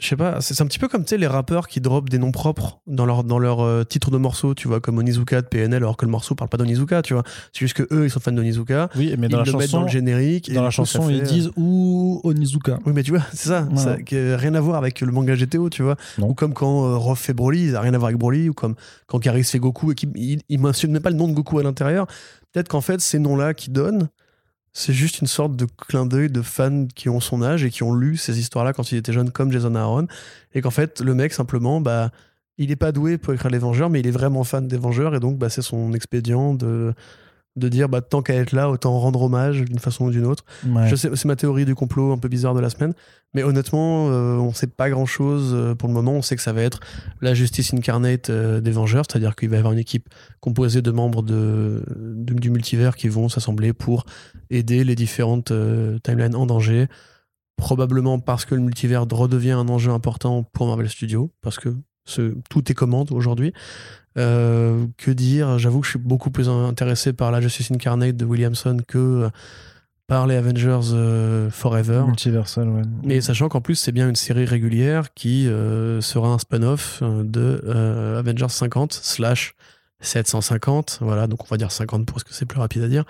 [0.00, 2.80] Je sais pas, c'est un petit peu comme les rappeurs qui drop des noms propres
[2.88, 5.96] dans leur dans leur euh, titre de morceau, tu vois, comme Onizuka de PNL, alors
[5.96, 7.22] que le morceau parle pas d'Onizuka, tu vois.
[7.52, 8.88] C'est juste que eux, ils sont fans d'Onizuka.
[8.96, 10.48] Oui, mais Ils dans le la mettent dans chanson, le générique.
[10.48, 12.80] et dans la chanson, ils fait, euh, disent ou Onizuka.
[12.86, 13.68] Oui, mais tu vois, c'est ça,
[14.04, 15.96] qui a rien à voir avec le manga GTO, tu vois.
[16.18, 16.30] Non.
[16.30, 18.52] Ou comme quand euh, Rof fait Broly, ça n'a rien à voir avec Broly, ou
[18.52, 18.74] comme
[19.06, 21.60] quand Karis fait Goku et qu'il il, il mentionne même pas le nom de Goku
[21.60, 22.08] à l'intérieur.
[22.52, 24.08] Peut-être qu'en fait, ces noms-là qui donnent,
[24.76, 27.84] c'est juste une sorte de clin d'œil de fans qui ont son âge et qui
[27.84, 30.08] ont lu ces histoires-là quand il était jeune, comme Jason Aaron.
[30.52, 32.10] Et qu'en fait, le mec, simplement, bah,
[32.58, 35.14] il est pas doué pour écrire les Vengeurs, mais il est vraiment fan des Vengeurs,
[35.14, 36.92] et donc bah, c'est son expédient de
[37.56, 40.44] de dire bah tant qu'à être là autant rendre hommage d'une façon ou d'une autre
[40.66, 40.88] Ouais.
[40.88, 42.94] je sais, c'est ma théorie du complot un peu bizarre de la semaine.
[43.32, 46.12] Mais honnêtement, euh, on sait pas grand chose pour le moment.
[46.12, 46.80] On sait que ça va être
[47.20, 50.08] la justice incarnate euh, des Vengeurs, c'est-à-dire qu'il va y avoir une équipe
[50.40, 54.04] composée de membres de, de- du multivers qui vont s'assembler pour
[54.50, 56.86] aider les différentes euh, timelines en danger.
[57.56, 61.68] Probablement parce que le multivers redevient un enjeu important pour Marvel Studios, parce que
[62.04, 63.52] ce- tout est commande aujourd'hui.
[64.16, 65.58] Euh, que dire?
[65.58, 69.28] J'avoue que je suis beaucoup plus intéressé par la Justice Incarnate de Williamson que euh,
[70.06, 72.04] par les Avengers euh, Forever.
[72.06, 72.82] Multiversal, ouais.
[73.02, 78.14] Mais sachant qu'en plus, c'est bien une série régulière qui euh, sera un spin-off de
[78.18, 79.54] Avengers 50 slash
[80.00, 80.98] 750.
[81.00, 83.04] Voilà, donc on va dire 50 parce que c'est plus rapide à dire.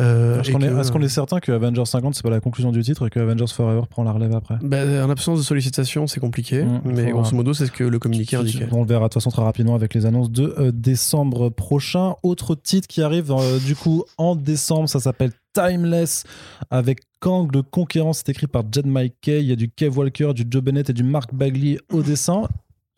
[0.00, 3.10] Euh, Est-ce qu'on est, certain que Avengers 50 c'est pas la conclusion du titre et
[3.10, 4.56] que Avengers Forever prend la relève après?
[4.62, 7.98] Bah, en absence de sollicitation, c'est compliqué, Mmh, mais grosso modo, c'est ce que le
[7.98, 8.68] communiqué indiquait.
[8.72, 12.14] On le verra de toute façon très rapidement avec les annonces de euh, décembre prochain.
[12.22, 16.24] Autre titre qui arrive euh, du coup en décembre, ça s'appelle Timeless
[16.70, 18.12] avec Kang le Conquérant.
[18.12, 18.86] C'est écrit par Jed
[19.20, 19.40] Kay.
[19.40, 22.42] Il y a du Kev Walker, du Joe Bennett et du Mark Bagley au dessin.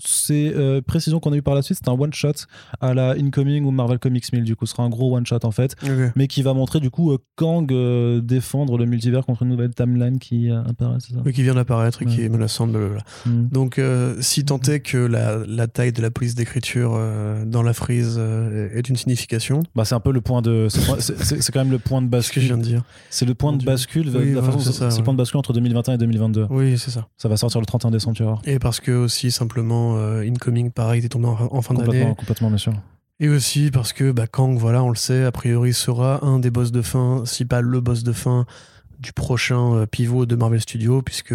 [0.04, 2.32] C'est euh, précision qu'on a eu par la suite, c'est un one shot
[2.80, 5.38] à la Incoming ou Marvel Comics 1000 du coup, ce sera un gros one shot
[5.44, 5.76] en fait,
[6.16, 9.74] mais qui va montrer du coup euh, Kang euh, défendre le multivers contre une nouvelle
[9.74, 11.20] timeline qui euh, apparaît, c'est ça?
[11.24, 13.02] Mais qui vient d'apparaître et qui est menaçante, blablabla.
[13.26, 13.48] Mm.
[13.52, 16.98] Donc, euh, si tant est que la, la taille de la police d'écriture
[17.46, 20.68] dans la frise est une signification, Bah, c'est un peu le point de.
[20.70, 22.72] C'est quand même le point de ce que je viens bascule.
[22.74, 22.84] de dire.
[23.10, 24.08] C'est le point de bascule.
[24.14, 26.46] Oui, la façon- c'est le point de bascule entre 2021 et 2022.
[26.50, 27.08] Oui, c'est ça.
[27.16, 28.50] Ça va sortir le 31 décembre, tu.
[28.50, 31.86] Et parce que aussi, simplement, euh, Incoming, pareil, est tombé en, en fin d'année.
[31.86, 32.72] Complètement, complètement, bien sûr.
[33.18, 36.50] Et aussi parce que bah, Kang, voilà, on le sait, a priori sera un des
[36.50, 38.46] boss de fin, si pas le boss de fin
[38.98, 41.34] du prochain euh, pivot de Marvel Studios, puisque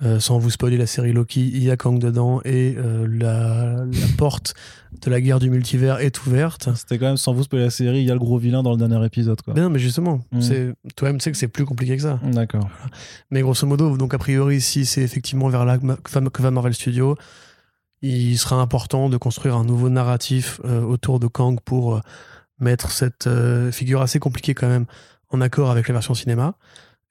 [0.00, 3.84] euh, sans vous spoiler la série Loki, il y a Kang dedans et euh, la,
[3.84, 4.54] la porte
[5.02, 6.68] de la guerre du multivers est ouverte.
[6.76, 8.70] C'était quand même, sans vous spoiler la série, il y a le gros vilain dans
[8.70, 9.40] le dernier épisode.
[9.42, 9.54] Quoi.
[9.54, 10.40] Mais non, mais justement, Mm.
[10.40, 12.20] c'est toi-même tu sais que c'est plus compliqué que ça.
[12.22, 12.68] D'accord.
[13.30, 17.16] Mais grosso modo, donc a priori, si c'est effectivement vers là que va Marvel Studios,
[18.02, 22.00] il sera important de construire un nouveau narratif euh, autour de Kang pour euh,
[22.60, 24.86] mettre cette euh, figure assez compliquée quand même
[25.30, 26.54] en accord avec la version cinéma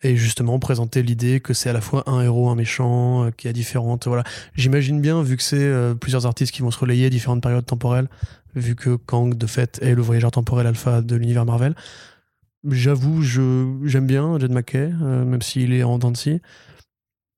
[0.04, 3.54] et justement présenter l'idée que c'est à la fois un héros, un méchant, qui a
[3.54, 4.06] différentes.
[4.06, 4.24] Voilà,
[4.54, 8.08] j'imagine bien vu que c'est plusieurs artistes qui vont se relayer à différentes périodes temporelles,
[8.54, 11.74] vu que Kang de fait est le voyageur temporel alpha de l'univers Marvel.
[12.70, 16.42] J'avoue, je j'aime bien Jed McKay, même s'il est en scie.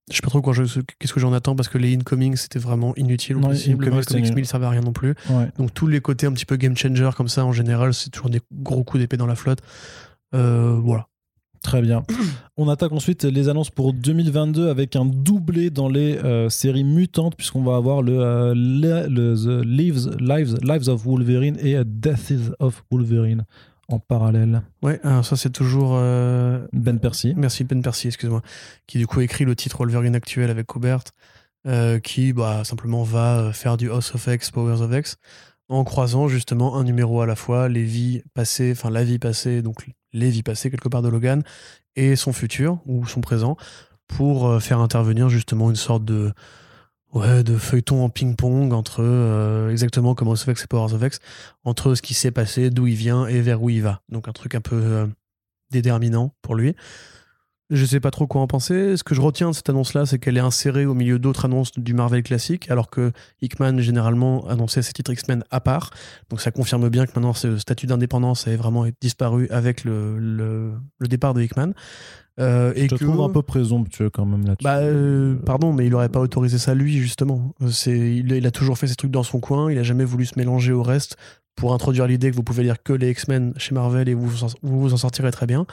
[0.09, 0.63] Je sais pas trop quoi je-
[0.99, 3.85] qu'est-ce que j'en attends parce que les incoming c'était vraiment inutile possible.
[3.85, 4.35] Le c'était Comics nul.
[4.35, 5.15] 1000 servait à rien non plus.
[5.29, 5.49] Ouais.
[5.57, 8.29] Donc tous les côtés un petit peu game changer comme ça en général, c'est toujours
[8.29, 9.59] des gros coups d'épée dans la flotte.
[10.35, 11.07] Euh, voilà.
[11.61, 12.03] Très bien.
[12.55, 17.35] On attaque ensuite les annonces pour 2022 avec un doublé dans les euh, séries mutantes,
[17.35, 22.31] puisqu'on va avoir le, euh, le- le The Lives, Lives, Lives of Wolverine et Deaths
[22.59, 23.43] of Wolverine
[23.89, 24.61] en parallèle.
[24.81, 27.33] Ouais, alors ça c'est toujours euh, Ben Percy.
[27.35, 28.41] Merci Ben Percy, excuse-moi,
[28.87, 31.03] qui du coup écrit le titre Wolverine actuel avec Coubert,
[31.67, 35.17] euh, qui bah, simplement va euh, faire du House of X, Powers of X,
[35.67, 39.61] en croisant justement un numéro à la fois, les vies passées, enfin la vie passée,
[39.61, 41.43] donc les vies passées quelque part de Logan,
[41.95, 43.57] et son futur, ou son présent,
[44.07, 46.31] pour faire intervenir justement une sorte de
[47.11, 51.01] Ouais, de feuilleton en ping-pong entre euh, exactement comme House of X et Powers of
[51.01, 51.19] X,
[51.63, 54.01] entre ce qui s'est passé, d'où il vient et vers où il va.
[54.09, 55.07] Donc un truc un peu euh,
[55.71, 56.75] déterminant pour lui.
[57.71, 58.95] Je sais pas trop quoi en penser.
[58.95, 61.71] Ce que je retiens de cette annonce-là, c'est qu'elle est insérée au milieu d'autres annonces
[61.77, 65.91] du Marvel classique, alors que Hickman généralement annonçait ses titres X-Men à part.
[66.29, 71.33] Donc ça confirme bien que maintenant ce statut d'indépendance a vraiment disparu avec le départ
[71.33, 71.73] de Hickman.
[72.39, 74.63] Euh, et te que, trouve un peu présomptueux quand même là-dessus.
[74.63, 77.53] bah, euh, pardon, mais il aurait pas autorisé ça lui justement.
[77.69, 79.71] C'est, il, il a toujours fait ses trucs dans son coin.
[79.71, 81.17] Il a jamais voulu se mélanger au reste
[81.55, 84.43] pour introduire l'idée que vous pouvez lire que les X-Men chez Marvel et vous vous
[84.45, 85.65] en, vous vous en sortirez très bien.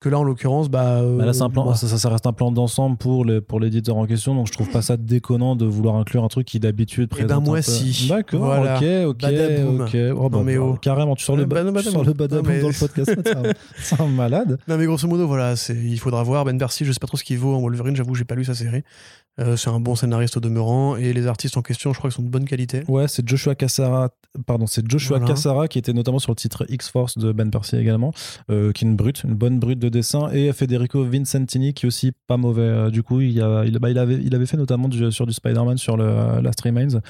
[0.00, 2.98] Que là, en l'occurrence, bah, euh, Bah là, un plan, ça, reste un plan d'ensemble
[2.98, 6.22] pour les- pour l'éditeur en question, donc je trouve pas ça déconnant de vouloir inclure
[6.24, 7.44] un truc qui d'habitude Eh ben, présente.
[7.44, 8.08] moi, un peu- si.
[8.08, 8.76] D'accord, Voilà.
[8.76, 9.80] ok, ok, Badaboum.
[9.80, 9.96] ok.
[10.14, 10.76] Oh, bah, Non, mais bah, oh.
[10.80, 13.14] Carrément, tu sors le, ba- tu sors le badaboum Non, mais- dans le podcast,
[13.78, 14.58] c'est un, malade.
[14.68, 16.44] Non, mais grosso modo, voilà, c'est, il faudra voir.
[16.44, 18.44] Ben Percy, je sais pas trop ce qu'il vaut en Wolverine, j'avoue, j'ai pas lu
[18.44, 18.82] sa série.
[19.40, 22.16] Euh, c'est un bon scénariste au demeurant, et les artistes en question, je crois qu'ils
[22.16, 22.84] sont de bonne qualité.
[22.86, 24.10] Ouais, c'est Joshua Cassara,
[24.46, 25.34] pardon, c'est Joshua Voilà.
[25.34, 28.12] Cassara qui était notamment sur le titre X-Force de Ben Percy également,
[28.50, 31.88] euh, qui est une brute, une bonne brute de dessin, et Federico Vincentini qui est
[31.88, 32.62] aussi pas mauvais.
[32.62, 35.26] euh, du coup, il, a- il, bah, il avait, il avait fait notamment du- sur
[35.26, 37.00] du Spider-Man sur le Last Remains.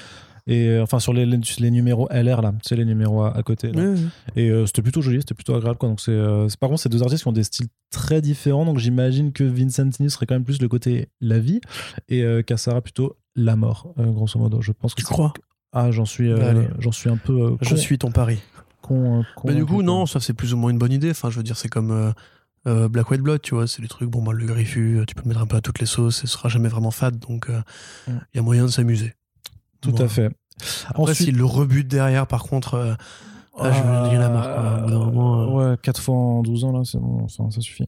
[0.47, 3.41] Et euh, enfin sur les, les, les numéros LR là, c'est les numéros à, à
[3.41, 3.71] côté.
[3.71, 3.95] là.
[4.35, 5.77] Et euh, c'était plutôt joli, c'était plutôt agréable.
[5.79, 5.89] Quoi.
[5.89, 8.63] Donc c'est, euh, c'est- par contre, c'est deux artistes qui ont des styles très différents.
[8.65, 11.61] Donc j'imagine que Vincentini serait quand même plus le côté la vie
[12.09, 14.61] et euh, Cassara plutôt la mort, grosso modo.
[14.61, 15.33] Je pense que Tu crois?
[15.73, 17.57] Ah, j'en suis, Bah, j'en suis un peu.
[17.61, 18.37] Je con- suis ton pari.
[18.81, 21.09] con- euh, Bah, du coup, non, ça c'est plus ou moins une bonne idée.
[21.09, 22.13] Enfin, je veux dire, c'est comme
[22.67, 25.23] euh, Black White Blood, tu vois, c'est des trucs, bon, bah, le griffu, tu peux
[25.23, 27.47] le mettre un peu à toutes les sauces, et ce sera jamais vraiment fade, donc
[27.49, 28.19] il Mm.
[28.35, 29.13] y a moyen de s'amuser.
[29.91, 30.29] Tout à fait.
[30.87, 32.93] Après, Ensuite- s'il le rebute derrière, par contre, euh,
[33.61, 34.53] là, je Ah, il y en a marre.
[34.53, 34.77] quoi.
[34.77, 37.43] Au bout d'un moment, euh, Ouais, 4 fois en 12 ans, là, c'est bon, ça
[37.61, 37.85] suffit.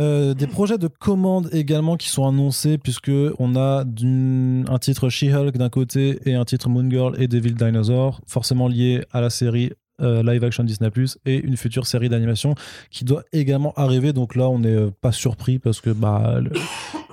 [0.00, 5.56] Euh, des projets de commande également qui sont annoncés, puisque on a un titre She-Hulk
[5.56, 9.72] d'un côté et un titre Moon Girl et Devil Dinosaur, forcément lié à la série
[10.00, 10.90] euh, live action Disney
[11.26, 12.54] et une future série d'animation
[12.88, 14.12] qui doit également arriver.
[14.12, 16.52] Donc là, on n'est pas surpris parce que bah, le-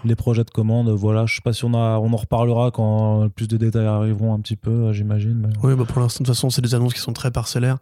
[0.05, 3.29] les projets de commande, voilà, je sais pas si on, a, on en reparlera quand
[3.29, 5.51] plus de détails arriveront un petit peu, euh, j'imagine.
[5.63, 7.77] Oui, bah pour l'instant, de toute façon, c'est des annonces qui sont très parcellaires.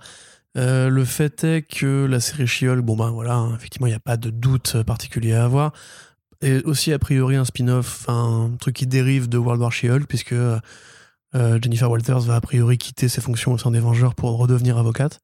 [0.56, 3.96] Euh, le fait est que la série She-Hulk, bon ben voilà, hein, effectivement, il n'y
[3.96, 5.74] a pas de doute particulier à avoir.
[6.42, 10.34] Et aussi, a priori, un spin-off, un truc qui dérive de World War She-Hulk, puisque
[10.34, 10.60] euh,
[11.34, 15.22] Jennifer Walters va a priori quitter ses fonctions au sein des Vengeurs pour redevenir avocate.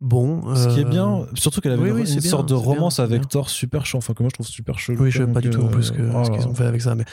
[0.00, 0.54] Bon.
[0.54, 2.48] Ce qui est euh, bien, surtout qu'elle avait oui, une, oui, une c'est bien, sorte
[2.48, 3.28] de bien, romance avec bien.
[3.28, 5.02] Thor super chaud, enfin que moi je trouve super chelou.
[5.02, 6.82] Oui, je sais pas du tout en plus que, euh, ce qu'ils ont fait avec
[6.82, 7.04] ça, mais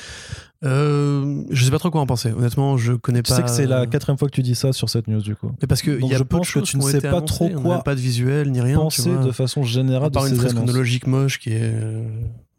[0.64, 2.32] euh, je sais pas trop quoi en penser.
[2.32, 3.38] Honnêtement, je connais Tu pas.
[3.38, 5.36] sais que c'est la euh, quatrième fois que tu dis ça sur cette news du
[5.36, 5.52] coup.
[5.62, 7.22] Mais parce que Donc y a je peu de pense que tu ne sais pas
[7.22, 8.76] trop quoi pas de visuel ni rien.
[8.78, 9.24] tu Penser vois.
[9.26, 10.53] de façon générale de part une annonces.
[10.53, 11.74] chronologique moche qui est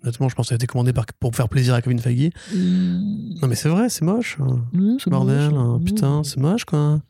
[0.02, 2.30] honnêtement je pense que ça a été commandé par, pour faire plaisir à Kevin Feige
[2.52, 4.58] non mais c'est vrai c'est moche hein.
[4.72, 5.54] Mmh, c'est bordel moche.
[5.60, 5.78] hein.
[5.80, 5.84] Mmh.
[5.84, 7.00] putain c'est moche quoi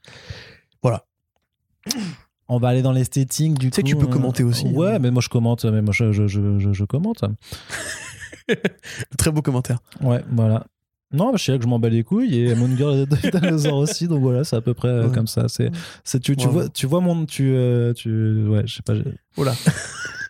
[2.48, 3.88] On va aller dans l'esthétique du Tu sais coup.
[3.88, 4.98] que tu peux euh, commenter aussi, Ouais, hein.
[5.00, 7.24] mais moi je commente, mais moi je, je, je, commente.
[9.18, 10.66] très beau commentaire Ouais, voilà.
[11.12, 14.08] Non, je sais que je m'en bats les couilles et Moon Girl et Dinosaur aussi,
[14.08, 15.14] donc voilà, c'est à peu près euh, Ouais.
[15.14, 15.46] comme ça.
[15.48, 15.70] C'est,
[16.20, 18.94] tu, tu vois, tu vois mon, tu, euh, tu, ouais, je sais pas.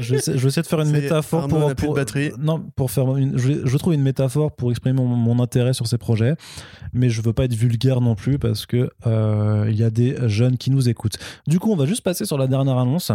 [0.00, 2.30] je vais, essayer, je vais essayer de faire une métaphore Arnaud pour, de pour- batterie.
[2.38, 5.86] non pour faire une, je, je trouve une métaphore pour exprimer mon, mon intérêt sur
[5.86, 6.34] ces projets
[6.92, 10.16] mais je veux pas être vulgaire non plus parce que euh, il y a des
[10.28, 13.12] jeunes qui nous écoutent du coup on va juste passer sur la dernière annonce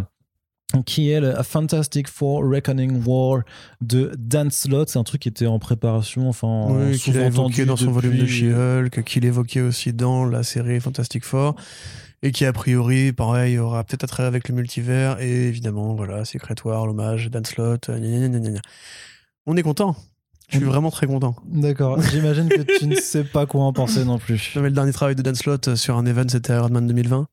[0.86, 3.42] qui est le Fantastic Four Reckoning War
[3.82, 4.88] de Dan Slott.
[4.88, 8.14] C'est un truc qui était en préparation, enfin, oui, qu'il a évoqué dans son volume
[8.16, 11.56] de depuis- She-Hulk qu'il évoquait aussi dans la série Fantastic Four
[12.24, 16.56] et qui a priori pareil aura peut-être attrait avec le multivers et évidemment voilà Secret
[16.66, 18.60] War l'hommage Dan Slott gna
[19.46, 19.96] on est content
[20.50, 22.02] je suis On- vraiment très content D'accord.
[22.12, 24.52] J'imagine que tu ne sais pas quoi en penser non plus.
[24.56, 27.26] Non, mais le dernier travail de Dan Slott sur un event, c'était Iron Man 2020.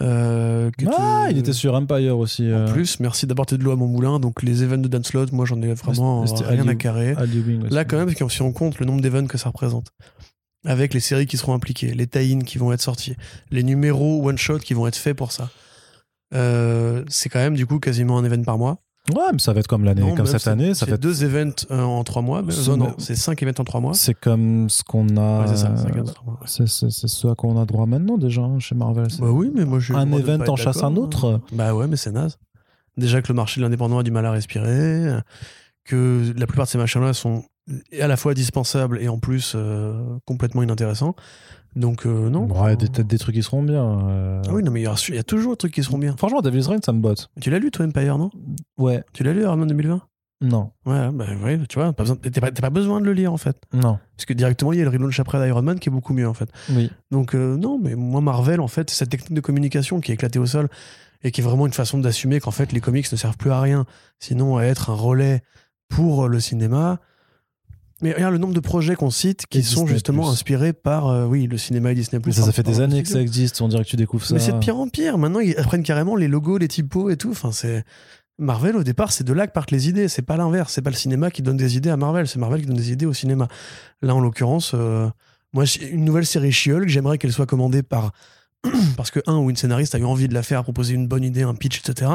[0.00, 2.44] Euh, Ah, il était sur Empire aussi.
[2.44, 4.20] En euh, plus, merci d'apporter de l'eau à mon moulin.
[4.20, 7.14] Donc, les events de Dan Slott, moi, j'en ai vraiment rien à carrer.
[7.16, 7.74] Ali Wing aussi.
[7.74, 9.88] Là, quand même, si on compte le nombre d'events que ça représente,
[10.64, 13.16] avec les séries qui seront impliquées, les tie qui vont être sortis,
[13.50, 15.50] les numéros one-shot qui vont être faits pour ça,
[16.34, 18.78] euh, c'est quand même, du coup, quasiment un event par mois.
[19.14, 20.72] Ouais, mais ça va être comme l'année, comme cette année.
[20.72, 22.40] Ça fait deux events euh, en trois mois.
[22.40, 23.92] mais- C'est- non, non, c'est cinq events en trois mois.
[23.92, 25.40] C'est comme ce qu'on a.
[25.42, 25.46] Ouais,
[26.46, 26.88] c'est ça.
[26.88, 29.06] C'est ce à quoi on a droit maintenant déjà hein, chez Marvel.
[29.18, 31.26] Bah oui, mais moi, le Un event pas en chasse un autre.
[31.34, 31.42] hein.
[31.52, 32.38] Bah ouais, mais c'est naze.
[32.96, 35.18] Déjà que le marché de l'indépendant a du mal à respirer,
[35.84, 37.44] que la plupart de ces machins-là sont
[38.00, 41.14] à la fois dispensables et en plus euh, complètement inintéressants.
[41.76, 42.46] Donc euh, non.
[42.46, 43.84] Ouais, des- peut-être des trucs qui seront bien.
[44.08, 44.42] euh.
[44.46, 44.84] Ah oui, non, mais il
[45.14, 46.14] y, a toujours des trucs qui seront bien.
[46.16, 47.30] Franchement, Devil's Reign, ça me botte.
[47.40, 48.30] Tu l'as lu, toi, Empire, non?
[48.78, 49.02] Ouais.
[49.12, 50.00] Tu l'as lu, Iron Man 2020
[50.42, 53.56] Non, Ouais, bah ouais, tu vois, t'as pas, pas besoin de le lire en fait.
[53.72, 56.12] non, Parce que directement, il y a le relaunch après d'Iron Man qui est beaucoup
[56.12, 56.48] mieux en fait.
[56.70, 56.90] oui.
[57.10, 60.38] Donc euh, non, mais moi Marvel en fait, cette technique de communication qui est éclatée
[60.38, 60.68] au sol
[61.24, 63.60] et qui est vraiment une façon d'assumer qu'en fait les comics ne servent plus à
[63.60, 63.84] rien,
[64.20, 65.42] sinon à être un relais
[65.88, 67.00] pour le cinéma.
[68.02, 69.94] Mais regarde le nombre de projets qu'on cite qui Et sont Disney+.
[69.94, 72.20] justement inspirés par euh, oui le cinéma et Disney+.
[72.26, 73.60] Mais ça, ça fait des années que ça existe.
[73.60, 74.34] On dirait que tu découvres ça.
[74.34, 75.16] Mais c'est de pire en pire.
[75.16, 77.30] Maintenant ils apprennent carrément les logos, les typos et tout.
[77.30, 77.84] Enfin c'est
[78.38, 80.08] Marvel au départ c'est de là que partent les idées.
[80.08, 80.72] C'est pas l'inverse.
[80.72, 82.26] C'est pas le cinéma qui donne des idées à Marvel.
[82.26, 83.48] C'est Marvel qui donne des idées au cinéma.
[84.02, 85.08] Là en l'occurrence, euh,
[85.52, 88.10] moi une nouvelle série She-Hulk, j'aimerais qu'elle soit commandée par
[88.96, 91.22] parce que un ou une scénariste a eu envie de la faire, proposer une bonne
[91.22, 92.12] idée, un pitch, etc.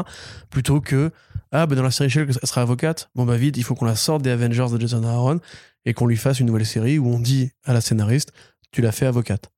[0.50, 1.10] Plutôt que
[1.52, 3.08] ah ben dans la série She-Hulk elle sera avocate.
[3.14, 5.40] Bon bah vite, il faut qu'on la sorte des Avengers de Jason Aaron
[5.84, 8.32] et qu'on lui fasse une nouvelle série où on dit à la scénariste
[8.72, 9.50] tu l'as fait avocate.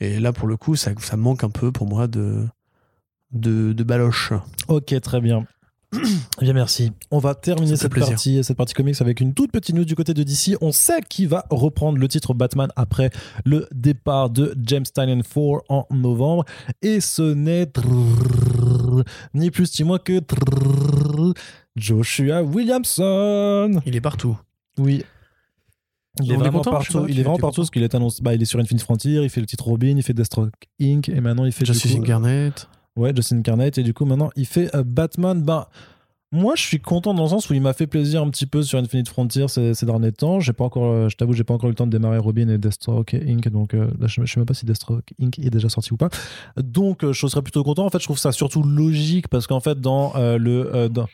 [0.00, 2.46] Et là pour le coup ça, ça manque un peu pour moi de
[3.32, 4.32] de, de baloche.
[4.68, 5.46] Ok, très bien.
[6.40, 6.92] Eh bien, merci.
[7.10, 8.10] On va terminer cette plaisir.
[8.10, 10.56] partie, cette partie comics avec une toute petite news du côté de DC.
[10.60, 13.10] On sait qui va reprendre le titre Batman après
[13.44, 16.44] le départ de James Tynion 4 en novembre.
[16.82, 17.72] Et ce n'est
[19.34, 20.20] ni plus ni moins que
[21.76, 23.80] Joshua Williamson.
[23.86, 24.38] Il est partout.
[24.78, 25.04] Oui.
[26.22, 27.00] Il est On est vraiment content, partout.
[27.00, 28.22] pas, Il est vraiment partout parce qu'il est annoncé.
[28.22, 29.22] Bah, il est sur Infinite Frontier.
[29.22, 29.94] Il fait le titre Robin.
[29.96, 31.08] Il fait Deathstroke Inc.
[31.08, 32.68] Et maintenant il fait Justice coup- Incarnate.
[32.96, 33.78] Ouais, Justin Carnate.
[33.78, 35.40] Et du coup, maintenant, il fait euh, Batman.
[35.42, 35.66] Ben,
[36.32, 38.62] moi, je suis content dans le sens où il m'a fait plaisir un petit peu
[38.62, 40.40] sur Infinite Frontier ces, ces derniers temps.
[40.40, 42.48] J'ai pas encore, euh, je t'avoue, j'ai pas encore eu le temps de démarrer Robin
[42.48, 43.48] et Deathstroke Inc.
[43.50, 45.38] Donc euh, là, je, je sais même pas si Deathstroke Inc.
[45.38, 46.08] est déjà sorti ou pas.
[46.56, 47.86] Donc, euh, je serais plutôt content.
[47.86, 50.74] En fait, je trouve ça surtout logique parce qu'en fait, dans euh, le.
[50.74, 51.06] euh, dans,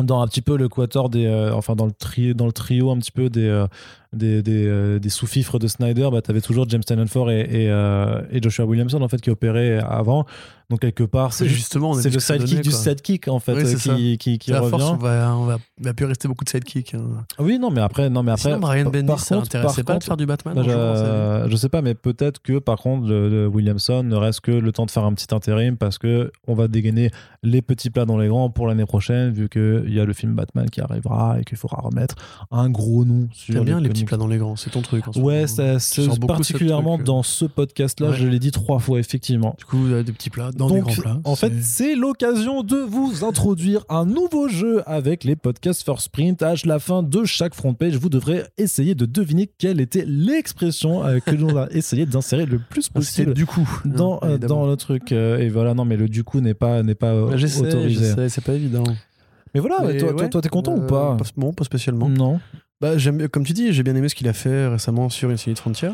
[0.00, 2.92] dans un petit peu le quator des euh, enfin dans le trio dans le trio
[2.92, 3.66] un petit peu des euh,
[4.12, 7.70] des, des, euh, des sous-fifres de Snyder bah t'avais toujours James Tynion Ford et, et,
[7.70, 10.26] euh, et Joshua Williamson en fait qui opéraient avant
[10.68, 13.54] donc quelque part c'est C'est juste justement, c'est le sidekick donnait, du sidekick en fait
[13.54, 14.70] Oui, euh, qui, qui, qui revient.
[14.70, 16.94] force, on va, on va, il va plus rester beaucoup de sidekicks.
[16.94, 17.24] hein.
[17.40, 18.50] Oui, non, mais après, non, mais après.
[18.50, 21.50] Sinon, Brian Bendis, ça l'intéressait pas de contre, faire du Batman bah, sa vie je,
[21.50, 24.70] je sais pas, mais peut-être que par contre, le, le Williamson ne reste que le
[24.70, 27.10] temps de faire un petit intérim parce que on va dégainer
[27.42, 30.34] les petits plats dans les grands pour l'année prochaine, vu qu'il y a le film
[30.34, 32.14] Batman qui arrivera et qu'il faudra remettre
[32.52, 33.64] un gros nom sur.
[33.64, 33.99] Bien les comics.
[34.04, 35.06] Plats dans les grands, c'est ton truc.
[35.08, 35.76] en ce Ouais, ça,
[36.26, 37.04] particulièrement ce euh.
[37.04, 38.16] dans ce podcast-là, Ouais.
[38.16, 39.54] je l'ai dit trois fois, effectivement.
[39.58, 41.20] Du coup, euh, des petits plats dans des Donc, grands plats.
[41.24, 46.42] en fait, c'est- l'occasion de vous introduire un nouveau jeu avec les podcasts First Print.
[46.42, 51.04] À la fin de chaque front page, vous devrez essayer de deviner quelle était l'expression
[51.04, 53.68] euh, que l'on a essayé d'insérer le plus Ah, possible du coup.
[53.84, 54.62] dans, hein, euh, évidemment.
[54.62, 55.12] dans le truc.
[55.12, 58.28] euh, et voilà, non, mais le du coup n'est pas, n'est pas euh, Bah, autorisé.
[58.28, 58.84] c'est pas évident.
[59.54, 62.08] Mais voilà, Mais toi, toi, ouais, toi, t'es content euh, ou pas Bon, pas spécialement.
[62.08, 62.38] Non.
[62.80, 62.94] Bah,
[63.30, 65.90] comme tu dis, j'ai bien aimé ce qu'il a fait récemment sur Infinite Frontier.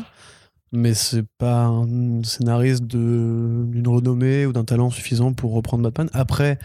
[0.71, 6.09] Mais c'est pas un scénariste d'une renommée ou d'un talent suffisant pour reprendre Batman.
[6.13, 6.59] Après,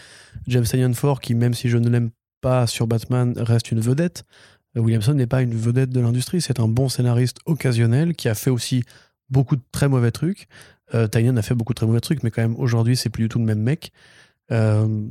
[0.49, 4.25] James Tynion Ford, qui même si je ne l'aime pas sur Batman, reste une vedette.
[4.75, 6.41] Williamson n'est pas une vedette de l'industrie.
[6.41, 8.85] C'est un bon scénariste occasionnel qui a fait aussi
[9.29, 10.49] beaucoup de très mauvais trucs.
[10.95, 13.29] Euh, a fait beaucoup de très mauvais trucs, mais quand même aujourd'hui, c'est plus du
[13.29, 13.93] tout le même mec.
[14.51, 15.07] Euh,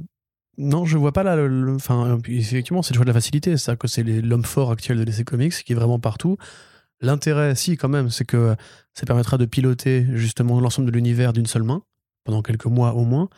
[0.57, 1.37] non, je vois pas là.
[1.73, 3.57] Enfin, effectivement, c'est le choix de la facilité.
[3.57, 6.37] C'est-à-dire que c'est l'homme fort actuel de DC Comics qui est vraiment partout.
[6.99, 8.55] L'intérêt, si, quand même, c'est que
[8.93, 11.81] ça permettra de piloter justement l'ensemble de l'univers d'une seule main,
[12.25, 13.29] pendant quelques mois au moins.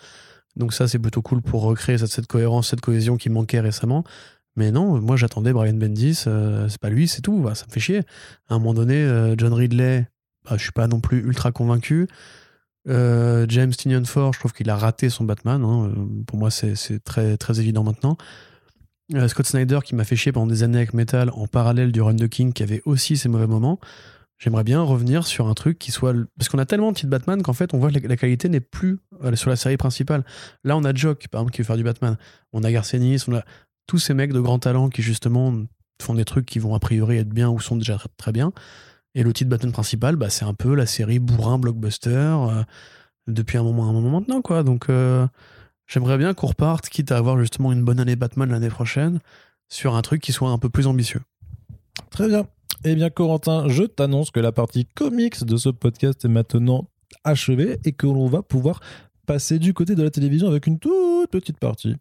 [0.56, 4.04] Donc, ça, c'est plutôt cool pour recréer cette, cette cohérence, cette cohésion qui manquait récemment.
[4.56, 6.24] Mais non, moi, j'attendais Brian Bendis.
[6.28, 7.42] euh, c'est pas lui, c'est tout.
[7.42, 8.00] Bah, ça me fait chier.
[8.50, 10.08] À un moment donné, euh, John Ridley,
[10.46, 12.08] bah, je suis pas non plus ultra convaincu.
[12.90, 15.64] Euh, James Tynion Ford, je trouve qu'il a raté son Batman.
[15.64, 15.90] hein.
[15.90, 18.18] Euh, Pour moi, c'est très, évident maintenant.
[19.14, 22.02] Euh, Scott Snyder, qui m'a fait chier pendant des années avec Metal, en parallèle du
[22.02, 23.80] Run the King, qui avait aussi ses mauvais moments.
[24.38, 26.14] J'aimerais bien revenir sur un truc qui soit.
[26.38, 28.60] Parce qu'on a tellement de petits Batman qu'en fait, on voit que la, qualité n'est
[28.60, 29.00] plus
[29.36, 30.26] sur la série principale.
[30.64, 32.18] Là, on a Jock, par exemple, qui veut faire du Batman.
[32.52, 33.44] On a Garcenis, on a
[33.88, 35.54] tous ces mecs de grand talent qui, justement,
[36.02, 38.52] font des trucs qui vont a priori être bien ou sont déjà très bien.
[39.16, 42.64] Et le titre Batman principal, bah, c'est un peu la série bourrin blockbuster euh,
[43.28, 44.64] depuis un moment, un moment maintenant, quoi.
[44.64, 45.28] Donc, euh,
[45.88, 49.20] j'aimerais bien qu'on reparte, quitte à avoir justement une bonne année Batman l'année prochaine,
[49.70, 51.22] sur un truc qui soit un peu plus ambitieux.
[52.10, 52.48] Très bien.
[52.86, 56.90] Eh bien, Corentin, je t'annonce que la partie comics de ce podcast est maintenant
[57.24, 58.82] achevée et que l'on va pouvoir
[59.26, 61.96] passer du côté de la télévision avec une toute petite partie.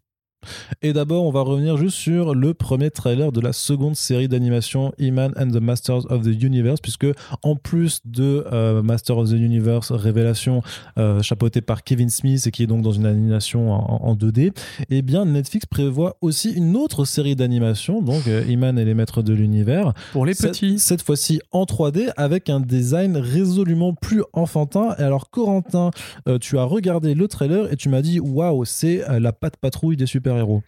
[0.81, 4.93] Et d'abord, on va revenir juste sur le premier trailer de la seconde série d'animation
[4.99, 7.07] He-Man and the Masters of the Universe, puisque
[7.41, 10.61] en plus de euh, Masters of the Universe Révélation,
[10.97, 14.51] euh, chapeauté par Kevin Smith et qui est donc dans une animation en, en 2D,
[14.89, 19.21] eh bien Netflix prévoit aussi une autre série d'animation, donc euh, He-Man et les Maîtres
[19.21, 20.79] de l'Univers, Pour les petits.
[20.79, 24.95] cette fois-ci en 3D avec un design résolument plus enfantin.
[24.99, 25.91] Et alors, Corentin,
[26.27, 29.57] euh, tu as regardé le trailer et tu m'as dit waouh, c'est euh, la patte
[29.57, 30.63] patrouille des super-héros.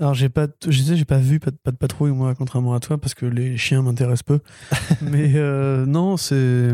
[0.00, 2.74] Alors j'ai pas, je disais, j'ai pas vu pas, de- pas de patrouille moi, contrairement
[2.74, 4.40] à toi, parce que les chiens m'intéressent peu.
[5.02, 6.70] Mais euh, non, c'est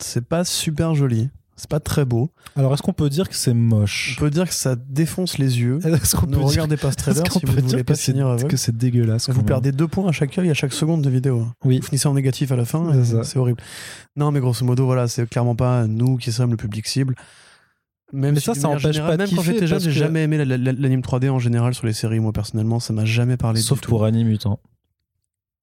[0.00, 1.28] c'est pas super joli.
[1.54, 2.30] C'est pas très beau.
[2.56, 5.60] Alors, est-ce qu'on peut dire que c'est On moche peut dire que ça défonce les
[5.60, 5.78] yeux.
[5.84, 7.84] Est-ce qu'on Ne peut dire, regardez pas ce trailer si vous peut ne voulez dire
[7.84, 8.48] pas finir aveugle.
[8.50, 11.46] que c'est dégueulasse Vous perdez deux points à chaque œil à chaque seconde de vidéo.
[11.64, 11.78] Oui.
[11.78, 12.90] Vous finissez en négatif à la fin,
[13.22, 13.60] c'est horrible.
[14.16, 17.14] Non, mais grosso modo, voilà, c'est clairement pas nous qui sommes le public cible.
[18.12, 20.22] Même Mais si, ça, ça empêche générale, pas Même quand j'étais jeune, j'ai que- jamais
[20.24, 22.20] aimé la- la- l'anime 3D en général sur les séries.
[22.20, 23.88] Moi, personnellement, ça m'a jamais parlé Sauf du tout.
[23.90, 24.60] pour Annie Mutant.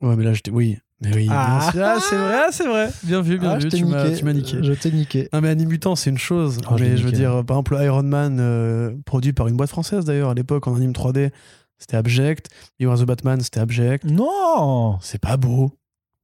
[0.02, 0.52] Ouais, mais là, j'étais.
[0.52, 0.78] Oui.
[1.02, 1.28] Mais oui.
[1.30, 1.70] Ah.
[1.76, 2.90] Ah, c'est vrai, c'est vrai.
[3.04, 3.70] Bien vu, bien Ah, vu.
[3.70, 4.18] Tu m'as niqué.
[4.18, 4.58] tu m'as niqué.
[4.62, 5.30] Je t'ai niqué.
[5.32, 7.18] Non mais Animutant c'est une chose, Oh, mais je veux niqué.
[7.20, 10.76] dire par exemple Iron Man euh, produit par une boîte française d'ailleurs à l'époque en
[10.76, 11.32] anime 3D
[11.78, 12.50] c'était abject,
[12.82, 15.72] You Are the Batman c'était abject, Non c'est pas beau,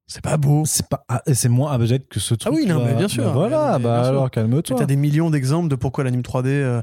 [0.08, 0.64] c'est pas beau.
[0.66, 2.54] C'est pas ah, et c'est moins abject que ce truc.
[2.54, 3.32] oui, non, mais bien sûr.
[3.34, 4.10] voilà, Mais bah sûr.
[4.12, 4.78] alors calme-toi.
[4.78, 6.82] T'as des millions d'exemples de pourquoi l'anime 3D euh,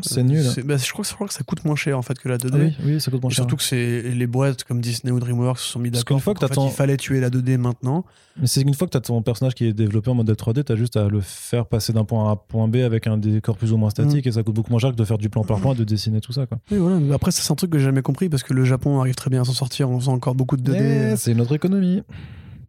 [0.00, 0.42] C'est nul.
[0.42, 2.28] c'est- bah, je, crois que, je crois que ça coûte moins cher en fait que
[2.28, 2.50] la 2D.
[2.54, 3.42] Ah oui, oui, ça coûte moins Et cher.
[3.44, 6.16] surtout que c'est les boîtes comme Disney ou DreamWorks se sont mis Parce d'accord.
[6.16, 8.04] qu'une fois que qu'en t'as fait, ton- il fallait tuer la 2D maintenant.
[8.40, 10.64] Mais c'est une fois que tu as ton personnage qui est développé en modèle 3D,
[10.64, 13.06] tu as juste à le faire passer d'un point A à un point B avec
[13.06, 13.90] un décor plus ou moins Mm.
[13.90, 15.76] statique et ça coûte beaucoup moins cher que de faire du plan par plan et
[15.76, 16.46] de dessiner tout ça.
[16.46, 16.58] Quoi.
[16.70, 16.98] Oui, voilà.
[16.98, 19.28] Mais après c'est un truc que j'ai jamais compris parce que le Japon arrive très
[19.30, 20.78] bien à s'en sortir en faisant encore beaucoup de 2D.
[20.78, 22.02] Mais c'est une autre économie.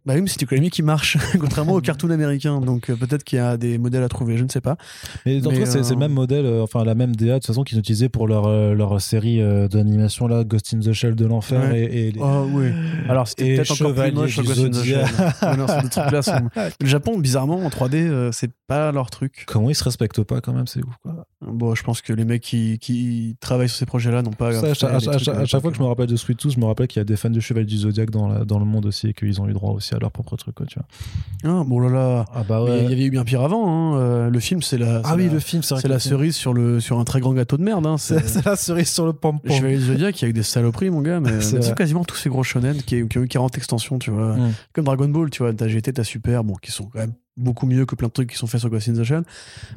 [0.06, 2.60] Bah oui, mais c'est une économie qui marche, contrairement au cartoon américain.
[2.60, 4.76] Donc euh, peut-être qu'il y a des modèles à trouver, je ne sais pas.
[5.24, 7.38] Mais en tout cas, c'est le euh, même modèle, euh, enfin la même DA de
[7.38, 9.40] toute façon qu'ils utilisaient pour leur, euh, leur série
[9.70, 11.80] d'animation là, Ghost in the Shell de l'enfer Ouais.
[11.84, 12.66] et, et les- Oh oui.
[13.08, 14.84] Alors c'était peut-être encore plus moche Ghost in the.
[14.84, 15.04] Shell.
[15.42, 16.50] Ouais, non, ces trucs-là sont-
[16.80, 19.44] Le Japon, bizarrement, en 3D, euh, c'est pas leur truc.
[19.46, 20.94] Comment ils se respectent pas quand même, c'est ouf.
[21.02, 21.26] Quoi.
[21.46, 24.52] Bon, je pense que les mecs qui, qui travaillent sur ces projets-là n'ont pas.
[24.52, 26.06] Ça, à, chaque- à les chaque- trucs à à chaque fois que je me rappelle
[26.06, 28.10] de Sweet Tooth, je me rappelle qu'il y a des fans de Chevalier du Zodiac
[28.10, 30.36] dans, la- dans le monde aussi et qu'ils ont eu droit aussi à leur propre
[30.36, 30.54] truc.
[30.54, 31.60] Quoi, tu vois.
[31.60, 32.24] Ah, bon là là.
[32.34, 33.68] Ah bah Mais Il y avait eu bien pire avant.
[33.94, 33.98] hein.
[33.98, 35.02] Euh, Le film, c'est la.
[35.04, 37.56] Ah oui, la- le film, c'est la cerise sur, le, sur un très grand gâteau
[37.56, 37.86] de merde.
[37.86, 37.98] Hein.
[37.98, 38.14] C'est
[38.46, 39.52] la cerise sur le pompon.
[39.54, 41.20] Chevalier du Zodiac avec des saloperies, mon gars.
[41.20, 44.36] Mais C'est quasiment tous ces gros shonen qui, qui ont eu 40 extensions, tu vois.
[44.36, 44.52] Mm.
[44.72, 45.52] Comme Dragon Ball, tu vois.
[45.52, 48.30] T'as GT, t'as Super, bon, qui sont quand même beaucoup mieux que plein de trucs
[48.30, 49.22] qui sont faits sur Ghost in the Shell.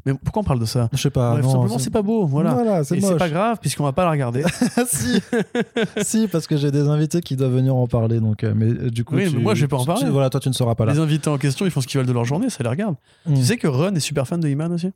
[0.05, 1.31] Mais pourquoi on parle de ça Je sais pas.
[1.33, 2.25] Bref, non, Simplement, c'est pas beau.
[2.25, 2.53] Voilà.
[2.53, 4.43] Voilà, c'est Et c'est pas grave, puisqu'on va pas la regarder.
[4.87, 5.19] si.
[6.03, 8.19] si, parce que j'ai des invités qui doivent venir en parler.
[8.19, 9.87] Donc, euh, mais euh, du coup, Oui, tu- mais moi, je vais pas en tu-
[9.87, 10.09] parler.
[10.09, 10.93] voilà, toi, tu ne seras pas là.
[10.93, 12.95] Les invités en question, ils font ce qu'ils veulent de leur journée, ça les regarde.
[13.25, 13.33] Mm.
[13.35, 14.91] Tu sais que Ron est super fan de Iman aussi?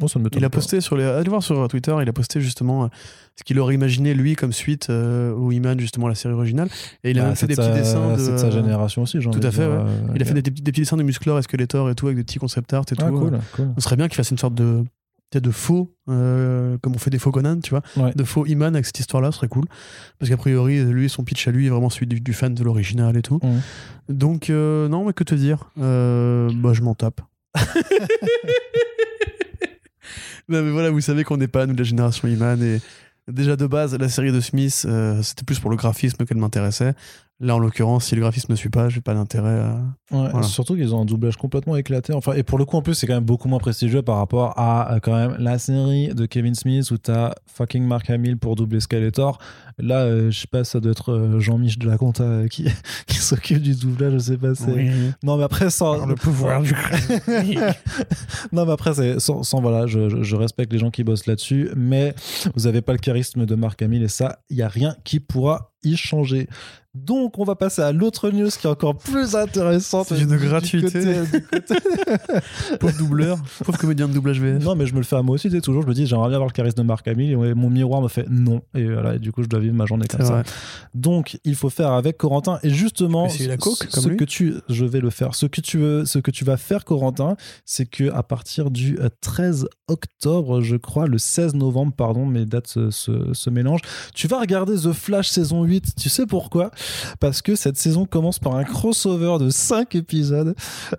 [0.00, 0.56] Moi, ça ne Il a pas.
[0.56, 1.04] posté sur les.
[1.04, 2.88] Allez voir sur Twitter, il a posté justement euh,
[3.36, 6.68] ce qu'il aurait imaginé lui comme suite euh, au Iman, justement, la série originale.
[7.04, 8.18] Et il a Bah, même fait des de petits dessins de.
[8.18, 9.78] C'est de sa génération aussi, Tout à fait, ouais.
[10.16, 12.24] Il a fait des, des petits dessins de Musclor et Skeletor et tout, avec des
[12.24, 13.18] petits concept art et Ah, tout.
[13.18, 13.68] cool, cool.
[13.76, 14.82] Ce serait bien qu'il fasse une sorte de.
[15.34, 18.12] de faux, euh, comme on fait des faux Conan, tu vois, Ouais.
[18.14, 19.64] de faux Iman avec cette histoire-là, ce serait cool.
[20.18, 22.64] Parce qu'a priori, lui, son pitch à lui est vraiment celui du, du fan de
[22.64, 23.38] l'original et tout.
[24.08, 27.20] Donc, euh, non, mais que te dire Euh, Bah, je m'en tape.
[30.48, 32.62] non, mais voilà, vous savez qu'on n'est pas, nous, de la génération Iman.
[32.62, 32.80] Et
[33.28, 36.94] déjà, de base, la série de Smith, euh, c'était plus pour le graphisme qu'elle m'intéressait.
[37.40, 39.74] Là, en l'occurrence, si le graphisme ne suit pas, j'ai pas d'intérêt à.
[40.12, 40.42] Ouais, Voilà.
[40.44, 42.12] Surtout qu'ils ont un doublage complètement éclaté.
[42.14, 44.56] Enfin, et pour le coup, en plus, c'est quand même beaucoup moins prestigieux par rapport
[44.56, 48.54] à euh, quand même la série de Kevin Smith où t'as fucking Mark Hamill pour
[48.54, 49.38] doubler Skeletor.
[49.78, 52.66] Là, euh, je sais pas, ça doit être euh, Jean-Mich de la Conta euh, qui,
[53.08, 54.12] qui s'occupe du doublage.
[54.12, 54.54] Je sais pas.
[54.54, 54.92] c'est-
[55.24, 56.72] Non, mais après, sans le pouvoir du
[58.52, 62.14] non, mais après, c'est sans, sans- voilà, je, respecte les gens qui bossent là-dessus, mais
[62.54, 65.20] vous avez pas le charisme de Marc Hamill et ça, il y a rien qui
[65.20, 66.48] pourra y changer.
[66.94, 70.08] Donc, on va passer à l'autre news qui est encore plus intéressante.
[70.10, 71.14] C'est une gratuité.
[71.50, 71.74] côté-
[72.80, 74.62] Pauvre doubleur, pauvre comédien de doublage VF.
[74.62, 75.82] non, mais je me le fais à moi aussi, tu sais, toujours.
[75.82, 78.08] Je me dis, j'aimerais bien avoir le charisme de Marc Hamill et mon miroir me
[78.08, 78.60] fait non.
[78.74, 80.42] Et voilà, et du coup, je dois vivre ma journée comme ça.
[80.94, 82.58] Donc, il faut faire avec Corentin.
[82.62, 85.34] Et justement, Essayer la coke, ce comme que tu, je vais le faire.
[85.34, 88.98] Ce que tu veux, ce que tu vas faire, Corentin, c'est que à partir du
[89.00, 93.80] euh, 13 octobre, je crois, le 16 novembre, pardon, mes dates se, se, se mélangent.
[94.14, 95.94] Tu vas regarder The Flash saison 8.
[95.98, 96.70] Tu sais pourquoi?
[97.20, 100.54] Parce que cette saison commence par un crossover de 5 épisodes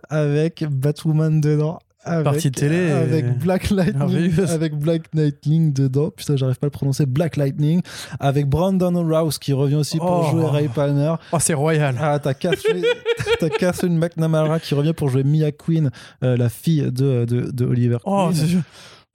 [0.09, 1.79] avec Batwoman dedans.
[2.05, 6.67] Avec, Partie télé, avec euh, Black Lightning avec Black Lightning dedans putain j'arrive pas à
[6.67, 7.81] le prononcer Black Lightning
[8.19, 10.31] avec Brandon Rouse qui revient aussi pour Oh.
[10.31, 11.95] jouer Ray Palmer Oh, c'est royal.
[12.01, 12.83] ah, t'as Catherine,
[13.39, 15.91] t'as Catherine McNamara qui revient pour jouer Mia Queen,
[16.25, 18.35] euh, la fille de, de, de Oliver Oh, Queen.
[18.47, 18.57] c'est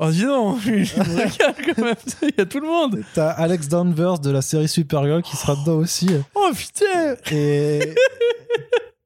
[0.01, 1.97] Oh, dis donc, il me régale quand même.
[2.23, 3.01] Il y a tout le monde.
[3.15, 6.09] T'as Alex Danvers de la série Supergirl qui sera dedans aussi.
[6.37, 7.17] Oh, putain.
[7.33, 7.95] Et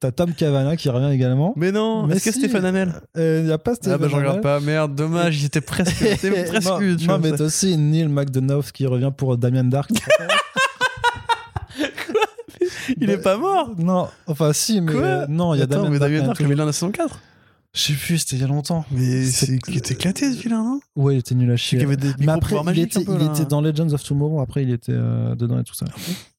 [0.00, 1.54] t'as Tom Cavana qui revient également.
[1.56, 2.40] Mais non, Mais est-ce que si.
[2.40, 5.62] Stéphane Hamel Euh, y a pas Stephen Ah bah je regarde pas, merde, dommage, j'étais
[5.62, 5.96] presque,
[6.48, 9.90] presque, non, tu non, vois, mais t'as aussi Neil McDonough qui revient pour Damien Dark.
[13.00, 15.88] il est pas mort Non, enfin si, mais Quoi euh, non, il y a Damien
[15.88, 16.10] mais Dark.
[16.12, 17.18] Damien hein, Dark, il est là dans la saison 4
[17.74, 18.84] Je sais plus, c'était il y a longtemps.
[18.90, 20.80] Mais C'est- qui était éclaté ce vilain, non?
[20.94, 21.78] Ouais, il était nul à chier.
[21.80, 24.40] y avait des Mais après, il, magiques était, peu, il était dans Legends of Tomorrow,
[24.42, 25.86] après il était euh, dedans et tout ça.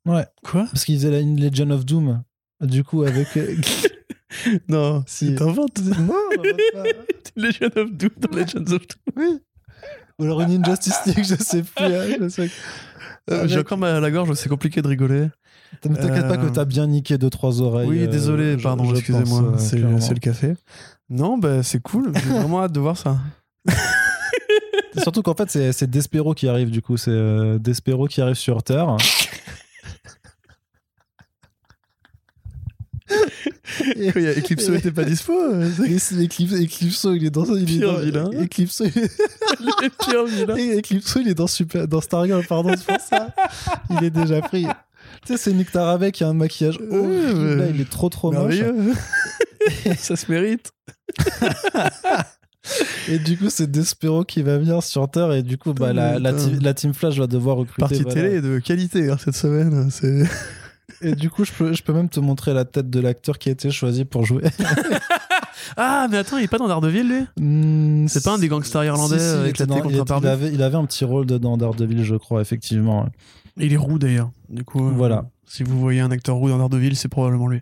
[0.05, 0.65] Ouais, Quoi?
[0.71, 2.21] Parce qu'il faisait la une Legend of Doom.
[2.61, 3.35] Du coup, avec.
[3.37, 3.55] euh,
[4.67, 5.33] Non, Si.
[5.35, 5.79] t'inventes.
[5.81, 6.13] non,
[7.35, 9.13] Legend of Doom dans Legends of Doom.
[9.17, 9.39] oui.
[10.19, 11.83] Ou alors une Injustice League, je sais plus.
[11.85, 12.49] hein, je sais.
[13.31, 15.29] Euh, Avec- J'ai encore mal à la gorge, c'est compliqué de rigoler.
[15.85, 17.87] Ne t'inquiète pas que Euh, t'as bien niqué deux trois oreilles.
[17.89, 19.77] oui, euh, désolé, je- pardon, excusez-moi, euh, c'est
[20.13, 20.53] le café.
[21.09, 23.17] Non, bah c'est cool, j'ai vraiment hâte de voir ça.
[25.01, 26.97] Surtout qu'en fait, c'est- c'est Despero qui arrive, du coup.
[26.97, 28.95] C'est euh, Despero qui arrive sur Terre.
[33.95, 34.09] Et-
[34.39, 37.45] Eclipso était pas dispo, euh, Eclipso, il est dans.
[37.55, 38.29] Il est Pire dans- vilain.
[38.41, 40.55] Eclipso, il est- pire vilain.
[40.77, 43.33] Eclipso, il est dans, Super, dans Stargirl, pardon, c'est pour ça.
[43.89, 44.65] Il est déjà pris.
[45.25, 47.39] Tu sais, c'est Nick Tarabek qui a un maquillage horrible.
[47.39, 47.55] ouais.
[47.55, 48.55] Là, il est trop trop moche.
[49.97, 50.71] Ça se mérite.
[53.09, 55.31] Et du coup, c'est Despero qui va venir sur Terre.
[55.33, 57.79] Et du coup, bah, la, la, Team Flash va devoir recruter.
[57.81, 58.21] Partie voilà.
[58.21, 59.89] télé de qualité hein, cette semaine.
[59.91, 60.23] C'est
[61.01, 63.49] Et du coup, je peux, je peux même te montrer la tête de l'acteur qui
[63.49, 64.43] a été choisi pour jouer.
[65.77, 67.25] Ah, mais attends, il est pas dans Daredevil lui?
[67.37, 70.51] Hmm, C'est pas un des gangsters irlandais si, si, il était contre il, un avait,
[70.53, 73.07] il avait un petit rôle de- dans Daredevil, je crois, effectivement.
[73.57, 74.31] Il est roux d'ailleurs.
[74.49, 75.25] Du coup, euh, Voilà.
[75.45, 77.59] Si vous voyez un acteur roux dans Daredevil, c'est probablement lui.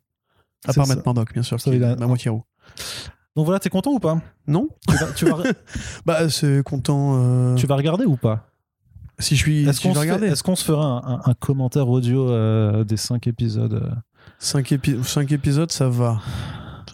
[0.67, 0.95] À part ça.
[0.95, 2.43] Matt Murdock, bien sûr, Ça, qui il est à moitié roux.
[3.35, 4.21] Donc voilà, t'es content ou pas?
[4.47, 5.37] Non tu vas, tu, vas,
[6.05, 7.13] Bah, c'est content.
[7.15, 8.47] euh, tu vas regarder ou pas?
[9.19, 9.67] Si je suis.
[9.67, 9.93] Est-ce si qu'on
[10.55, 13.89] se, fait- fera un, un- un commentaire audio euh, des 5 épisodes euh
[14.39, 14.71] 5
[15.31, 16.19] épisodes, ça va.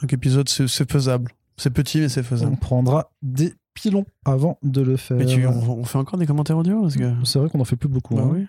[0.01, 1.31] 5 épisodes, c'est faisable.
[1.57, 2.57] C'est petit, mais c'est On faisable.
[2.57, 5.17] prendra des pilons avant de le faire.
[5.17, 7.11] Mais tu, on, on fait encore des commentaires audio parce que...
[7.23, 8.15] C'est vrai qu'on en fait plus beaucoup.
[8.15, 8.29] Bah hein.
[8.31, 8.47] oui.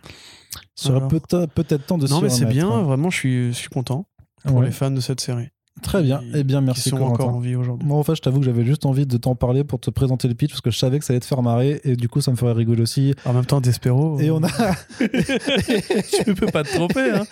[0.54, 1.08] Il serait Alors.
[1.08, 2.82] peut-être temps de Non, mais c'est bien, hein.
[2.82, 4.06] vraiment, je suis, je suis content
[4.44, 4.66] pour Ouais.
[4.66, 5.48] les fans de cette série.
[5.82, 6.18] Très bien.
[6.18, 7.24] Qui- Eh bien, Qui merci sont Corentin.
[7.24, 7.86] encore en vie aujourd'hui.
[7.86, 10.28] Moi, en fait, je t'avoue que j'avais juste envie de t'en parler pour te présenter
[10.28, 12.20] le pitch parce que je savais que ça allait te faire marrer et du coup,
[12.20, 13.14] ça me ferait rigoler aussi.
[13.24, 14.18] En même temps, Despero.
[14.20, 14.48] Et on a.
[15.00, 17.10] tu peux pas te tromper.
[17.12, 17.24] Hein.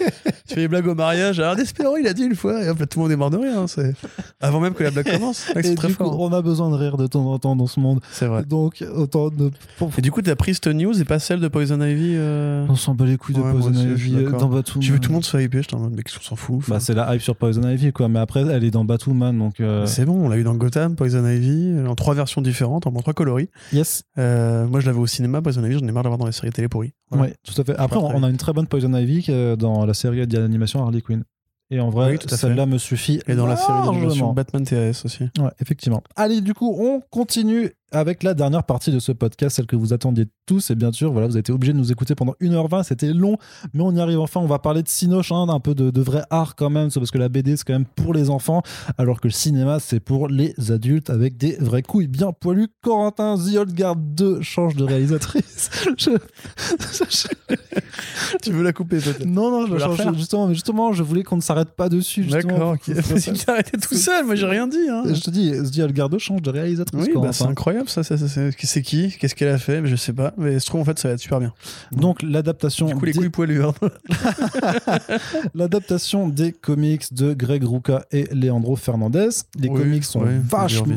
[0.46, 1.40] tu fais des blagues au mariage.
[1.40, 2.62] Alors, Despero, il a dit une fois.
[2.64, 3.58] Et hop, là, tout le monde est mort de rire.
[3.58, 3.94] hein, c'est-
[4.40, 5.48] Avant même que la blague commence.
[5.54, 6.16] Ouais, et très du coup, hein.
[6.18, 8.00] on a besoin de rire de temps en temps dans ce monde.
[8.12, 8.44] C'est vrai.
[8.44, 9.50] Donc, autant de.
[9.98, 12.76] Et du coup, t'as pris cette news et pas celle de Poison Ivy euh, On
[12.76, 14.82] s'en bat les couilles de Ouais, Poison aussi, Ivy euh, dans Batwoman.
[14.82, 15.62] J'ai vu tout le monde se hyper.
[15.62, 16.60] J'étais en mode, mec, on s'en fout.
[16.68, 18.08] Bah, c'est la hype sur Poison Ivy, quoi.
[18.08, 19.60] Mais après, elle est dans Batwoman, donc.
[19.60, 22.86] euh, C'est bon, on l'a eu dans Gotham, Poison Ivy, euh, en trois versions différentes,
[22.86, 23.48] en trois coloris.
[23.72, 24.04] Yes.
[24.18, 26.50] Euh, moi, je l'avais au cinéma, Poison Ivy, j'en ai marre d'avoir dans les séries
[26.50, 26.92] télé pourries.
[27.10, 27.26] Voilà.
[27.26, 27.76] Ouais, tout à fait.
[27.76, 31.24] Après, on, a une très bonne Poison Ivy dans la série d'animation Harley Quinn.
[31.70, 33.20] Et en vrai, Oui, celle-là me suffit.
[33.26, 34.32] Et dans la série d'animation.
[34.32, 35.24] Batman TAS aussi.
[35.38, 36.02] Ouais, effectivement.
[36.14, 39.92] Allez, du coup, on continue avec la dernière partie de ce podcast, celle que vous
[39.92, 40.70] attendiez tous.
[40.70, 42.82] Et bien sûr, voilà, vous avez été obligés de nous écouter pendant 1h20.
[42.84, 43.36] C'était long,
[43.74, 44.40] mais on y arrive enfin.
[44.40, 47.10] On va parler de Cinoche, hein, un peu de, de vrai art quand même, parce
[47.10, 48.62] que la BD, c'est quand même pour les enfants,
[48.98, 52.68] alors que le cinéma, c'est pour les adultes avec des vraies couilles bien poilues.
[52.82, 55.70] Corentin The Old Guard 2 change de réalisatrice.
[55.98, 56.10] Je-
[57.10, 57.28] je-
[58.42, 61.22] tu veux la couper peut-être Non, non, je la change justement, mais justement, je voulais
[61.22, 62.24] qu'on ne s'arrête pas dessus.
[62.24, 62.94] D'accord, ok.
[62.96, 64.88] ça- Il arrêté tout seul, moi j'ai rien dit.
[64.90, 65.04] Hein.
[65.06, 67.06] Je te dis, The Old Guard 2 change de réalisatrice.
[67.06, 68.02] Oui, bah, c'est incroyable ça.
[68.02, 68.40] ça, ça, ça.
[68.58, 69.16] C'est qui?
[69.18, 69.80] Qu'est-ce qu'elle a fait?
[69.86, 70.32] Je sais pas.
[70.36, 71.52] Mais je trouve en fait ça va être super bien.
[71.92, 73.62] Donc l'adaptation Du coup, les des- couilles poilues.
[73.64, 73.74] hein.
[75.54, 79.28] l'adaptation des comics de Greg Rucka et Leandro Fernandez.
[79.58, 80.96] Les Oui, comics sont, vachement,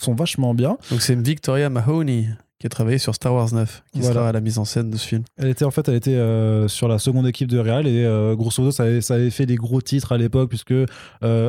[0.00, 0.76] sont vachement bien.
[0.90, 2.28] Donc c'est Victoria Mahoney
[2.58, 4.14] qui a travaillé sur Star Wars 9, qui Voilà.
[4.14, 5.22] sera à la mise en scène de ce film.
[5.36, 8.34] Elle était en fait, elle était euh, sur la seconde équipe de Real et euh,
[8.34, 10.86] grosso modo, ça avait, ça avait fait des gros titres à l'époque puisque euh,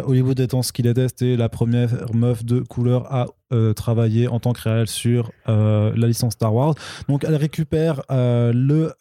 [0.06, 4.40] Hollywood étant ce qu'il était, c'était la première meuf de couleur à euh, travailler en
[4.40, 6.76] tant que réal sur la licence Star Wars.
[7.08, 8.94] Donc elle récupère le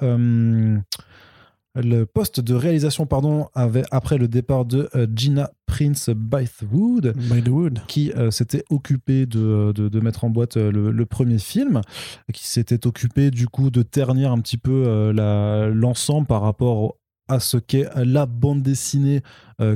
[1.82, 7.42] le poste de réalisation pardon avait, après le départ de euh, Gina Prince Bythewood By
[7.42, 7.80] the Wood.
[7.86, 11.80] qui euh, s'était occupé de, de, de mettre en boîte euh, le, le premier film,
[12.32, 16.96] qui s'était occupé du coup de ternir un petit peu euh, l'ensemble par rapport
[17.30, 19.20] à ce qu'est la bande dessinée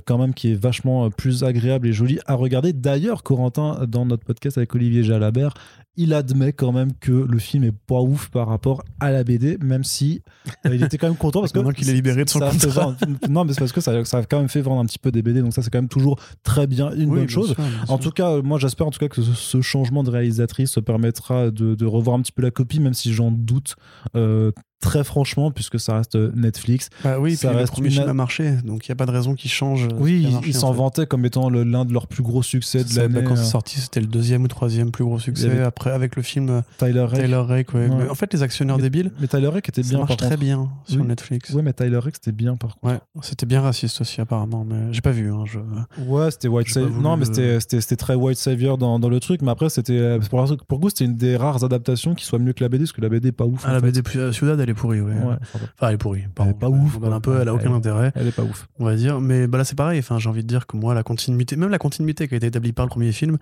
[0.07, 2.73] quand même qui est vachement plus agréable et jolie à regarder.
[2.73, 5.53] D'ailleurs, Corentin, dans notre podcast avec Olivier Jalabert,
[5.97, 9.59] il admet quand même que le film est pas ouf par rapport à la BD,
[9.59, 10.23] même si
[10.67, 12.97] euh, il était quand même content parce que qu'il est libéré de son fait contrat.
[13.29, 15.13] non, mais c'est parce que ça, ça a quand même fait vendre un petit peu
[15.13, 17.49] des BD, donc ça c'est quand même toujours très bien, une Oui, bonne bien chose.
[17.55, 17.99] sûr, bien En sûr.
[18.01, 21.51] tout cas, euh, moi j'espère en tout cas que ce, ce changement de réalisatrice permettra
[21.51, 23.77] de, de revoir un petit peu la copie, même si j'en doute
[24.17, 24.51] euh,
[24.83, 26.91] très franchement, puisque ça reste Netflix.
[27.03, 29.13] Bah oui, Ça puis le reste premier une- marché, donc il n'y a pas de
[29.13, 29.85] raison qu'il change.
[29.87, 32.43] euh, Oui, ils- marché, ils en s'en vantaient comme étant l'un de leurs plus gros
[32.43, 33.27] succès de C'est ça, bah, l'année.
[33.29, 35.47] quand c'est euh, sorti, c'était le deuxième ou troisième plus gros succès.
[35.47, 37.21] avait- Après, avec le film euh, Tyler Rake.
[37.23, 37.89] Tyler Rake, ouais.
[37.89, 37.97] Ouais.
[38.05, 40.29] Mais en fait, les actionnaires débiles, Mais Tyler Rake était ça bien marche par très
[40.31, 40.41] contre.
[40.41, 41.07] bien sur Oui.
[41.07, 41.51] Netflix.
[41.51, 42.93] Ouais, mais Tyler Rake c'était bien par contre.
[42.95, 45.33] Ouais, c'était bien raciste aussi apparemment, mais j'ai pas vu.
[45.33, 45.59] Hein, je...
[46.05, 46.91] Ouais, c'était White Savior.
[46.91, 47.61] voulu Non, mais c'était-
[47.97, 49.43] très White Savior dans, dans le truc.
[49.43, 52.63] Mais après, c'était pour, la- pour c'était une des rares adaptations qui soit mieux que
[52.65, 53.63] la BD, parce que la BD est pas ouf.
[53.65, 53.87] Ah, la fait.
[53.87, 55.13] BD plus- Ciudad, elle est pourrie, ouais.
[55.13, 56.25] Ouais, enfin, elle est pourrie.
[56.41, 57.13] Elle est pas ouf, quoi.
[57.13, 58.69] un peu, elle a aucun intérêt, elle est pas ouf.
[58.79, 59.21] on va dire.
[59.21, 59.99] Mais bah, là, c'est pareil.
[59.99, 62.47] Enfin, j'ai envie de dire que moi, la continuité, même la continuité qui a été
[62.47, 63.39] établie par le premier film,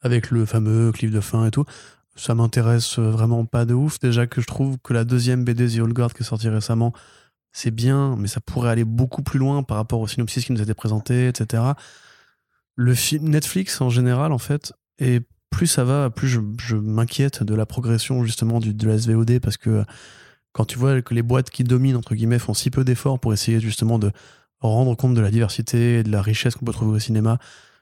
[0.00, 1.64] avec le fameux clip de fin et tout,
[2.16, 3.98] ça m'intéresse vraiment pas de ouf.
[4.00, 6.92] Déjà que je trouve que la deuxième BD The Old Guard qui est sortie récemment,
[7.52, 10.60] c'est bien, mais ça pourrait aller beaucoup plus loin par rapport au synopsis qui nous
[10.60, 11.62] a été présenté, etc.
[12.74, 15.20] Le film Netflix en général, en fait, et
[15.50, 19.38] plus ça va, plus je, je m'inquiète de la progression justement du, de la SVOD
[19.38, 19.84] parce que
[20.52, 23.32] quand tu vois que les boîtes qui dominent entre guillemets font si peu d'efforts pour
[23.32, 24.10] essayer justement de
[24.60, 27.38] rendre compte de la diversité et de la richesse qu'on peut trouver au cinéma,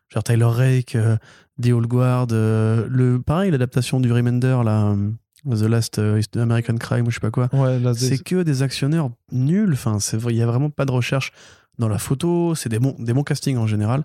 [0.09, 1.17] genre Tyler Rake, euh,
[1.63, 5.11] The Old Guard, euh, le pareil l'adaptation du Remender là, euh,
[5.57, 9.11] The Last euh, American Crime ou je sais pas quoi, Ouais, c'est que des actionnaires
[9.33, 9.73] nuls.
[9.73, 9.99] Enfin,
[10.29, 11.33] il y a vraiment pas de recherche
[11.79, 12.55] dans la photo.
[12.55, 14.05] C'est des bons, des bons castings en général,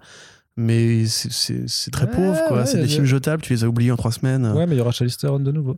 [0.58, 2.58] mais c'est- très Ouais, pauvre quoi.
[2.60, 3.42] ouais, c'est des films jetables.
[3.42, 4.46] Tu les as oubliés en trois semaines.
[4.54, 5.76] Ouais, mais il y aura Charlize Theron de nouveau.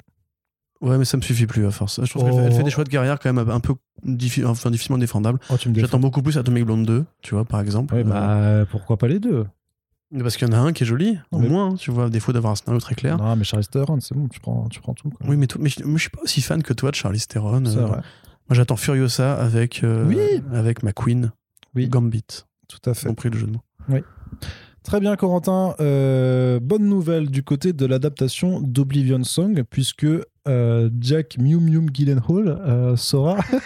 [0.81, 1.99] Ouais, mais ça me suffit plus à force.
[2.03, 2.57] Je trouve qu'elle fait- elle Oh.
[2.57, 3.73] fait des choix de carrière quand même un peu
[4.05, 5.39] diffi- enfin, difficilement défendables.
[5.49, 7.95] Oh, J'attends beaucoup plus Atomic Blonde 2, tu vois, par exemple.
[7.95, 9.45] Ouais, bah, pourquoi pas les deux?
[10.15, 12.05] Euh, parce qu'il y en a un qui est joli, au Mais- moins, tu vois,
[12.05, 13.17] à défaut d'avoir un scénario très clair.
[13.17, 15.09] Non, mais Charlize Theron, c'est bon, tu prends, tu prends tout.
[15.09, 15.25] quoi.
[15.27, 17.65] Oui, mais, mais je, moi, je suis pas aussi fan que toi de Charlize Theron.
[17.65, 17.87] Euh.
[17.87, 17.99] Moi,
[18.51, 20.17] j'attends Furiosa avec, euh, Oui.
[20.53, 21.31] avec McQueen,
[21.75, 21.89] Oui.
[21.89, 22.23] Gambit.
[22.69, 23.07] Tout à fait.
[23.07, 23.99] compris le jeu de mots.
[24.83, 25.75] Très bien, Corentin.
[25.81, 30.05] Euh, bonne nouvelle du côté de l'adaptation d'Oblivion Song, puisque
[30.47, 33.57] euh, Jack Mew Mew Gyllenhaal euh, sera, sera,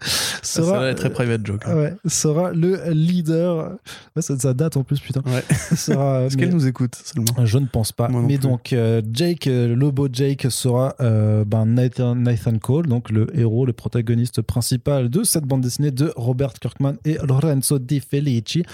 [0.42, 1.62] ça va être très private joke.
[1.66, 1.76] hein.
[1.76, 3.76] ouais, sera le leader.
[4.14, 5.22] Ouais, ça, ça date en plus, putain.
[5.26, 5.42] Ouais.
[5.76, 7.44] Sera, Est-ce qu'elle nous écoute seulement?
[7.44, 8.08] Je ne pense pas.
[8.08, 13.10] Moi Mais donc, euh, Jake, euh, Lobo Jake sera euh, ben, Nathan, Nathan Cole, donc
[13.10, 18.00] le héros, le protagoniste principal de cette bande dessinée de Robert Kirkman et Lorenzo Di
[18.00, 18.64] Felici.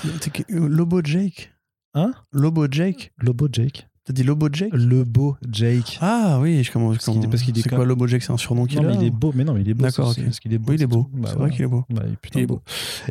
[0.50, 1.52] Euh, Lobo Jake?
[1.94, 2.12] Hein?
[2.32, 3.12] Lobo Jake?
[3.18, 5.98] Lobo Jake T'as dit Lobo Jake Le beau Jake.
[6.00, 6.96] Ah oui, je commence.
[7.08, 9.10] est- parce qu'il est quoi Lobo Jake C'est un surnom qu'il a mais il est
[9.10, 9.32] beau.
[9.34, 9.84] Mais non, mais il est beau.
[9.84, 10.26] D'accord, c'est- ok.
[10.26, 10.70] Parce qu'il est beau.
[10.70, 11.08] Oui, il est beau.
[11.12, 11.38] Bah, c'est voilà.
[11.48, 11.84] vrai qu'il est beau.
[11.88, 12.54] Bah, il est putain Il est beau.
[12.56, 12.62] beau.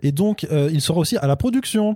[0.03, 1.95] Et donc, euh, il sera aussi à la production.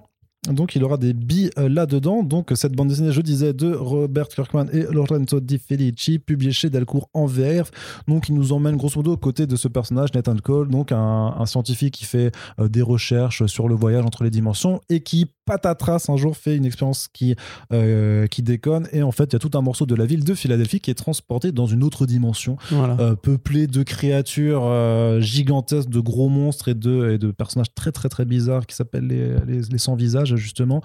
[0.51, 2.23] Donc, il aura des billes euh, là-dedans.
[2.23, 6.69] Donc, cette bande dessinée, je disais, de Robert Kirkman et Lorenzo Di Felici, publiée chez
[6.69, 7.71] Delcourt en VF.
[8.07, 11.35] Donc, il nous emmène grosso modo aux côtés de ce personnage, Nathan Cole, donc un,
[11.37, 15.25] un scientifique qui fait euh, des recherches sur le voyage entre les dimensions et qui,
[15.45, 17.35] patatras, un jour fait une expérience qui,
[17.73, 18.87] euh, qui déconne.
[18.91, 20.91] Et en fait, il y a tout un morceau de la ville de Philadelphie qui
[20.91, 22.97] est transporté dans une autre dimension Voilà.
[22.99, 24.65] euh, peuplé de créatures
[25.21, 29.07] gigantesques, de gros monstres et de, et de personnages très très très bizarres qui s'appellent
[29.07, 29.95] les, les, les sans
[30.35, 30.81] justement.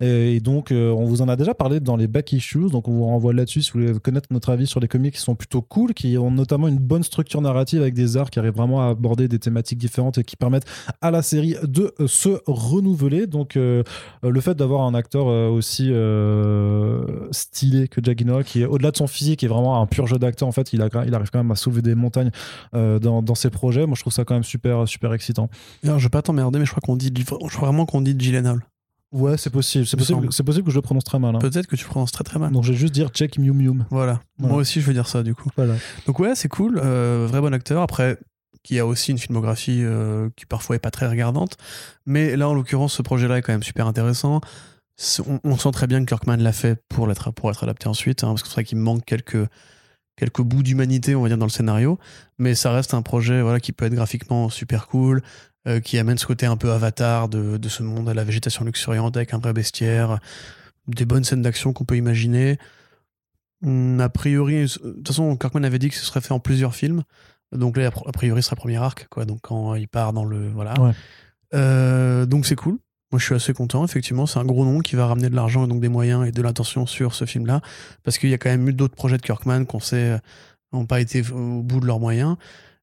[0.00, 2.88] Et, et donc euh, on vous en a déjà parlé dans les back issues, donc
[2.88, 5.34] on vous renvoie là-dessus si vous voulez connaître notre avis sur les comics qui sont
[5.34, 8.82] plutôt cool, qui ont notamment une bonne structure narrative avec des arcs qui arrivent vraiment
[8.82, 10.66] à aborder des thématiques différentes et qui permettent
[11.00, 13.26] à la série de euh, se renouveler.
[13.26, 13.82] Donc euh,
[14.24, 18.96] euh, le fait d'avoir un acteur euh, aussi euh, stylé que Jack qui au-delà de
[18.96, 20.48] son physique, est vraiment un pur jeu d'acteur.
[20.48, 22.30] En fait, il, a, arrive quand même à soulever des montagnes
[22.74, 23.86] euh, dans, ses projets.
[23.86, 25.48] Moi, je trouve ça quand même super, super excitant.
[25.82, 28.60] Je vais pas t'emmerder, mais je crois qu'on dit, je crois vraiment qu'on dit Gyllenhaal.
[29.12, 29.86] Ouais, c'est possible.
[29.86, 30.32] C'est possible, semble.
[30.32, 31.36] c'est possible que je le prononce très mal.
[31.36, 31.38] hein.
[31.38, 32.50] Peut-être que tu prononces très très mal.
[32.52, 33.84] Donc, je vais juste dire check Mew Mew.
[33.90, 34.20] Voilà.
[34.38, 34.52] Voilà.
[34.52, 35.50] Moi aussi, je veux dire ça du coup.
[35.56, 35.74] Voilà.
[36.06, 36.80] Donc ouais, c'est cool.
[36.82, 37.80] euh, vrai bon acteur.
[37.82, 38.18] Après,
[38.64, 41.56] qui a aussi une filmographie euh, qui parfois est pas très regardante.
[42.06, 44.40] Mais là, en l'occurrence, ce projet-là est quand même super intéressant.
[45.44, 48.28] On sent très bien que Kirkman l'a fait pour être, pour être adapté ensuite, hein,
[48.28, 49.36] parce que c'est vrai qu'il manque quelques,
[50.16, 51.98] quelques bouts d'humanité, on va dire, dans le scénario.
[52.38, 55.22] Mais ça reste un projet voilà, qui peut être graphiquement super cool,
[55.66, 58.64] euh, qui amène ce côté un peu avatar de, de ce monde à la végétation
[58.64, 60.18] luxuriante avec un vrai bestiaire,
[60.86, 62.58] des bonnes scènes d'action qu'on peut imaginer.
[63.64, 66.74] Hum, a priori, de toute façon, Kirkman avait dit que ce serait fait en plusieurs
[66.74, 67.02] films.
[67.52, 69.24] Donc là, a priori, ce serait premier arc, quoi.
[69.24, 70.50] Donc quand il part dans le.
[70.50, 70.78] Voilà.
[70.80, 70.92] Ouais.
[71.54, 72.78] Euh, donc c'est cool.
[73.12, 73.84] Moi, je suis assez content.
[73.84, 76.32] Effectivement, c'est un gros nom qui va ramener de l'argent et donc des moyens et
[76.32, 77.60] de l'attention sur ce film-là.
[78.02, 80.18] Parce qu'il y a quand même eu d'autres projets de Kirkman qu'on sait
[80.72, 82.36] n'ont pas été au bout de leurs moyens.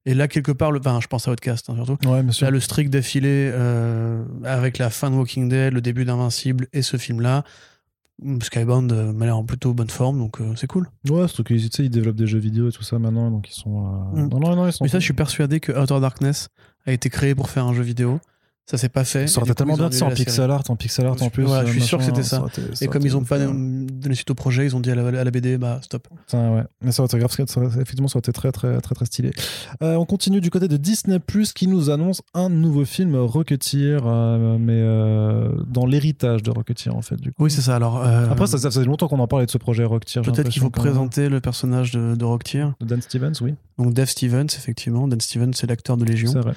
[0.06, 1.98] Et là, quelque part, le, je pense à Outcast hein, surtout.
[2.07, 2.45] Ouais, monsieur.
[2.45, 6.81] Là, le streak d'affilé euh, avec la fin de Walking Dead, le début d'Invincible et
[6.81, 7.43] ce film-là,
[8.41, 10.88] Skybound euh, m'a l'air en plutôt bonne forme, donc euh, c'est cool.
[11.10, 13.85] Ouais, surtout qu'ils ils développent des jeux vidéo et tout ça maintenant, donc ils sont.
[14.15, 14.30] euh, Mm.
[14.30, 14.84] Non, non, non, ils sont.
[14.84, 16.49] Mais ça, je suis persuadé que Outer Darkness
[16.85, 18.19] a été créé pour faire un jeu vidéo
[18.70, 19.28] Ça s'est pas fait.
[19.28, 21.46] Ça aurait été tellement bien de ça en pixel art, en pixel art en plus.
[21.46, 22.46] Ouais, je suis euh, sûr que c'était ça.
[22.80, 25.24] Et comme ils ont pas donné suite au projet, ils ont dit à la, à
[25.24, 26.08] la BD, bah stop.
[26.26, 26.64] Putain, ouais.
[26.82, 27.32] Mais ça aurait été grave,
[27.82, 29.32] effectivement, ça aurait été très, très, très, très stylé.
[29.84, 34.00] Euh, on continue du côté de Disney Plus qui nous annonce un nouveau film Rocketeer,
[34.06, 37.18] euh, mais euh, dans l'héritage de Rocketeer en fait.
[37.18, 37.44] Du coup.
[37.44, 37.76] Oui, c'est ça.
[37.76, 40.22] Alors, Après, ça, ça faisait longtemps qu'on en parlait de ce projet Rocketeer.
[40.22, 42.68] peut-être qu'il faut présenter le personnage de, de Rocktier.
[42.80, 45.08] De Dan Stevens, oui, Donc Dave Stevens, effectivement.
[45.08, 46.32] Dan Stevens, c'est l'acteur de Légion.
[46.32, 46.54] c'est vrai.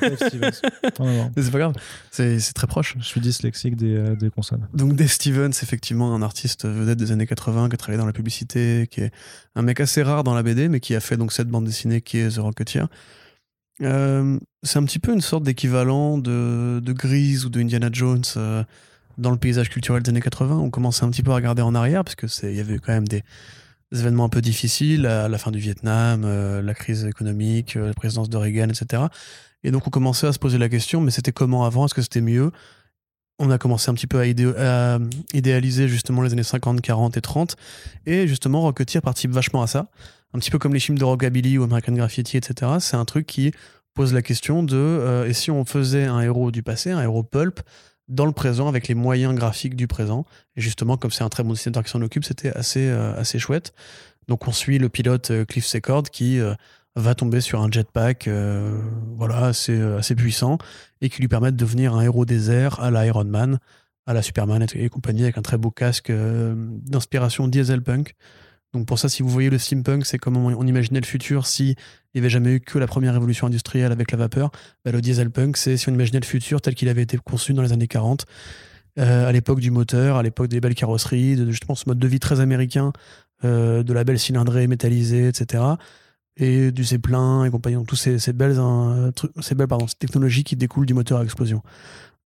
[0.00, 0.60] Dave Stevens.
[1.36, 1.74] C'est pas grave,
[2.10, 2.96] c'est c'est très proche.
[2.98, 4.68] Je suis dyslexique des, euh, des consonnes.
[4.74, 8.12] Donc Dave Stevens, effectivement, un artiste vedette des années 80 qui a travaillé dans la
[8.12, 9.12] publicité, qui est
[9.54, 12.00] un mec assez rare dans la BD, mais qui a fait donc cette bande dessinée
[12.00, 12.88] qui est The Rocketeer.
[13.82, 18.22] Euh, c'est un petit peu une sorte d'équivalent de, de Grease ou de Indiana Jones
[18.36, 18.62] euh,
[19.16, 20.56] dans le paysage culturel des années 80.
[20.56, 23.08] On commençait un petit peu à regarder en arrière, parce qu'il y avait quand même
[23.08, 23.22] des,
[23.92, 27.88] des événements un peu difficiles, la, la fin du Vietnam, euh, la crise économique, euh,
[27.88, 29.04] la présidence de Reagan, etc.
[29.64, 31.86] Et donc on commençait à se poser la question, mais c'était comment avant?
[31.86, 32.50] Est-ce que c'était mieux?
[33.38, 34.98] On a commencé un petit peu à, à
[35.32, 37.56] idéaliser justement les années 50, 40 et 30.
[38.06, 39.88] Et justement, Rocketeer participe vachement à ça.
[40.34, 42.72] Un petit peu comme les films de Rockabilly ou American Graffiti, etc.
[42.80, 43.52] C'est un truc qui
[43.94, 47.22] pose la question de euh, et si on faisait un héros du passé, un héros
[47.22, 47.60] pulp,
[48.10, 50.26] dans le présent avec les moyens graphiques du présent?
[50.56, 53.38] Et justement, comme c'est un très bon dessinateur qui s'en occupe, c'était assez, euh, assez
[53.38, 53.72] chouette.
[54.28, 56.54] Donc on suit le pilote euh, Cliff Secord qui euh,
[56.96, 58.80] va tomber sur un jetpack euh,
[59.16, 60.58] voilà, assez, euh, assez puissant
[61.00, 63.58] et qui lui permet de devenir un héros des airs à la Iron Man,
[64.06, 68.14] à la Superman et, compagnie avec un très beau casque euh, d'inspiration dieselpunk.
[68.72, 71.70] Donc pour ça, si vous voyez le steampunk, c'est comment on imaginait le futur si
[71.70, 71.76] il
[72.16, 74.50] n'y avait jamais eu que la première révolution industrielle avec la vapeur.
[74.84, 77.62] Bah, le dieselpunk, c'est si on imaginait le futur tel qu'il avait été conçu dans
[77.62, 78.26] les années 40,
[78.98, 82.06] euh, à l'époque du moteur, à l'époque des belles carrosseries, de justement ce mode de
[82.06, 82.92] vie très américain,
[83.42, 85.62] de la belle cylindrée métallisée, etc.
[86.36, 88.58] Et du zeppelin et compagnie, donc tous ces, belles,
[89.14, 91.62] trucs- ces belles pardon, ces technologies qui découlent du moteur à explosion.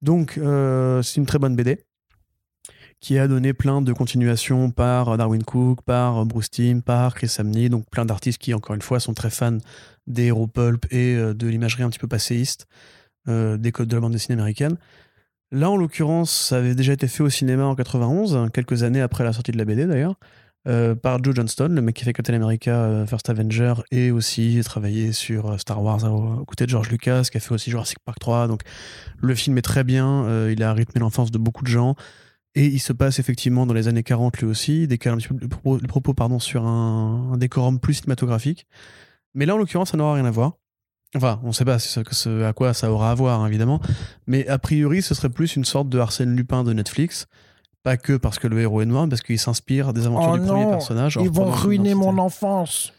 [0.02, 1.80] Donc euh, c'est une très bonne BD
[3.00, 7.68] qui a donné plein de continuations par Darwin Cook, par Bruce Timm, par Chris Samney,
[7.68, 9.58] donc plein d'artistes qui, encore une fois, sont très fans
[10.08, 12.66] des héros pulp et euh, de l'imagerie un petit peu passéiste
[13.28, 14.78] euh, des codes de la bande dessinée américaine.
[15.52, 19.02] Là, en l'occurrence, ça avait déjà été fait au cinéma en 91, hein, quelques années
[19.02, 20.16] après la sortie de la BD d'ailleurs,
[20.66, 24.62] euh, par Joe Johnston, le mec qui fait Captain America euh, First Avenger et aussi
[24.64, 27.98] travaillé sur euh, Star Wars aux côtés de George Lucas, qui a fait aussi Jurassic
[28.06, 28.48] Park 3.
[28.48, 28.62] Donc
[29.18, 31.96] le film est très bien, il a rythmé l'enfance de beaucoup de gens.
[32.56, 35.40] Et il se passe effectivement dans les années 40 lui aussi, décale un petit peu
[35.42, 38.68] le propos, pardon, sur un, décorum plus cinématographique.
[39.34, 40.54] Mais là, en l'occurrence, ça n'aura rien à voir.
[41.16, 41.78] Enfin, on ne sait pas
[42.48, 43.82] à quoi ça aura à voir, hein, évidemment.
[44.28, 47.28] Mais a priori, ce serait plus une sorte de Arsène Lupin de Netflix.
[47.84, 50.38] Pas que parce que le héros est noir, mais parce qu'il s'inspire des aventures Oh
[50.38, 51.20] du premier personnage.
[51.22, 52.94] Ils vont ruiner mon enfance.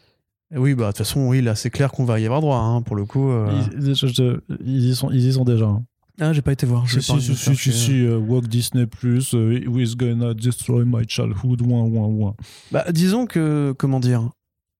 [0.53, 2.57] Et Oui, bah de toute façon, oui, là, c'est clair qu'on va y avoir droit,
[2.57, 3.31] hein, pour le coup.
[3.31, 3.49] euh.
[3.79, 5.65] Ils, je- je- ils y sont, ils y sont déjà.
[5.65, 5.83] hein.
[6.21, 6.83] Ah, j'ai pas été voir.
[6.83, 7.01] Pas si,
[7.35, 11.81] si, si, si, euh, Walk Disney Plus, euh, who is gonna destroy my childhood, ouin,
[11.81, 12.35] ouin, ouin.
[12.71, 14.29] Bah, disons que, comment dire,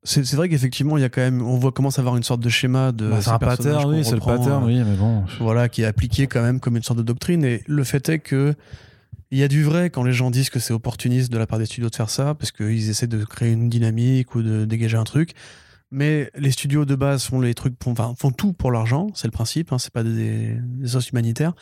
[0.03, 2.39] c'est vrai qu'effectivement, il y a quand même, on voit commence à avoir une sorte
[2.41, 3.09] de schéma de.
[3.09, 5.23] Bah, c'est ces un personnages pattern, oui, c'est le pattern, euh, oui, mais bon.
[5.39, 7.43] Voilà, qui est appliqué quand même comme une sorte de doctrine.
[7.43, 8.53] Et le fait est que
[9.35, 11.59] il y a du vrai quand les gens disent que c'est opportuniste de la part
[11.59, 14.95] des studios de faire ça, parce qu'ils essaient de créer une dynamique ou de dégager
[14.97, 15.31] un truc.
[15.91, 19.27] Mais les studios de base font les trucs, pour- enfin, font tout pour l'argent, c'est
[19.27, 19.71] le principe.
[19.73, 21.53] Hein, c'est pas des, des os humanitaires.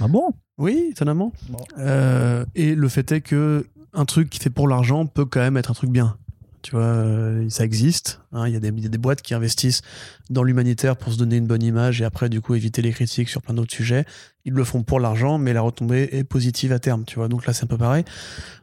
[0.00, 0.30] Ah bon?
[0.58, 1.32] Oui, étonnamment.
[1.48, 1.58] Bon.
[1.78, 5.56] Euh, et le fait est que un truc qui fait pour l'argent peut quand même
[5.56, 6.16] être un truc bien.
[6.62, 8.20] Tu vois, euh, ça existe.
[8.32, 9.82] hein, Il y, a des- boîtes qui investissent
[10.30, 13.28] dans l'humanitaire pour se donner une bonne image et après, du coup, éviter les critiques
[13.28, 14.04] sur plein d'autres sujets.
[14.44, 17.04] Ils le font pour l'argent, mais la retombée est positive à terme.
[17.04, 18.04] Tu vois, donc là, c'est un peu pareil.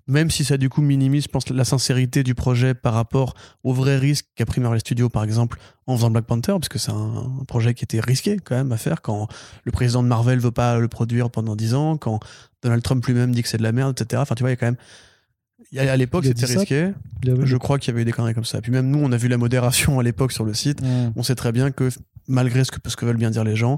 [0.08, 3.74] Même si ça, du coup, minimise, je pense, la sincérité du projet par rapport aux
[3.74, 6.92] vrais risques qu'a pris Marvel Studios, par exemple, en faisant Black Panther, parce que c'est
[6.92, 9.28] un, un projet qui était risqué quand même à faire quand
[9.66, 12.20] le président de Marvel veut pas le produire pendant 10 ans, quand
[12.64, 14.22] Donald Trump lui-même dit que c'est de la merde, etc.
[14.22, 14.78] Enfin, tu vois, il y a quand même.
[15.78, 16.94] À l'époque, c'était risqué.
[17.24, 18.62] Je crois qu'il y avait eu des conneries comme ça.
[18.62, 20.82] Puis même nous, on a vu la modération à l'époque sur le site.
[21.16, 21.90] On sait très bien que,
[22.28, 23.78] malgré ce que, ce que veulent bien dire les gens,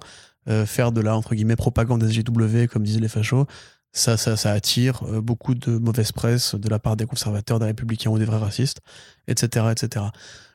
[0.49, 3.45] euh, faire de la entre guillemets propagande SJW, comme disaient les fachos,
[3.91, 7.65] ça, ça, ça attire euh, beaucoup de mauvaise presse de la part des conservateurs, des
[7.65, 8.79] républicains ou des vrais racistes,
[9.27, 10.05] etc., etc.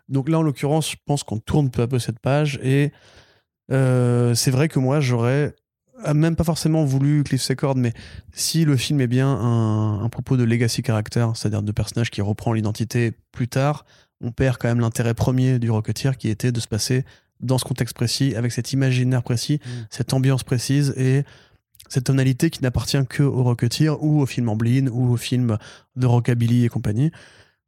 [0.09, 2.93] Donc là, en l'occurrence, je pense qu'on tourne peu à peu cette page et
[3.71, 5.55] euh, c'est vrai que moi, j'aurais
[6.05, 7.93] ah, même pas forcément voulu Cliff Secord, mais
[8.33, 12.21] si le film est bien un, un propos de legacy character, c'est-à-dire de personnage qui
[12.21, 13.85] reprend l'identité plus tard,
[14.21, 17.05] on perd quand même l'intérêt premier du Rocketeer qui était de se passer
[17.41, 19.61] dans ce contexte précis, avec cet imaginaire précis,
[19.91, 21.25] cette ambiance précise et
[21.89, 25.59] cette tonalité qui n'appartient que au Rocketeer ou au film Amblin ou au film
[25.97, 27.11] de Rockabilly et compagnie.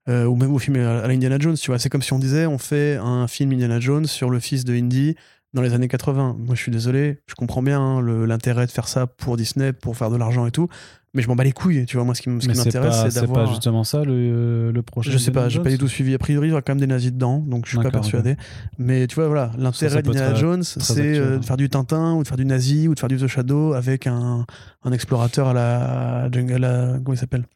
[0.09, 1.79] euh, ou même au film à la Indiana Jones, tu vois.
[1.79, 4.75] C'est comme si on disait, on fait un film Indiana Jones sur le fils de
[4.75, 5.17] Indy
[5.55, 6.37] dans les années 80.
[6.39, 9.97] Moi, je suis désolé, je comprends bien hein, l'intérêt de faire ça pour Disney, pour
[9.97, 10.69] faire de l'argent et tout,
[11.15, 11.87] mais je m'en bats les couilles.
[11.87, 13.49] Tu vois, moi, ce qui, m- ce qui Mais c'est m'intéresse, pas, c'est pas d'avoir.
[13.49, 15.11] justement ça le, le prochain.
[15.11, 16.15] Je sais pas, j'ai pas du tout suivi.
[16.15, 18.37] A priori, il y aura quand même des nazis dedans, donc je suis pas persuadé.
[18.77, 21.39] Mais tu vois, voilà, l'intérêt d'Indiana Jones, c'est euh, hein.
[21.39, 23.73] de faire du Tintin, ou de faire du nazi, ou de faire du The Shadow
[23.73, 24.45] avec un,
[24.85, 26.99] un explorateur à la, à la.
[27.03, 27.47] Comment il s'appelle?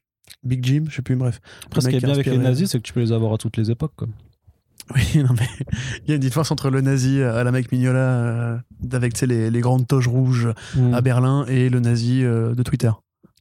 [0.44, 1.40] Big Jim, je sais plus, bref.
[1.66, 3.38] Après, ce qui est bien avec les nazis, c'est que tu peux les avoir à
[3.38, 3.92] toutes les époques.
[3.96, 4.08] Quoi.
[4.94, 5.48] Oui, non, mais
[6.04, 8.58] il y a une différence entre le nazi à la mec Mignola, euh,
[8.92, 10.94] avec les, les grandes toges rouges Mm.
[10.94, 12.90] à Berlin, et le nazi euh, de Twitter.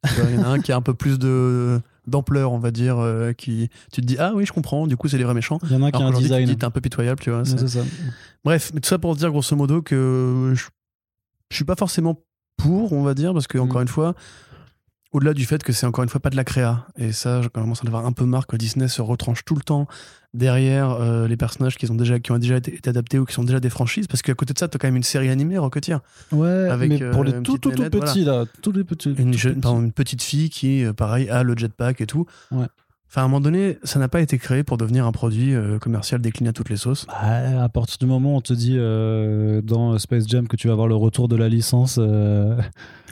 [0.04, 2.98] Il y en a un qui a un peu plus de d'ampleur, on va dire,
[2.98, 5.60] euh, qui tu te dis ah oui je comprends, du coup c'est les vrais méchants.
[5.66, 6.58] Il y en a un qui a un qu'aujourd'hui, tu te design.
[6.58, 7.46] dis un peu pitoyable, tu vois.
[7.46, 7.82] C'est- ça.
[8.44, 10.64] Bref, tout ça pour dire grosso modo que je,
[11.52, 12.20] je suis pas forcément
[12.58, 13.62] pour, on va dire, parce que Mm.
[13.62, 14.16] encore une fois,
[15.14, 17.48] au-delà du fait que c'est encore une fois pas de la créa, et ça, je
[17.50, 19.88] commence à en avoir un peu marre que Disney se retranche tout le temps
[20.34, 23.34] derrière euh, les personnages qui ont déjà qui ont déjà été, été adaptés ou qui
[23.34, 25.58] sont déjà des franchises, parce qu'à côté de ça, t'as quand même une série animée
[25.58, 26.00] Rocketeer,
[26.32, 28.46] Ouais, Avec, mais pour euh, les une tout, petits, là.
[28.62, 29.14] Tous les petits.
[29.18, 29.62] une tout jeune, petits.
[29.62, 32.26] pardon, une petite fille qui, euh, pareil, a le jetpack et tout.
[32.52, 32.68] Ouais.
[33.12, 35.80] Enfin, à un moment donné, ça n'a pas été créé pour devenir un produit euh,
[35.80, 37.06] commercial décliné à toutes les sauces.
[37.08, 40.68] Bah, à partir du moment où on te dit euh, dans Space Jam que tu
[40.68, 41.98] vas avoir le retour de la licence.
[42.00, 42.56] euh,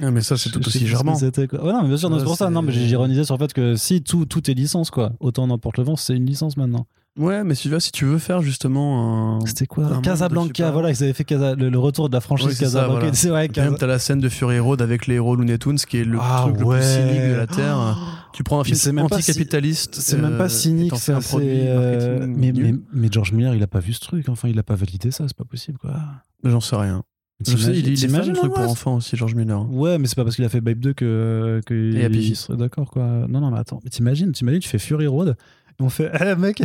[0.01, 1.15] Ah, mais ça, c'est tout aussi charmant.
[1.15, 1.53] c'était.
[1.53, 2.49] Ouais, non, mais bien sûr, Ouais, c'est pour ça.
[2.49, 5.11] Non, mais j'ironisais sur le fait que si tout, tout est licence, quoi.
[5.19, 6.87] Autant n'importe le vent, c'est une licence maintenant.
[7.19, 9.45] Ouais, mais si tu veux, si tu veux faire justement un.
[9.45, 12.47] C'était quoi Un Casablanca, voilà, ils avaient fait Casa- le, le retour de la franchise
[12.47, 12.99] Oui, c'est Casablanca.
[12.99, 13.13] voilà.
[13.13, 15.97] C'est vrai, Casa- t'as la scène de Fury Road avec les héros Looney Tunes, qui
[15.97, 16.77] est le Ah truc le ouais.
[16.77, 17.97] plus cynique de la Terre.
[18.33, 19.95] Tu prends un c'est film anticapitaliste.
[19.95, 21.17] C'est même euh, pas et cynique, ça.
[21.17, 22.63] un c'est, produit euh, mais, nul.
[22.63, 24.29] mais, mais George Miller, il a pas vu ce truc.
[24.29, 25.25] Enfin, il a pas validé ça.
[25.27, 25.95] C'est pas possible, quoi.
[26.43, 27.03] J'en sais rien.
[27.47, 29.65] Je sais, il, il est fan pour enfants aussi, George Miller.
[29.71, 32.55] Ouais, mais c'est pas parce qu'il a fait Babe 2 que, que Et Happy il
[32.57, 33.05] d'accord, quoi.
[33.29, 33.79] Non, non, mais attends.
[33.83, 35.37] Mais t'imagines, t'imagines, tu fais Fury Road.
[35.81, 36.61] On fait, eh mec,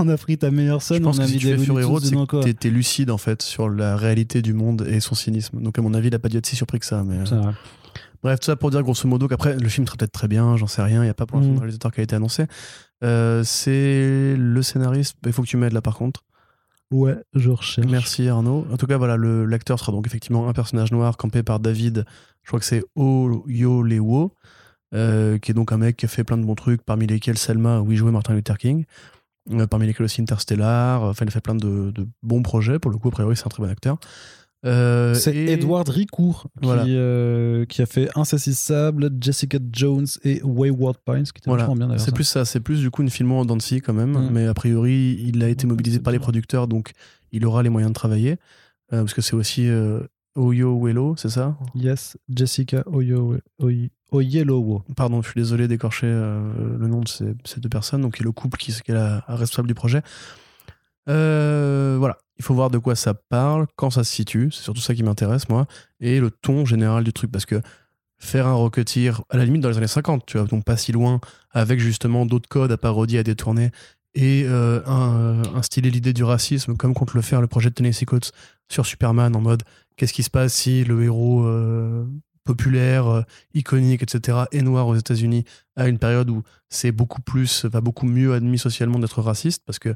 [0.00, 1.52] on a pris ta meilleure Je scène, pense on a que si mis tu des
[1.52, 5.60] fais t'es- lucide en fait sur la réalité du monde et son cynisme.
[5.62, 7.04] Donc à mon avis, il a pas dû être si surpris que ça.
[7.04, 7.18] Mais...
[7.32, 7.52] euh.
[8.22, 10.66] Bref, tout ça pour dire grosso modo qu'après, le film sera peut-être très bien, j'en
[10.66, 11.56] sais rien, il n'y a pas pour l'instant Mm.
[11.56, 12.46] de réalisateur qui a été annoncé.
[13.04, 16.24] Euh, c'est le scénariste, il faut que tu m'aides là par contre.
[16.90, 17.86] Ouais, je recherche.
[17.88, 18.66] Merci Arnaud.
[18.72, 22.04] En tout cas, voilà, le- l'acteur sera donc effectivement un personnage noir campé par David,
[22.42, 24.32] je crois que c'est Oyolewo,
[24.94, 27.38] euh, qui est donc un mec qui a fait plein de bons trucs, parmi lesquels
[27.38, 28.84] Selma, où il jouait Martin Luther King,
[29.52, 32.90] euh, parmi lesquels aussi Interstellar, enfin il a fait plein de, de bons projets, pour
[32.90, 33.98] le coup, a priori c'est un très bon acteur.
[34.64, 36.84] Euh, C'est et- Edward Ricourt qui, Voilà.
[36.86, 42.00] euh, qui a fait Insaisissable, Jessica Jones et Wayward Pines, qui était Voilà, bien d'ailleurs.
[42.00, 44.54] c'est plus ça, c'est plus du coup une filmo en scie quand même, mais a
[44.54, 46.92] priori il a été mobilisé par les producteurs, donc
[47.32, 48.32] il aura les moyens de travailler,
[48.92, 49.68] euh, parce que c'est aussi
[50.36, 51.56] Oyo Wello, c'est ça?
[51.74, 54.82] Yes, Jessica Oyo, Oy- Oyelowo.
[54.94, 58.22] Pardon, je suis désolé d'écorcher euh, le nom de ces, ces deux personnes, donc qui
[58.22, 60.02] est le couple qui, qui est la la responsable du projet.
[61.08, 64.80] Euh, voilà, il faut voir de quoi ça parle, quand ça se situe, c'est surtout
[64.80, 65.66] ça qui m'intéresse moi,
[66.00, 67.60] et le ton général du truc, parce que
[68.18, 70.90] faire un Rocketeer, à la limite dans les années 50, tu vois, donc pas si
[70.92, 71.20] loin,
[71.52, 73.70] avec justement d'autres codes à parodier, à détourner,
[74.14, 78.04] et euh, un, instiller l'idée du racisme, comme compte le faire le projet de Tennessee
[78.06, 78.32] Coates
[78.68, 79.62] sur Superman, en mode
[79.96, 82.06] qu'est-ce qui se passe si le héros euh,
[82.44, 83.22] populaire, euh,
[83.54, 85.44] iconique, etc., est noir aux États-Unis
[85.74, 89.78] à une période où c'est beaucoup plus, va beaucoup mieux admis socialement d'être raciste, parce
[89.78, 89.94] que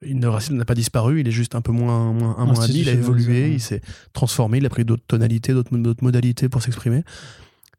[0.00, 2.80] le racisme n'a pas disparu, il est juste un peu moins, moins, un moins admis,
[2.80, 3.82] il a évolué, il s'est
[4.12, 7.04] transformé, il a pris d'autres tonalités, d'autres modalités pour s'exprimer.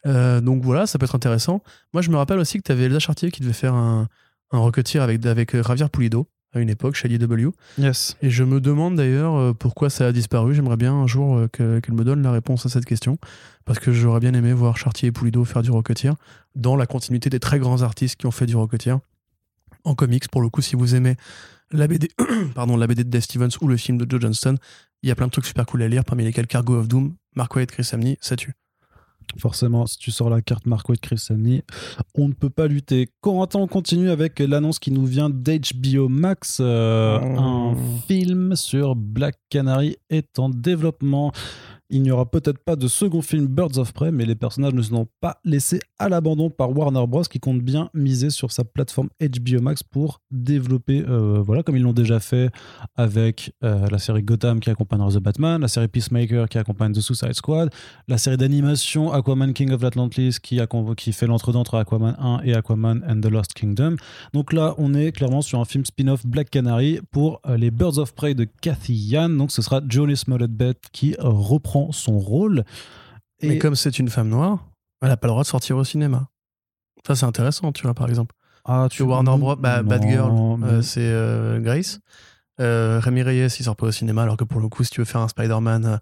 [0.06, 1.62] Euh, donc voilà, ça peut être intéressant.
[1.94, 4.08] Moi, je me rappelle aussi que tu avais Elsa Chartier qui devait faire un,
[4.52, 4.72] un
[5.02, 7.50] avec, avec Javier Pulido à une époque chez IDW.
[7.78, 8.16] Yes.
[8.22, 10.54] Et je me demande d'ailleurs euh, pourquoi ça a disparu.
[10.54, 13.18] J'aimerais bien un jour euh, que- qu'elle me donne la réponse à cette question.
[13.66, 16.14] Parce que j'aurais bien aimé voir Chartier et Pulido faire du Rocketeer
[16.56, 18.98] dans la continuité des très grands artistes qui ont fait du Rocketeer
[19.84, 20.28] en comics.
[20.30, 21.16] Pour le coup, si vous aimez
[21.72, 22.10] la BD,
[22.56, 24.56] pardon, la BD de Dave Stevens ou le film de Joe Johnston,
[25.02, 27.16] il y a plein de trucs super cool à lire, parmi lesquels Cargo of Doom,
[27.36, 28.54] Mark Waid, Chris Samney, ça tue.
[29.38, 31.64] Forcément, si tu sors la carte Marco et Chris Samney,
[32.16, 33.08] on ne peut pas lutter.
[33.22, 36.58] Corentin, on continue avec l'annonce qui nous vient d'HBO Max.
[36.60, 37.40] euh, Oh.
[37.40, 37.76] Un
[38.08, 41.32] film sur Black Canary est en développement.
[41.96, 44.82] Il n'y aura peut-être pas de second film Birds of Prey, mais les personnages ne
[44.82, 47.22] seront pas laissés à l'abandon par Warner Bros.
[47.22, 51.84] qui compte bien miser sur sa plateforme HBO Max pour développer, euh, voilà, comme ils
[51.84, 52.50] l'ont déjà fait
[52.96, 57.00] avec euh, la série Gotham qui accompagnera The Batman, la série Peacemaker qui accompagne The
[57.02, 57.70] Suicide Squad,
[58.08, 62.42] la série d'animation Aquaman King of Atlantis qui, accom- qui fait l'entre-deux entre Aquaman 1
[62.44, 63.98] et Aquaman and the Lost Kingdom.
[64.34, 68.00] Donc là, on est clairement sur un film spin-off Black Canary pour euh, les Birds
[68.00, 69.30] of Prey de Cathy Yan.
[69.30, 70.50] Donc ce sera Johnny Smollett
[70.92, 71.30] qui euh,
[71.92, 72.64] son rôle.
[73.42, 74.60] Et Mais comme c'est une femme noire,
[75.02, 76.28] elle n'a pas le droit de sortir au cinéma.
[77.06, 78.34] Ça, c'est intéressant, tu vois, par exemple.
[78.66, 79.56] ah, Tu Warner Bros.
[79.58, 80.32] bah, Bad Girl,
[80.64, 82.00] euh, c'est euh, Grace.
[82.62, 85.02] Euh, Rémi Reyes, il sort pas au cinéma, alors que pour le coup, si tu
[85.02, 86.00] veux faire un Spider-Man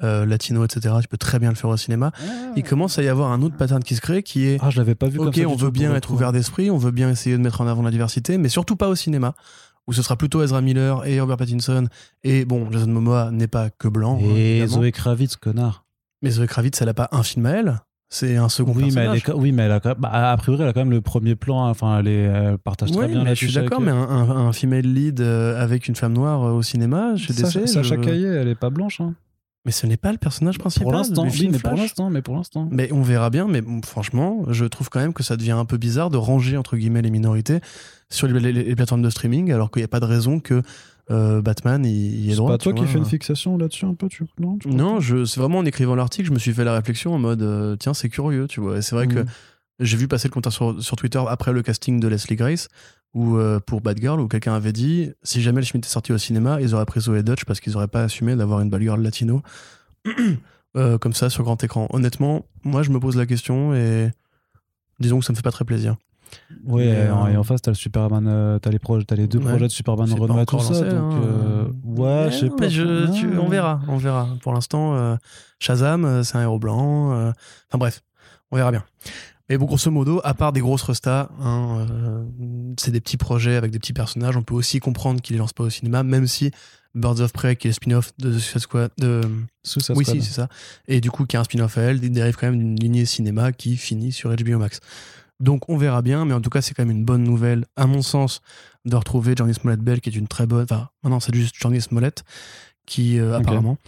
[0.00, 2.12] latino, etc., tu peux très bien le faire au cinéma.
[2.56, 4.76] Il commence à y avoir un autre pattern qui se crée qui est Ah, je
[4.78, 5.46] l'avais pas vu comme Ok, ça.
[5.48, 7.90] on veut bien être ouvert d'esprit, on veut bien essayer de mettre en avant la
[7.90, 9.34] diversité, mais surtout pas au cinéma,
[9.86, 11.86] où ce sera plutôt Ezra Miller et Robert Pattinson.
[12.22, 14.16] Et bon, Jason Momoa n'est pas que blanc.
[14.20, 14.76] hein, Et évidemment.
[14.82, 15.84] Zoé Kravitz, connard.
[16.22, 18.88] Mais Zoe Kravitz, elle a pas un film à elle, c'est un second Oui mais,
[18.88, 19.28] elle personnage.
[19.28, 21.68] est, oui, mais elle a bah, a priori, elle a quand même le premier plan.
[21.68, 24.30] Enfin, elle, est, elle partage très Oui, bien mais je suis d'accord, mais un, un,
[24.48, 27.96] un female lead euh, avec une femme noire euh, au cinéma, chez Sacha, DC, Sacha
[28.02, 29.00] je- elle est pas blanche.
[29.00, 29.14] Hein.
[29.64, 30.84] Mais ce n'est pas le personnage principal.
[30.84, 32.68] Pour l'instant, oui, mais pour l'instant, mais pour l'instant.
[32.70, 35.64] Mais on verra bien, mais bon, franchement, je trouve quand même que ça devient un
[35.64, 37.60] peu bizarre de ranger entre guillemets les minorités
[38.10, 40.62] sur les, les- les plateformes de streaming, alors qu'il n'y a pas de raison que
[41.10, 42.50] euh, Batman y, y ait C'est droit.
[42.52, 45.38] pas toi qui fais une fixation là-dessus un peu, tu non tu Non, je, c'est
[45.40, 48.08] vraiment en écrivant l'article, je me suis fait la réflexion en mode euh, tiens, c'est
[48.08, 48.78] curieux, tu vois.
[48.78, 49.26] Et c'est vrai que Mm.
[49.80, 52.68] J'ai vu passer le commentaire sur, sur Twitter après le casting de Leslie Grace,
[53.12, 56.12] où, euh, pour Bad Girl, où quelqu'un avait dit si jamais le film était sorti
[56.12, 58.82] au cinéma, ils auraient pris Zoé Dutch parce qu'ils auraient pas assumé d'avoir une Bad
[58.82, 59.42] Girl latino
[60.76, 61.86] euh, comme ça sur grand écran.
[61.90, 64.10] Honnêtement, moi je me pose la question et
[65.00, 65.96] disons que ça me fait pas très plaisir.
[66.64, 69.28] Oui, Mais, et, en- euh, et en face, t'as le Superman, t'as les, t'as les
[69.28, 69.44] deux Ouais.
[69.50, 70.14] projets de Superman et
[70.46, 70.72] tout ça.
[70.74, 71.70] lancé, donc, hein.
[71.84, 72.68] ouais, je sais pas.
[72.68, 74.28] je- tu- on verra, on verra.
[74.42, 75.16] Pour l'instant,
[75.60, 77.10] Shazam, c'est un héros blanc.
[77.12, 78.02] Enfin bref,
[78.50, 78.82] on verra bien.
[79.48, 82.24] Mais bon, grosso modo, à part des grosses restas, hein, euh,
[82.78, 84.36] c'est des petits projets avec des petits personnages.
[84.36, 86.50] On peut aussi comprendre qu'ils les lancent pas au cinéma, même si
[86.94, 89.20] Birds of Prey, qui est le spin-off de The Suicide Squad, de...
[89.62, 90.20] Suicide oui, Squad.
[90.20, 90.48] si, c'est ça.
[90.88, 93.04] Et du coup, qui a un spin-off à elle, il dérive quand même d'une lignée
[93.04, 94.80] cinéma qui finit sur HBO Max.
[95.40, 97.86] Donc on verra bien, mais en tout cas, c'est quand même une bonne nouvelle, à
[97.86, 98.40] mon sens,
[98.84, 100.64] de retrouver Johnny Smollett Bell, qui est une très bonne.
[100.64, 102.24] Enfin, maintenant, c'est juste Johnny Smollett,
[102.86, 103.78] qui, euh, apparemment,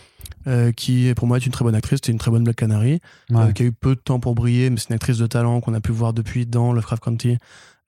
[0.47, 3.01] euh, qui pour moi est une très bonne actrice, c'est une très bonne Black Canary,
[3.31, 3.37] Ouais.
[3.49, 5.61] euh, qui a eu peu de temps pour briller, mais c'est une actrice de talent
[5.61, 7.39] qu'on a pu voir depuis dans Lovecraft County,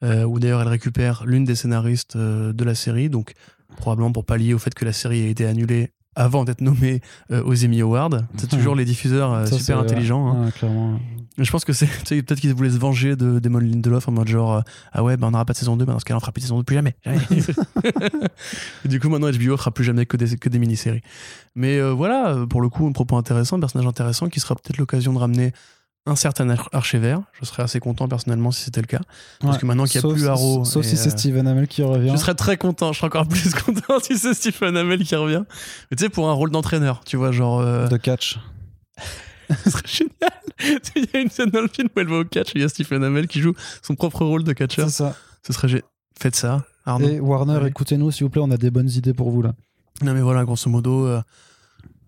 [0.05, 3.32] euh, où d'ailleurs elle récupère l'une des scénaristes euh, de la série, donc
[3.76, 7.64] probablement pour pallier au fait que la série a été annulée avant d'être nommée aux
[7.64, 8.10] Emmy Awards.
[8.36, 10.26] C'est toujours les diffuseurs Ça, super intelligents.
[10.28, 10.44] hein.
[10.47, 10.98] ouais, clairement.
[11.40, 14.55] Je pense que c'est peut-être qu'ils voulaient se venger de Damon Lindelof en mode genre
[14.56, 14.60] euh,
[14.93, 16.32] ah ouais bah on n'aura pas de saison 2 bah dans ce cas-là on fera
[16.32, 17.20] plus de saison 2 plus jamais, jamais.
[18.85, 21.02] Et du coup maintenant HBO fera plus jamais que des, que des mini-séries
[21.55, 24.78] mais euh, voilà pour le coup un propos intéressant un personnage intéressant qui sera peut-être
[24.78, 25.52] l'occasion de ramener
[26.06, 29.01] un certain Ar- Archevert je serais assez content personnellement si c'était le cas
[29.40, 29.60] parce Ouais.
[29.60, 32.10] que maintenant qu'il n'y a plus Arrow Sauf si c'est euh, Steven Amell qui revient.
[32.12, 35.44] je serais très content je serais encore plus content si c'est Stephen Amell qui revient
[35.90, 38.39] mais tu sais pour un rôle d'entraîneur tu vois genre euh, de catch.
[39.65, 40.83] ce serait génial.
[40.97, 42.62] Il y a une scène dans le film où elle va au catch et il
[42.62, 44.91] y a Stephen Amell qui joue son propre rôle de catcheur.
[44.91, 45.16] C'est ça.
[45.47, 45.85] Ce serait génial.
[46.19, 47.09] Faites ça, Arnaud.
[47.09, 49.55] Et Warner, écoutez-nous s'il vous plaît, on a des bonnes idées pour vous là.
[50.03, 51.23] Non mais voilà, grosso modo, euh,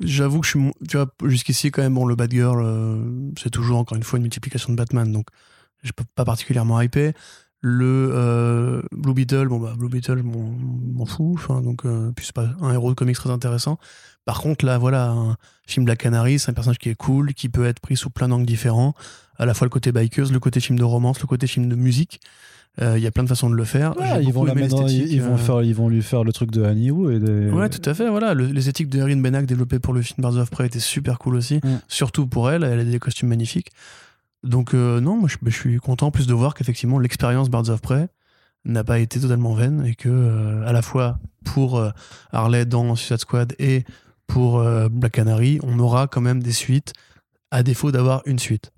[0.00, 3.50] j'avoue que je suis, tu vois, jusqu'ici quand même, bon, le Bad Girl, euh, c'est
[3.50, 5.26] toujours encore une fois une multiplication de Batman, donc
[5.82, 7.12] je peux pas particulièrement hyper.
[7.62, 12.34] Le euh, Blue Beetle, bon bah Blue Beetle, m'en fous, enfin donc euh, puis c'est
[12.34, 13.78] pas un héros de comics très intéressant.
[14.24, 17.48] Par contre là, voilà, un film Black Canary, c'est un personnage qui est cool, qui
[17.50, 18.94] peut être pris sous plein d'angles différents,
[19.38, 21.74] à la fois le côté bikers, le côté film de romance, le côté film de
[21.74, 22.20] musique.
[22.80, 23.94] Euh, Il y a plein de façons de le faire.
[23.98, 26.52] J'ai ils, vont la dans- ils, vont euh, faire, ils vont lui faire le truc
[26.52, 27.50] de Annie Wu et des...
[27.50, 28.08] Ouais, tout à fait.
[28.08, 30.78] Voilà, Le- les éthiques de Erin Benak développées pour le film Birds of Prey étaient
[30.78, 31.80] super cool aussi, Mm.
[31.88, 32.62] surtout pour elle.
[32.62, 33.72] Elle a des costumes magnifiques.
[34.42, 37.68] Donc euh, non, moi je, je suis content en plus de voir qu'effectivement l'expérience Birds
[37.68, 38.08] of Prey
[38.64, 41.90] n'a pas été totalement vaine et que euh, à la fois pour euh,
[42.32, 43.84] Harley dans Suicide Squad et
[44.26, 46.92] pour Black Canary, on aura quand même des suites
[47.50, 48.70] à défaut d'avoir une suite.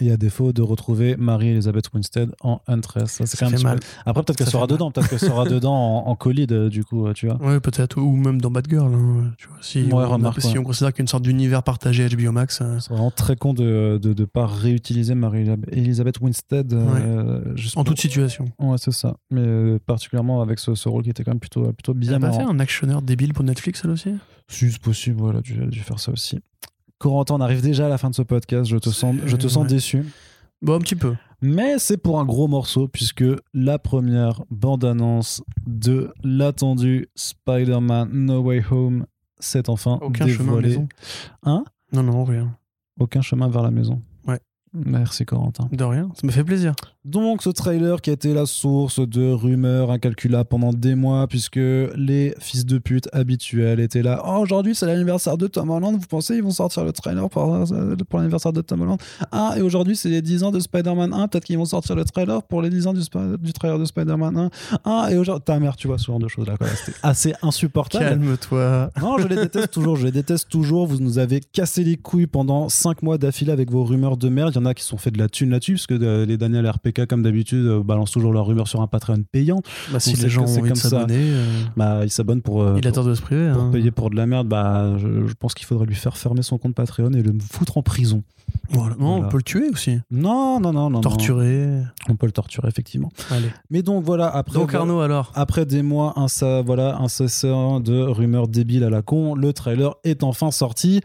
[0.00, 3.10] Et à défaut de retrouver Marie-Elisabeth Winstead en Huntress.
[3.10, 3.80] Ça, c'est quand même mal.
[4.04, 4.90] Après, peut-être qu'elle sera dedans.
[4.90, 7.36] Peut-être qu'elle sera dedans en, euh, du coup, euh, tu vois.
[7.42, 8.92] Ouais, peut-être ou même dans Batgirl.
[8.94, 10.58] Hein, tu vois, si, Ouais, on, remarque, si ouais.
[10.58, 14.24] on considère qu'une sorte d'univers partagé HBO Max, euh, C'est vraiment très con de ne
[14.24, 18.46] pas réutiliser Marie-Elisabeth Winstead euh, en toute situation.
[18.58, 19.16] Ouais, c'est ça.
[19.30, 22.12] Mais euh, particulièrement avec ce, ce rôle qui était quand même plutôt, plutôt Elle bien
[22.14, 24.10] a pas fait un actionneur débile pour Netflix elle aussi?
[24.48, 26.38] Si c'est possible, voilà, dû, dû faire ça aussi.
[26.98, 28.68] Corentin, on arrive déjà à la fin de ce podcast.
[28.70, 29.68] Je te sens, je te sens Ouais.
[29.68, 30.04] déçu.
[30.62, 31.14] Bon, un petit peu.
[31.42, 38.64] Mais c'est pour un gros morceau, puisque la première bande-annonce de l'attendu Spider-Man No Way
[38.70, 39.06] Home
[39.38, 40.68] s'est enfin Aucun chemin dévoilée.
[40.68, 40.88] maison.
[41.42, 41.64] Hein?
[41.92, 42.56] Non, non, rien.
[42.98, 44.00] Aucun chemin vers la maison.
[44.84, 45.68] Merci Corentin.
[45.72, 46.10] De rien.
[46.14, 46.74] Ça me fait plaisir.
[47.04, 51.56] Donc ce trailer qui a été la source de rumeurs incalculables pendant des mois puisque
[51.56, 54.22] les fils de pute habituels étaient là.
[54.26, 57.64] Oh, aujourd'hui c'est l'anniversaire de Tom Holland, vous pensez ils vont sortir le trailer pour,
[58.08, 58.98] pour l'anniversaire de Tom Holland?
[59.30, 62.04] Ah, et aujourd'hui c'est les 10 ans de Spider-Man 1, peut-être qu'ils vont sortir le
[62.04, 63.02] trailer pour les 10 ans du,
[63.38, 64.50] du trailer de Spider-Man 1.
[64.84, 65.44] Ah, et aujourd'hui...
[65.44, 66.54] Ta mère, tu vois, ce genre de choses là.
[66.74, 68.04] C'était assez insupportable.
[68.04, 68.90] Calme-toi.
[69.00, 70.86] Non, je les déteste toujours, je les déteste toujours.
[70.86, 74.52] Vous nous avez cassé les couilles pendant 5 mois d'affilée avec vos rumeurs de merde.
[74.54, 75.94] Il y en en a qui se sont fait de la thune là-dessus, parce que
[75.94, 79.60] euh, les Daniel RPK, comme d'habitude, euh, balancent toujours leurs rumeurs sur un Patreon payant.
[79.92, 81.44] Bah, si les gens ont envie de s'abonner, euh,
[81.76, 83.50] Bah, ils s'abonnent pour, euh, il a pour, tort de se priver.
[83.52, 83.70] pour hein.
[83.72, 84.48] payer pour de la merde.
[84.48, 87.76] Bah, je, je pense qu'il faudrait lui faire fermer son compte Patreon et le foutre
[87.78, 88.22] en prison.
[88.70, 88.94] Voilà.
[88.98, 89.26] Non, Voilà.
[89.26, 89.98] on peut le tuer aussi.
[90.10, 90.90] Non, non, non, non.
[90.90, 91.00] non.
[91.00, 91.82] Torturer.
[92.08, 93.10] On peut le torturer, effectivement.
[93.30, 93.50] Allez.
[93.70, 94.54] Mais donc voilà, après.
[94.58, 96.14] Donc Arnaud, alors Après des mois
[96.64, 101.00] voilà, incessants de rumeurs débiles à la con, le trailer est enfin sorti.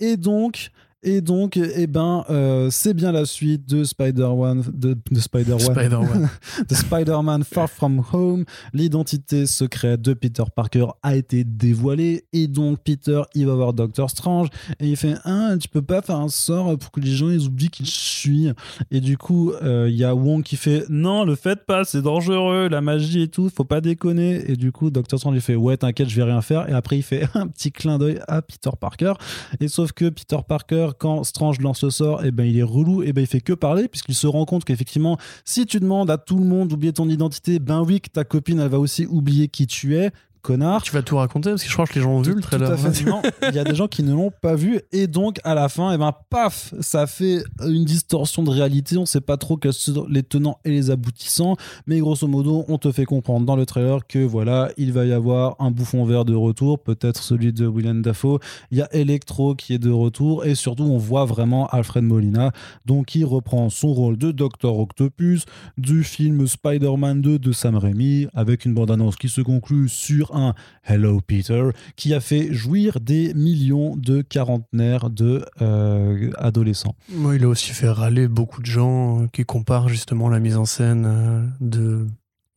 [0.00, 0.70] Et donc,
[1.06, 6.28] et donc eh ben, euh, c'est bien la suite de Spider-Man, de, de Spider-Man,
[6.68, 8.44] de Spider-Man Far From Home.
[8.72, 12.24] L'identité secrète de Peter Parker a été dévoilée.
[12.32, 14.48] Et donc, Peter, il va voir Doctor Strange.
[14.80, 17.46] Et il fait Ah, tu peux pas faire un sort pour que les gens ils
[17.46, 18.48] oublient qui je suis.
[18.90, 22.02] Et du coup, euh, il y a Wong qui fait Non, le faites pas, c'est
[22.02, 24.50] dangereux, la magie et tout, faut pas déconner.
[24.50, 26.68] Et du coup, Doctor Strange il fait Ouais, t'inquiète, je vais rien faire.
[26.68, 29.12] Et après, il fait un petit clin d'œil à Peter Parker.
[29.60, 33.02] Et sauf que Peter Parker, quand Strange lance le sort, et ben il est relou,
[33.02, 36.18] et ben il fait que parler, puisqu'il se rend compte qu'effectivement, si tu demandes à
[36.18, 39.48] tout le monde d'oublier ton identité, ben oui, que ta copine, elle va aussi oublier
[39.48, 40.10] qui tu es,
[40.46, 40.82] connard.
[40.82, 42.42] Tu vas tout raconter parce que je crois que les gens ont vu le Tout
[42.42, 42.70] trailer.
[42.70, 43.04] à fait.
[43.04, 45.68] Non, il y a des gens qui ne l'ont pas vu et donc à la
[45.68, 48.96] fin, et ben paf, ça fait une distorsion de réalité.
[48.96, 51.56] On sait pas trop quels sont les tenants et les aboutissants,
[51.86, 55.12] mais grosso modo, on te fait comprendre dans le trailer que voilà, il va y
[55.12, 58.38] avoir un bouffon vert de retour, peut-être celui de Willem Dafoe.
[58.70, 62.52] Il y a Electro qui est de retour et surtout on voit vraiment Alfred Molina,
[62.84, 65.44] donc qui reprend son rôle de Docteur Octopus
[65.76, 70.54] du film Spider-Man 2 de Sam Raimi avec une bande-annonce qui se conclut sur un
[70.84, 76.94] Hello Peter qui a fait jouir des millions de quarantenaires de euh, adolescents.
[77.12, 80.64] Moi, il a aussi fait râler beaucoup de gens qui comparent justement la mise en
[80.66, 82.06] scène euh, de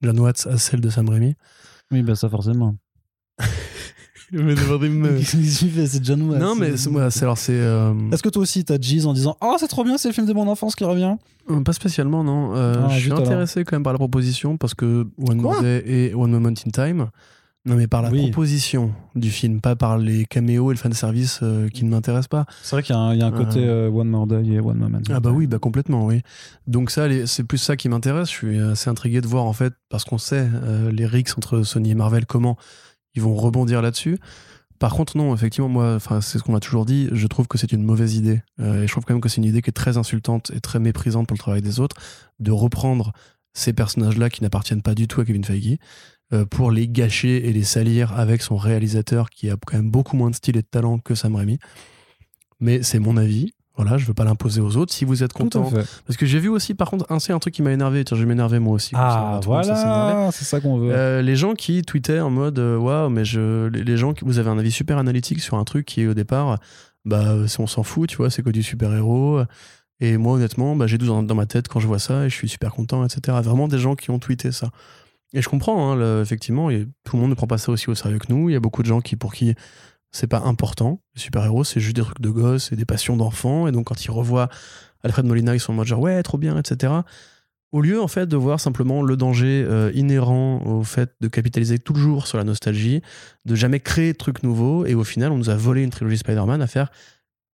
[0.01, 1.35] John Watts à celle de Sam Raimi.
[1.91, 2.75] Oui, bah ça forcément.
[4.31, 6.39] Mais c'est John Watts.
[6.39, 9.35] non, mais c'est- c'est alors c'est euh, Est-ce que toi aussi t'as Jeez en disant
[9.41, 11.15] Oh, c'est trop bien, c'est le film de mon enfance qui revient?
[11.65, 12.55] Pas spécialement, non.
[12.55, 13.21] Euh, Ah, je suis alors.
[13.25, 15.59] intéressé quand même par la proposition parce que One Quoi?
[15.61, 17.07] Day et One Moment in Time.
[17.69, 18.23] Non, mais par la Oui.
[18.23, 22.45] proposition du film, pas par les caméos et le fanservice euh, qui ne m'intéressent pas.
[22.63, 24.43] C'est vrai qu'il y a un, il y a un côté euh, One More Day
[24.47, 24.99] et One Moment.
[25.09, 26.21] Ah bah oui, bah complètement, oui.
[26.67, 28.29] Donc ça, c'est plus ça qui m'intéresse.
[28.29, 31.63] Je suis assez intrigué de voir en fait, parce qu'on sait euh, les rixes entre
[31.63, 32.57] Sony et Marvel, comment
[33.15, 34.17] ils vont rebondir là-dessus.
[34.79, 37.09] Par contre, non, effectivement, moi, c'est ce qu'on m'a toujours dit.
[37.11, 39.37] Je trouve que c'est une mauvaise idée, Euh, et je trouve quand même que c'est
[39.41, 41.97] une idée qui est très insultante et très méprisante pour le travail des autres,
[42.39, 43.11] de reprendre
[43.53, 45.77] ces personnages-là qui n'appartiennent pas du tout à Kevin Feige euh,
[46.49, 50.29] pour les gâcher et les salir avec son réalisateur qui a quand même beaucoup moins
[50.29, 51.59] de style et de talent que Sam Raimi.
[52.59, 53.53] Mais c'est mon avis.
[53.79, 54.93] Voilà, je veux pas l'imposer aux autres.
[54.93, 55.71] Si vous êtes content,
[56.05, 58.03] parce que j'ai vu aussi, par contre, un, c'est un truc qui m'a énervé.
[58.03, 58.91] Tiens, je vais m'énerver moi aussi.
[58.93, 60.91] Ah, voilà, c'est ça qu'on veut.
[60.91, 64.37] Euh, les gens qui tweetaient en mode euh, waouh, mais je, les, gens qui vous
[64.37, 66.59] avez un avis super analytique sur un truc qui au départ,
[67.05, 69.43] bah euh, on s'en fout, tu vois, c'est que du super héros.
[70.01, 72.29] Et moi, honnêtement, bah, j'ai 12 ans dans ma tête quand je vois ça et
[72.29, 73.37] je suis super content, etc.
[73.41, 74.71] Vraiment des gens qui ont tweeté ça.
[75.33, 77.95] Et je comprends, hein, effectivement, et tout le monde ne prend pas ça aussi au
[77.95, 78.49] sérieux que nous.
[78.49, 79.55] Il y a beaucoup de gens pour qui
[80.11, 81.01] c'est pas important.
[81.15, 83.67] Les super-héros, c'est juste des trucs de gosses et des passions d'enfants.
[83.67, 84.49] Et donc, quand ils revoient
[85.03, 86.93] Alfred Molina, ils sont en mode genre, ouais, trop bien, etc.
[87.71, 91.77] Au lieu, en fait, de voir simplement le danger euh, inhérent au fait de capitaliser
[91.77, 93.01] toujours sur la nostalgie,
[93.45, 96.17] de jamais créer de trucs nouveaux, et au final, on nous a volé une trilogie
[96.17, 96.91] Spider-Man à faire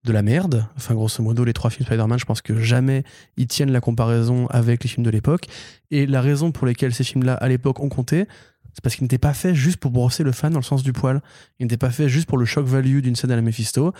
[0.03, 0.67] de la merde.
[0.75, 3.03] Enfin, grosso modo, les trois films Spider-Man, je pense que jamais
[3.37, 5.47] ils tiennent la comparaison avec les films de l'époque.
[5.91, 8.27] Et la raison pour laquelle ces films-là, à l'époque, ont compté,
[8.73, 10.93] c'est parce qu'ils n'étaient pas faits juste pour brosser le fan dans le sens du
[10.93, 11.21] poil.
[11.59, 13.93] Ils n'étaient pas faits juste pour le shock value d'une scène à la Mephisto.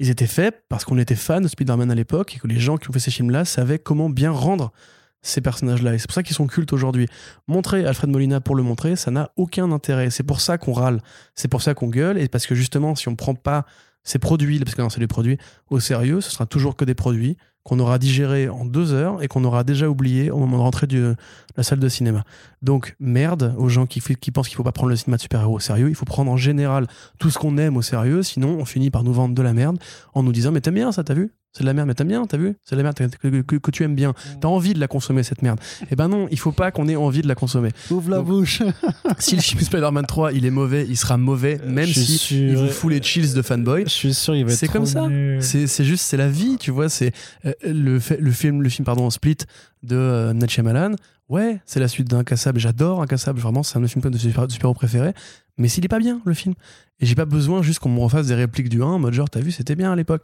[0.00, 2.76] Ils étaient faits parce qu'on était fan de Spider-Man à l'époque et que les gens
[2.76, 4.72] qui ont fait ces films-là savaient comment bien rendre
[5.20, 5.94] ces personnages-là.
[5.94, 7.08] Et c'est pour ça qu'ils sont cultes aujourd'hui.
[7.48, 10.10] Montrer Alfred Molina pour le montrer, ça n'a aucun intérêt.
[10.10, 11.02] C'est pour ça qu'on râle.
[11.34, 12.18] C'est pour ça qu'on gueule.
[12.18, 13.66] Et parce que justement, si on prend pas
[14.08, 15.36] ces produits, parce que non, c'est des produits,
[15.68, 19.28] au sérieux, ce sera toujours que des produits qu'on aura digérés en deux heures et
[19.28, 21.14] qu'on aura déjà oublié au moment de rentrer de
[21.58, 22.24] la salle de cinéma.
[22.62, 25.56] Donc, merde aux gens qui, qui pensent qu'il faut pas prendre le cinéma de super-héros
[25.56, 25.90] au sérieux.
[25.90, 26.86] Il faut prendre en général
[27.18, 28.22] tout ce qu'on aime au sérieux.
[28.22, 29.78] Sinon, on finit par nous vendre de la merde
[30.14, 31.30] en nous disant Mais t'aimes bien ça, t'as vu?
[31.52, 32.54] C'est de la merde, mais t'aimes bien, t'as vu?
[32.62, 34.12] C'est de la merde que, que- tu aimes bien.
[34.40, 35.58] T'as envie de la consommer, cette merde.
[35.90, 37.70] Eh ben non, il faut pas qu'on ait envie de la consommer.
[37.90, 38.62] Ouvre la donc- bouche.
[39.18, 42.18] Si le film Spider-Man 3, il est mauvais, il sera mauvais, même je suis si
[42.18, 42.36] sûr.
[42.36, 43.84] il vous fout les chills de fanboy.
[43.84, 45.08] Je suis sûr, il va être C'est comme ça.
[45.40, 46.88] C'est juste, c'est la vie, tu vois.
[46.88, 47.12] C'est
[47.46, 49.38] euh, le, le film, le film pardon, Split
[49.82, 50.92] de euh, Night Shyamalan.
[51.28, 52.58] Ouais, c'est la suite d'Incassable.
[52.60, 53.38] J'adore Incassable.
[53.40, 55.12] Vraiment, c'est un de mes films de super, de super-héros préférés.
[55.56, 56.54] Mais s'il est pas bien, le film.
[57.00, 59.28] Et j'ai pas besoin juste qu'on me refasse des répliques du 1 en mode genre,
[59.28, 60.22] t'as vu, c'était bien à l'époque.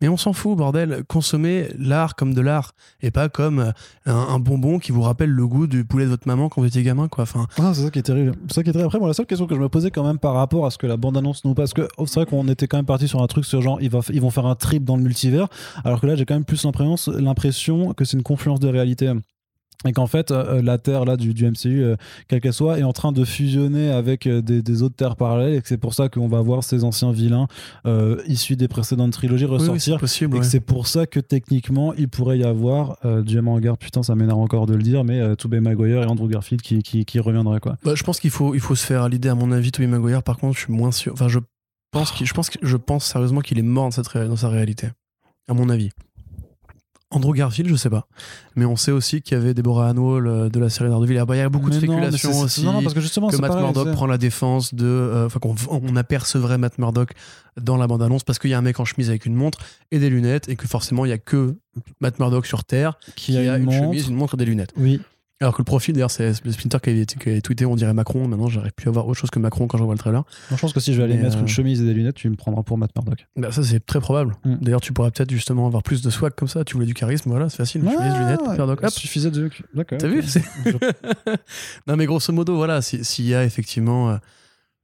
[0.00, 1.02] Mais on s'en fout, bordel.
[1.08, 3.72] Consommez l'art comme de l'art et pas comme euh,
[4.06, 6.84] un, bonbon qui vous rappelle le goût du poulet de votre maman quand vous étiez
[6.84, 7.22] gamin, quoi.
[7.22, 8.36] Enfin, c'est ça qui est terrible.
[8.48, 8.86] C'est ça qui est terrible.
[8.86, 10.78] Après, moi, la seule question que je me posais quand même par rapport à ce
[10.78, 13.22] que la bande-annonce nous passe, que oh, c'est vrai qu'on était quand même parti sur
[13.22, 15.48] un truc sur genre, ils, ils vont faire un trip dans le multivers,
[15.84, 19.12] alors que là, j'ai quand même plus l'impression que c'est une confluence de réalité.
[19.86, 21.94] Et qu'en fait, euh, la Terre là, du, du MCU, euh,
[22.26, 25.54] quelle qu'elle soit, est en train de fusionner avec euh, des, des autres Terres parallèles,
[25.54, 27.46] et que c'est pour ça qu'on va voir ces anciens vilains
[27.86, 29.98] euh, issus des précédentes trilogies oui, oui, c'est ressortir.
[30.00, 30.34] possible.
[30.34, 30.44] Et ouais.
[30.44, 34.16] que c'est pour ça que techniquement, il pourrait y avoir euh, Jamie Haggard, putain, ça
[34.16, 37.20] m'énerve encore de le dire, mais euh, Tobey Maguire et Andrew Garfield qui, qui, qui
[37.20, 37.76] reviendraient, quoi.
[37.84, 39.86] Bah, je pense qu'il faut, il faut se faire à l'idée, à mon avis, Tobey
[39.86, 40.24] Maguire.
[40.24, 41.12] Par contre, je suis moins sûr.
[41.12, 41.38] Enfin, je
[41.92, 44.48] pense, qu'il- je pense, que- je pense sérieusement qu'il est mort dans, cette dans sa
[44.48, 44.88] réalité.
[45.48, 45.90] À mon avis.
[47.10, 48.06] Andrew Garfield, je sais pas.
[48.54, 51.16] Mais on sait aussi qu'il y avait Deborah Hannwall euh, de la série Daredevil.
[51.18, 52.64] Ah bah, Il y a beaucoup de Mais spéculations aussi.
[52.64, 54.84] Non, non, parce que justement, que Matt pareil, Murdock prend la défense de.
[54.84, 57.12] euh, Enfin, qu'on on apercevrait Matt Murdock
[57.60, 59.58] dans la bande-annonce parce qu'il y a un mec en chemise avec une montre
[59.90, 61.56] et des lunettes et que forcément il y a que
[62.00, 64.72] Matt Murdock sur Terre qui qui a, une, chemise, une montre et des lunettes.
[64.76, 65.00] Oui,
[65.40, 68.26] Alors que le profil, d'ailleurs, c'est le Splinter qui avait tweeté, on dirait Macron.
[68.26, 70.24] Maintenant, j'aurais pu avoir autre chose que Macron quand je vois le trailer.
[70.50, 72.16] Moi, je pense que si je vais aller mettre euh, une chemise et des lunettes,
[72.16, 73.24] tu me prendras pour Matt Murdock.
[73.36, 74.34] Bah, ça, c'est très probable.
[74.44, 74.56] Mm.
[74.62, 76.64] D'ailleurs, tu pourrais peut-être justement avoir plus de swag comme ça.
[76.64, 77.82] Tu voulais du charisme, voilà, c'est facile.
[77.82, 78.92] chemise, lunettes, Matt Murdock, il hop.
[78.92, 79.48] suffisait de.
[79.74, 79.98] D'accord.
[79.98, 80.22] T'as vu
[81.86, 84.10] Non, mais grosso modo, voilà, si- s'il y a effectivement.
[84.10, 84.16] euh,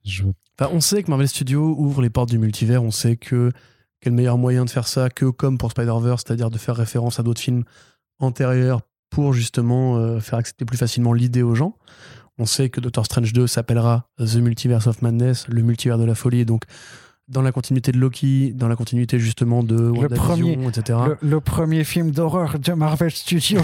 [0.05, 0.23] je-
[0.59, 2.81] Enfin, on sait que Marvel Studios ouvre les portes du multivers.
[2.85, 3.51] On sait que
[4.01, 7.25] quel meilleur moyen de faire ça que comme pour Spider-Verse, c'est-à-dire de faire référence à
[7.25, 7.65] d'autres films
[8.21, 8.83] antérieurs
[9.15, 11.77] pour justement euh, faire accepter plus facilement l'idée aux gens.
[12.37, 16.17] On sait que Doctor Strange 2 s'appellera The Multiverse of Madness, le multivers de la
[16.17, 16.41] folie.
[16.41, 16.65] Et donc,
[17.29, 20.99] dans la continuité de Loki, dans la continuité justement de WandaVision, etc.
[21.23, 23.63] Le, premier film d'horreur de Marvel Studios.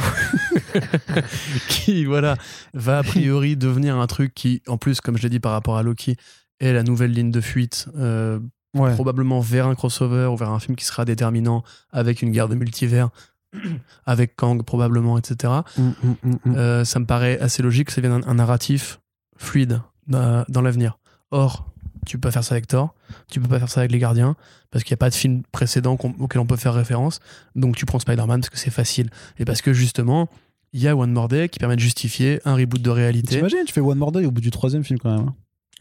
[1.68, 2.36] qui voilà
[2.72, 5.76] va a priori devenir un truc qui en plus comme je l'ai dit par rapport
[5.76, 6.16] à Loki
[6.60, 8.38] est la nouvelle ligne de fuite euh,
[8.72, 8.94] Ouais.
[8.94, 12.54] probablement vers un crossover ou vers un film qui sera déterminant avec une guerre de
[12.54, 13.10] multivers
[14.06, 16.14] avec Kang probablement etc Mm, mm,
[16.44, 16.54] mm.
[16.56, 19.00] Euh, ça me paraît assez logique que ça vienne un, un narratif
[19.36, 20.98] fluide dans, dans l'avenir.
[21.30, 21.66] Or
[22.06, 22.94] tu peux pas faire ça avec Thor
[23.30, 24.36] tu peux pas faire ça avec les gardiens
[24.70, 27.20] parce qu'il n'y a pas de film précédent auquel on peut faire référence.
[27.54, 29.10] Donc tu prends Spider-Man parce que c'est facile.
[29.38, 30.28] Et parce que justement
[30.72, 33.36] il y a One More Day qui permet de justifier un reboot de réalité.
[33.36, 35.32] T'imagines, tu fais One More Day au bout du troisième film quand même.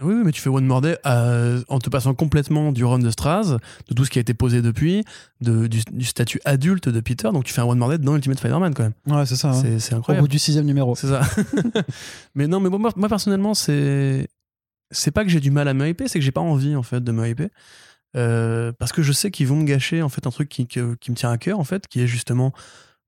[0.01, 2.99] Oui, oui, mais tu fais One More Day euh, en te passant complètement du run
[2.99, 3.57] de Straz,
[3.87, 5.03] de tout ce qui a été posé depuis,
[5.41, 7.29] de, du, du statut adulte de Peter.
[7.33, 8.93] Donc tu fais un One More Day dans Ultimate Spider-Man quand même.
[9.07, 9.49] Ouais, c'est ça.
[9.49, 9.53] hein.
[9.61, 10.23] C'est- C'est Au incroyable.
[10.25, 10.95] bout du sixième numéro.
[10.95, 11.21] C'est ça.
[12.35, 14.27] mais non, mais bon, moi, moi, personnellement, c'est
[14.91, 16.81] c'est pas que j'ai du mal à me hyper, c'est que j'ai pas envie en
[16.83, 17.49] fait de me hyper.
[18.17, 20.79] Euh, parce que je sais qu'ils vont me gâcher en fait un truc qui, qui
[20.81, 22.53] me tient à cœur en fait, qui est justement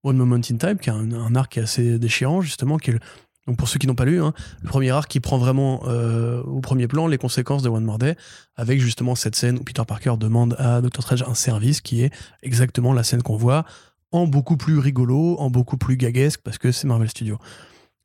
[0.04, 2.92] One Moment in Time, qui est un, un arc qui est assez déchirant justement, qui
[2.92, 3.00] est le-
[3.48, 6.44] donc pour ceux qui n'ont pas lu, hein, le premier arc qui prend vraiment euh,
[6.44, 8.16] au premier plan les conséquences de One More Day,
[8.56, 12.14] avec justement cette scène où Peter Parker demande à Doctor Strange un service qui est
[12.44, 13.66] exactement la scène qu'on voit
[14.12, 17.40] en beaucoup plus rigolo, en beaucoup plus gaguesque, parce que c'est Marvel Studios.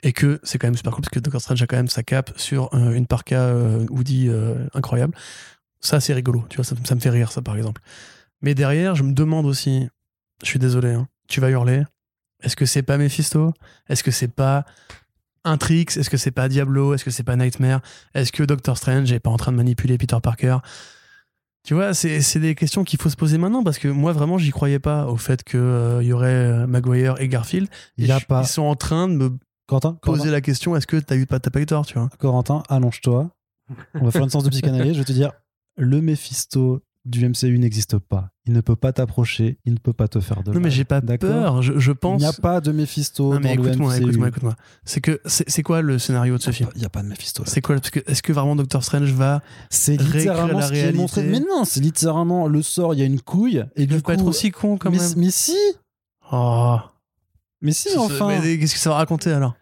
[0.03, 2.03] Et que c'est quand même super cool, parce que Doctor Strange a quand même sa
[2.03, 5.15] cape sur euh, une parka euh, Woody euh, incroyable.
[5.81, 7.83] Ça, c'est rigolo, tu vois, ça, me fait rire, ça, par exemple.
[8.41, 9.89] Mais derrière, je me demande aussi,
[10.43, 11.85] je suis désolé, hein, tu vas hurler,
[12.43, 13.53] est-ce que c'est pas Mephisto?
[13.89, 14.65] Est-ce que c'est pas
[15.47, 17.81] un Trix Est-ce que c'est pas Diablo Est-ce que c'est pas Nightmare
[18.15, 20.59] Est-ce que Doctor Strange est pas en train de manipuler Peter Parker?
[21.67, 24.51] Tu vois, c'est des questions qu'il faut se poser maintenant parce que moi vraiment j'y
[24.51, 25.59] croyais pas au fait qu'il
[26.03, 27.69] y aurait euh, Maguire et Garfield.
[27.97, 29.39] Il a pas- Ils sont en train de me poser
[30.01, 32.09] Corentin, la question est-ce que t'as eu pas t'as pas eu tort, tu vois?
[32.21, 33.31] Corentin, allonge-toi.
[33.95, 34.93] On va faire une séance de psychanalyse.
[34.95, 35.33] Je vais te dire,
[35.77, 38.31] le Mephisto du MCU n'existe pas.
[38.47, 40.85] Il ne peut pas t'approcher, il ne peut pas te faire de Non mais j'ai
[40.85, 42.21] pas D'accord peur, je, je Il pense.
[42.21, 44.03] n'y a pas de Mephisto Non, mais dans le écoute-moi, MCU.
[44.03, 44.57] écoute-moi, écoute-moi.
[44.85, 47.43] C'est que c'est quoi le scénario de ce film Il n'y a pas de Mephisto.
[47.47, 50.79] C'est quoi parce que est-ce que vraiment Doctor Strange va C'est littéralement la ce qui
[50.79, 51.23] est montré.
[51.25, 53.65] Mais non, c'est littéralement le sort, il y a une couille.
[53.77, 55.13] Et Il du peut coup, pas être aussi con quand mais, même.
[55.17, 55.57] mais si
[56.33, 56.79] Oh.
[57.63, 59.55] Mais si, C'est- enfin mais Qu'est-ce que ça va raconter alors?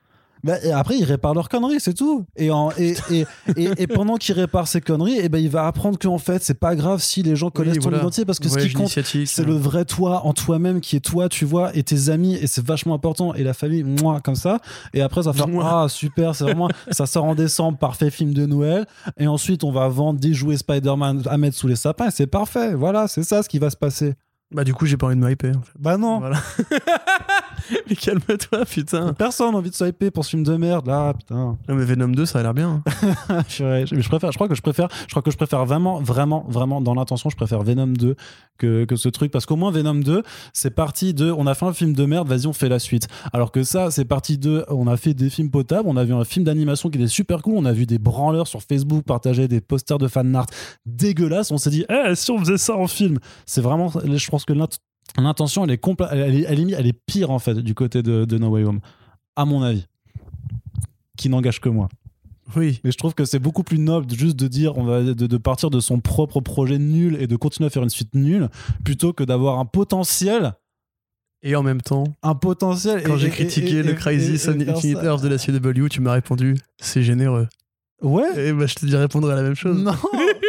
[0.45, 2.27] Bah, et après, il répare leurs conneries, c'est tout.
[2.37, 3.25] Et, en- et, et,
[3.57, 6.77] et, pendant qu'il répare ses conneries, et ben, il va apprendre qu'en fait, c'est pas
[6.77, 7.99] grave si les gens connaissent Oui, ton voilà.
[7.99, 11.31] identité, parce que ce qui compte, c'est le vrai toi en toi-même qui est toi,
[11.31, 14.59] tu vois, et tes amis, et c'est vachement important, et la famille, moi, comme ça.
[14.93, 18.35] Et après, ça va faire, ah, super, c'est vraiment, ça sort en décembre, parfait film
[18.35, 18.85] de Noël.
[19.19, 22.27] Et ensuite, on va vendre des jouets Spider-Man à mettre sous les sapins, et c'est
[22.27, 22.75] parfait.
[22.75, 24.13] Voilà, c'est ça ce qui va se passer.
[24.53, 25.57] Bah du coup j'ai pas envie de me hyper.
[25.57, 25.73] en fait.
[25.79, 26.21] Bah non.
[26.21, 26.39] Voilà.
[27.89, 29.13] Mais calme-toi, putain.
[29.15, 31.57] Personne n'a envie de swiper pour ce film de merde, là, putain.
[31.69, 32.83] Non, mais Venom 2, ça a l'air bien.
[33.49, 36.45] Je, je préfère, je crois que je préfère, je crois que je préfère vraiment, vraiment,
[36.49, 38.17] vraiment, dans l'intention, je préfère Venom 2
[38.59, 40.23] que, que ce truc, parce qu'au moins Venom 2,
[40.53, 43.09] c'est parti de, on a fait un film de merde, vas-y, on fait la suite.
[43.33, 46.13] Alors que ça, c'est parti de, on a fait des films potables, on a vu
[46.13, 49.49] un film d'animation qui était super cool, on a vu des branleurs sur Facebook partager
[49.49, 50.47] des posters de fan art
[50.87, 54.45] dégueulasses, on s'est dit, eh, si on faisait ça en film, c'est vraiment, je pense
[54.45, 54.69] que l'int-
[55.19, 55.81] l'intention, elle est
[56.11, 58.65] elle, est- elle est, elle est pire en fait du côté de, de No Way
[58.65, 58.81] Home,
[59.37, 59.87] à mon avis,
[61.17, 61.89] qui n'engage que moi.
[62.57, 62.81] Oui.
[62.85, 65.37] Mais je trouve que c'est beaucoup plus noble juste de dire on va de, de
[65.39, 68.49] partir de son propre projet nul et de continuer à faire une suite nulle
[68.85, 70.53] plutôt que d'avoir un potentiel
[71.43, 74.39] Et en même temps, un potentiel quand j'ai critiqué et- le et- Infinite
[74.99, 75.05] ça.
[75.05, 77.49] Earths de la CW, tu m'as répondu c'est généreux.
[78.03, 79.83] ouais Et bah, je te dis répondre à la même chose.
[79.83, 79.95] non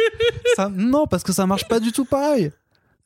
[0.56, 2.50] ça, non parce que ça marche pas du tout pareil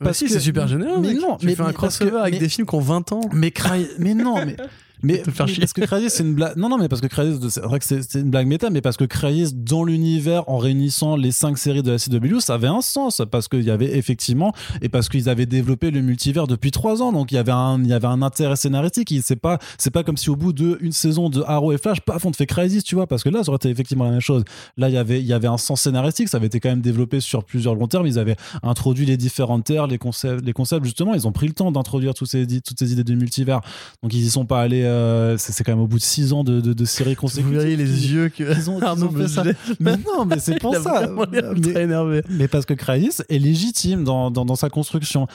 [0.04, 0.98] parce si, que- c'est super généreux.
[1.00, 1.20] mais mec.
[1.20, 3.20] non, tu mais- fais un que- crossover avec mais- des films qui ont 20 ans.
[3.32, 4.56] mais Cry- mais non mais
[5.02, 5.60] mais, Te faire chier.
[5.60, 7.84] parce que Crysis c'est une blague non non mais parce que Crysis c'est vrai que
[7.84, 11.82] c'est une blague méta mais parce que Crysis dans l'univers en réunissant les cinq séries
[11.82, 14.52] de la CW ça avait un sens parce qu'il y avait effectivement
[14.82, 17.80] et parce qu'ils avaient développé le multivers depuis trois ans donc il y avait un
[17.82, 20.78] il y avait un intérêt scénaristique c'est pas c'est pas comme si au bout de
[20.80, 23.28] une saison de Arrow et Flash paf on te fait Crysis tu vois parce que
[23.28, 24.44] là ça aurait été effectivement la même chose
[24.76, 26.80] là il y avait il y avait un sens scénaristique ça avait été quand même
[26.80, 30.84] développé sur plusieurs longs termes ils avaient introduit les différentes terres les concepts les concepts
[30.84, 33.60] justement ils ont pris le temps d'introduire tous ces toutes ces idées de multivers
[34.02, 36.44] donc ils y sont pas allés euh, c'est quand même au bout de six ans
[36.44, 39.28] de, de, de séries Vous consécutives verriez les yeux que qu'ils ont, Arnaud ont fait
[39.28, 39.42] ça.
[39.80, 42.22] mais non mais c'est pour a ça mais, très énervé.
[42.28, 45.26] mais parce que Crysis est légitime dans, dans, dans sa construction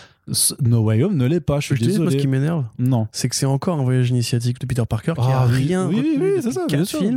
[0.62, 2.28] No Way Home ne l'est pas je Je suis te dis, moi, ce désolé qui
[2.28, 5.48] m'énerve, non c'est que c'est encore un voyage initiatique de Peter Parker qui a Ah,
[5.50, 6.66] oui, rien oui, oui, c'est ça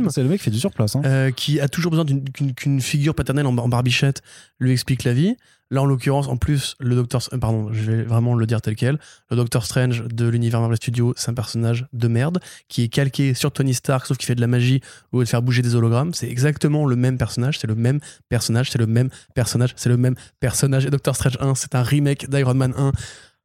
[0.09, 1.01] c'est le mec qui fait du surplace hein.
[1.05, 2.23] euh, qui a toujours besoin d'une-
[2.55, 4.21] qu'une figure paternelle en, en barbichette
[4.59, 5.35] lui explique la vie.
[5.71, 8.97] Là, en l'occurrence, en plus, le Docteur, pardon, je vais vraiment le dire tel quel.
[9.29, 12.39] Le Docteur Strange de l'univers Marvel Studios, c'est un personnage de merde
[12.69, 14.81] qui est calqué sur Tony Stark, sauf qu'il fait de la magie
[15.11, 16.13] ou de faire bouger des hologrammes.
[16.15, 19.97] C'est exactement le même personnage, c'est le même personnage, c'est le même personnage, c'est le
[19.97, 20.87] même personnage.
[20.87, 22.91] Et Doctor Strange 1, c'est un remake d'Iron Man 1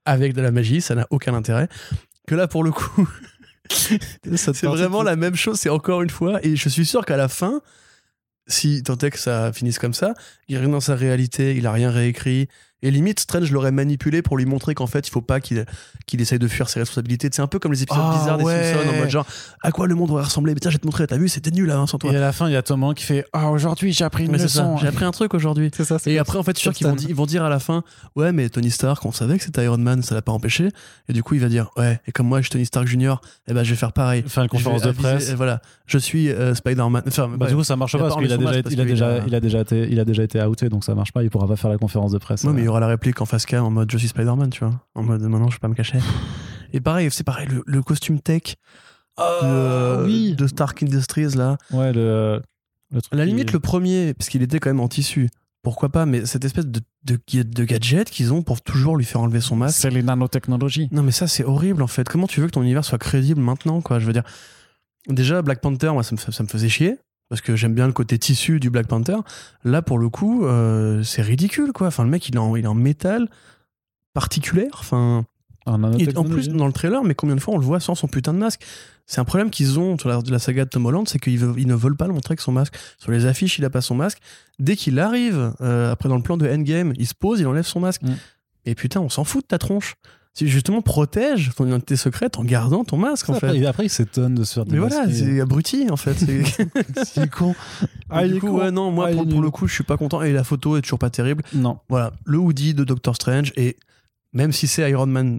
[0.07, 1.69] avec de la magie, ça n'a aucun intérêt.
[2.27, 3.07] Que là, pour le coup,
[3.69, 7.29] c'est vraiment la même chose, c'est encore une fois, et je suis sûr qu'à la
[7.29, 7.61] fin,
[8.47, 10.15] si tant est que ça finisse comme ça,
[10.49, 12.49] il revient dans sa réalité, il a rien réécrit,
[12.85, 15.65] et limite, Strange l'aurait manipulé pour lui montrer qu'en fait, il faut pas qu'il
[16.07, 17.29] qu'il essaye de fuir ses responsabilités.
[17.33, 18.59] C'est un peu comme les épisodes Ah, bizarres ouais.
[18.61, 19.27] des Simpsons, en mode genre,
[19.63, 20.53] à quoi le monde aurait ressemblé?
[20.55, 22.13] Mais tiens, je vais te montrer, t'as vu, c'était nul avant sans toi.
[22.13, 24.27] et à la fin il y a Tom Holland qui fait ah aujourd'hui j'ai appris
[24.27, 25.71] une Mais c'est ça, leçon j'ai appris un truc aujourd'hui.
[25.75, 27.43] c'est ça c'est Et après, en fait, je suis sûr qu'ils vont, ils vont dire
[27.43, 27.83] à la fin,
[28.17, 30.69] ouais, mais Tony Stark, on savait que c'était Iron Man, ça l'a pas empêché.
[31.09, 33.21] Et du coup, il va dire, ouais, et comme moi, je suis Tony Stark Junior,
[33.49, 34.23] eh ben, je vais faire pareil.
[34.27, 37.03] faire une conférence de aviser- presse et voilà, je suis euh, Spider-Man.
[37.09, 40.95] Enfin, Bah, du coup, ça marche pas parce qu'il a déjà été outé, donc ça
[40.95, 41.23] marche pas.
[41.23, 42.45] Il pourra pas faire la conférence de presse.
[42.75, 42.79] Euh.
[42.79, 44.81] aura la réplique en face cam en mode je suis Spider-Man, tu vois.
[44.95, 45.99] En mode maintenant, je vais pas me cacher.
[46.73, 48.57] Et pareil, c'est pareil, le, le costume tech
[49.17, 49.39] Ah,
[50.01, 50.35] de, oui.
[50.37, 51.57] de Stark Industries, là.
[51.71, 52.43] Ouais, le,
[52.93, 55.31] le truc À la limite, le premier, parce qu'il était quand même en tissu.
[55.63, 59.23] Pourquoi pas, mais cette espèce de, de, de gadget qu'ils ont pour toujours lui faire
[59.23, 59.79] enlever son masque.
[59.81, 60.89] c'est les nanotechnologies.
[60.93, 62.07] Non, mais ça, c'est horrible en fait.
[62.09, 63.99] Comment tu veux que ton univers soit crédible maintenant, quoi?
[63.99, 64.25] Je veux dire,
[65.09, 66.97] déjà, Black Panther, moi, ça me, fait- ça me faisait chier.
[67.29, 69.17] Parce que j'aime bien le côté tissu du Black Panther.
[69.65, 71.89] Là, pour le coup, euh, c'est ridicule, quoi.
[71.89, 73.29] Enfin, le mec, il est en, il est en métal
[74.13, 74.73] particulière.
[74.75, 75.25] Enfin,
[75.67, 77.95] En et en plus, dans le trailer, mais combien de fois on le voit sans
[77.95, 78.63] son putain de masque?
[79.07, 81.75] C'est un problème qu'ils ont sur la, saga de Tom Holland, c'est qu'ils ils ne
[81.75, 82.75] veulent pas le montrer avec son masque.
[82.99, 84.19] Sur les affiches, il a pas son masque.
[84.59, 87.67] Dès qu'il arrive, euh, après dans le plan de Endgame, il se pose, il enlève
[87.67, 88.03] son masque.
[88.03, 88.15] Mm.
[88.67, 89.97] Et putain, on s'en fout de ta tronche.
[90.37, 93.57] C'est justement protège ton identité secrète en gardant ton masque, en après, fait.
[93.59, 96.15] il- après, il s'étonne de se faire Mais voilà, c'est abruti, en fait.
[97.05, 97.55] C'est- con.
[98.11, 98.59] Ah, du coup, con.
[98.59, 100.23] ouais, non, moi, Ah, pour, le coup, je suis pas content.
[100.23, 101.45] Et la photo est toujours pas terrible.
[101.55, 101.79] Non.
[101.89, 103.53] Voilà, le hoodie de Doctor Strange.
[103.57, 103.77] Et
[104.33, 105.39] même si c'est Iron Man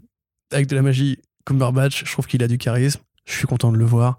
[0.52, 3.02] avec de la magie, Cumberbatch, je trouve qu'il a du charisme.
[3.26, 4.18] Je suis content de le voir.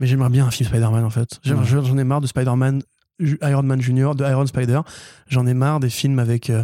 [0.00, 1.40] Mais j'aimerais bien un film Spider-Man, en fait.
[1.44, 2.82] J'en ai marre de Spider-Man,
[3.20, 4.80] Iron Man Junior, de Iron Spider.
[5.28, 6.62] J'en ai marre des films avec euh,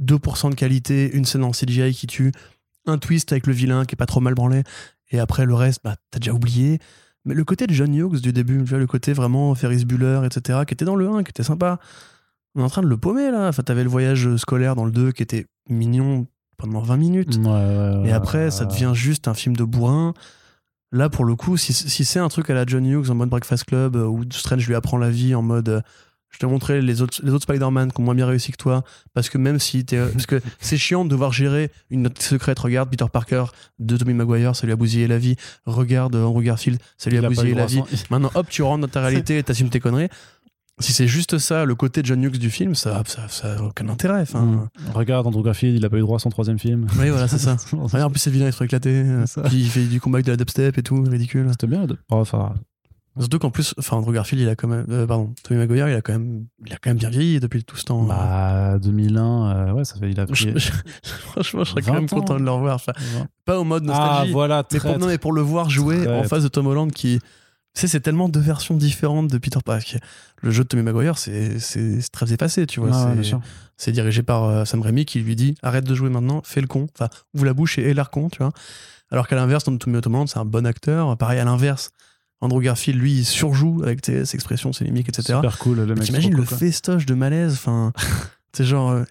[0.00, 2.32] 2% de qualité, une scène en CGI qui tue,
[2.86, 4.62] un twist avec le vilain qui est pas trop mal branlé.
[5.10, 6.78] Et après, le reste, bah, t'as déjà oublié.
[7.24, 10.20] Mais le côté de John Hughes du début, tu vois, le côté vraiment Ferris Bueller,
[10.24, 11.78] etc., qui était dans le 1, qui était sympa.
[12.54, 13.48] On est en train de le paumer, là.
[13.48, 16.26] Enfin, t'avais le voyage scolaire dans le 2 qui était mignon
[16.56, 17.36] pendant 20 minutes.
[17.36, 20.14] Ouais, ouais, ouais, Et après, ça devient juste un film de bourrin.
[20.90, 23.28] Là, pour le coup, si, si c'est un truc à la John Hughes en mode
[23.28, 25.82] Breakfast Club, euh, où Strange lui apprend la vie en mode.
[26.30, 28.84] Je te montrer les autres, les autres Spider-Man qui ont moins bien réussi que toi.
[29.14, 29.98] Parce que même si t'es.
[30.12, 32.58] Parce que c'est chiant de devoir gérer une note secrète.
[32.58, 33.44] Regarde Peter Parker
[33.78, 35.36] de Tommy Maguire, ça lui a bousillé la vie.
[35.66, 37.82] Regarde euh, Andrew Garfield, ça lui a a bousillé la vie.
[38.10, 40.08] Maintenant, hop, tu rentres dans ta réalité et t'assumes tes conneries.
[40.80, 43.88] si c'est juste ça, le côté John Hughes du film, ça, ça, ça a aucun
[43.88, 44.20] intérêt.
[44.20, 44.68] Enfin, Mm.
[44.94, 46.86] Regarde, Andrew Garfield, il a pas eu droit à son troisième film.
[46.98, 47.56] Oui, voilà, c'est ça.
[47.72, 49.04] Ouais, en plus, c'est vilain, il se fait éclater.
[49.46, 51.48] Puis il fait du combat avec de la dubstep et tout, ridicule.
[51.50, 51.84] C'était bien.
[51.90, 52.54] oh, Enfin,
[53.18, 54.86] Surtout qu'en plus, enfin, Andrew Garfield, il a quand même.
[54.90, 57.64] euh, pardon, Tommy Maguire, il a quand même, il a quand même bien vieilli depuis
[57.64, 58.02] tout ce temps.
[58.04, 60.10] bah, 2001, euh, ouais, ça fait.
[60.10, 60.52] Il a Je- pris.
[60.58, 60.70] je-
[61.08, 62.76] franchement, je serais quand 20 même content de le revoir.
[62.76, 62.92] Enfin,
[63.44, 64.32] pas au mode Ah, nostalgie.
[64.32, 66.28] voilà, mais, très, pour, non, mais pour le voir jouer en Traître.
[66.28, 67.18] face de Tom Holland qui.
[67.74, 69.98] Tu sais, c'est tellement deux versions différentes de Peter Parker.
[70.42, 72.90] Le jeu de Tommy Maguire, c'est c'est- très effacé, tu vois.
[72.92, 73.14] Ah,
[73.76, 76.66] c'est- dirigé par euh, Sam Raimi qui lui dit arrête de jouer maintenant, fais le
[76.66, 78.50] con, enfin ouvre la bouche et aie l'air con, tu vois.
[79.10, 81.16] Alors qu'à l'inverse, Tom Tommy Holland, c'est un bon acteur.
[81.18, 81.90] Pareil à l'inverse,
[82.40, 85.34] Andrew Garfield, lui, il surjoue avec ses, expressions, ses mimiques, etc.
[85.36, 86.04] Super cool, le mec.
[86.04, 86.56] T'imagines le quoi.
[86.56, 87.92] festoche de malaise, enfin,
[88.52, 88.90] c'est genre.
[88.90, 89.04] euh,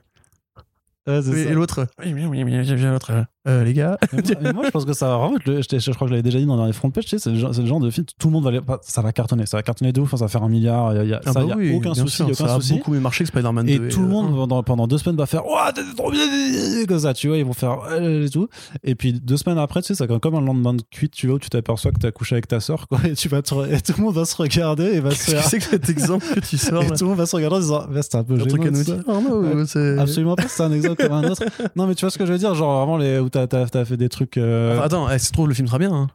[1.08, 3.98] et l'autre, oui, oui, oui, oui, oui, l'autre, euh, les gars.
[4.14, 6.14] Mais moi, mais moi, je pense que ça va je, t'ai- je crois que je
[6.14, 7.80] l'avais déjà dit dans les front page, tu sais, c'est le, genre- c'est le genre
[7.80, 10.14] de film, tout le monde va aller, ça va cartonner, ça va cartonner de ouf,
[10.14, 11.56] hein, ça va faire un milliard, il y a, il y a- Ah ça, bah
[11.64, 12.74] y a aucun souci, sûr, il y a ça aucun a souci.
[12.74, 13.88] beaucoup mieux marché que Spider-Man Et 2.
[13.90, 16.22] tout le monde euh, pendant, pendant deux semaines va faire Ouah, t'es trop bien
[16.88, 18.48] comme ça, tu vois, ils vont faire et tout.
[18.84, 21.36] Et puis deux semaines après, tu sais, c'est comme un lendemain de cuite, tu vois,
[21.36, 23.82] où tu t'aperçois que t'as couché avec ta soeur, quoi, et tu vas te et
[23.82, 25.44] tout le monde va se regarder et va se faire.
[25.44, 27.60] c'est que cet exemple que tu sors Et tout le monde va se regarder en
[27.60, 28.78] disant, Ouais, c'était un peu Un truc à gênant.
[28.78, 29.62] nous dire Ouais.
[29.62, 31.44] ou c'est- Absolument pas, c'est un exemple comme un autre.
[31.76, 33.68] Non, mais tu vois ce que je veux dire, genre vraiment les, où t'as, t'as,
[33.68, 34.38] t'as fait des trucs.
[34.38, 35.94] euh, Enfin, attends, eh, ça se trouve, le film sera bien.
[35.94, 36.08] Hein.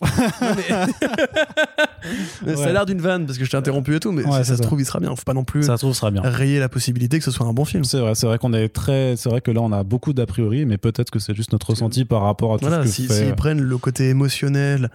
[0.40, 0.86] Non, mais-
[2.46, 2.72] Mais Ça a Ouais.
[2.72, 4.52] l'air d'une vanne parce que je t'ai interrompu et tout, mais Ouais, si c'est ça
[4.52, 4.64] se ça.
[4.64, 5.14] trouve, il sera bien.
[5.16, 6.22] Faut pas non plus ça se trouve, ce sera bien.
[6.22, 7.82] rayer la possibilité que ce soit un bon film.
[7.84, 9.16] C'est vrai, c'est vrai qu'on est très.
[9.16, 11.70] C'est vrai que là, on a beaucoup d'a priori, mais peut-être que c'est juste notre
[11.70, 13.14] ressenti par rapport à tout Voilà, ce que si- fait.
[13.26, 14.90] s'ils prennent le côté émotionnel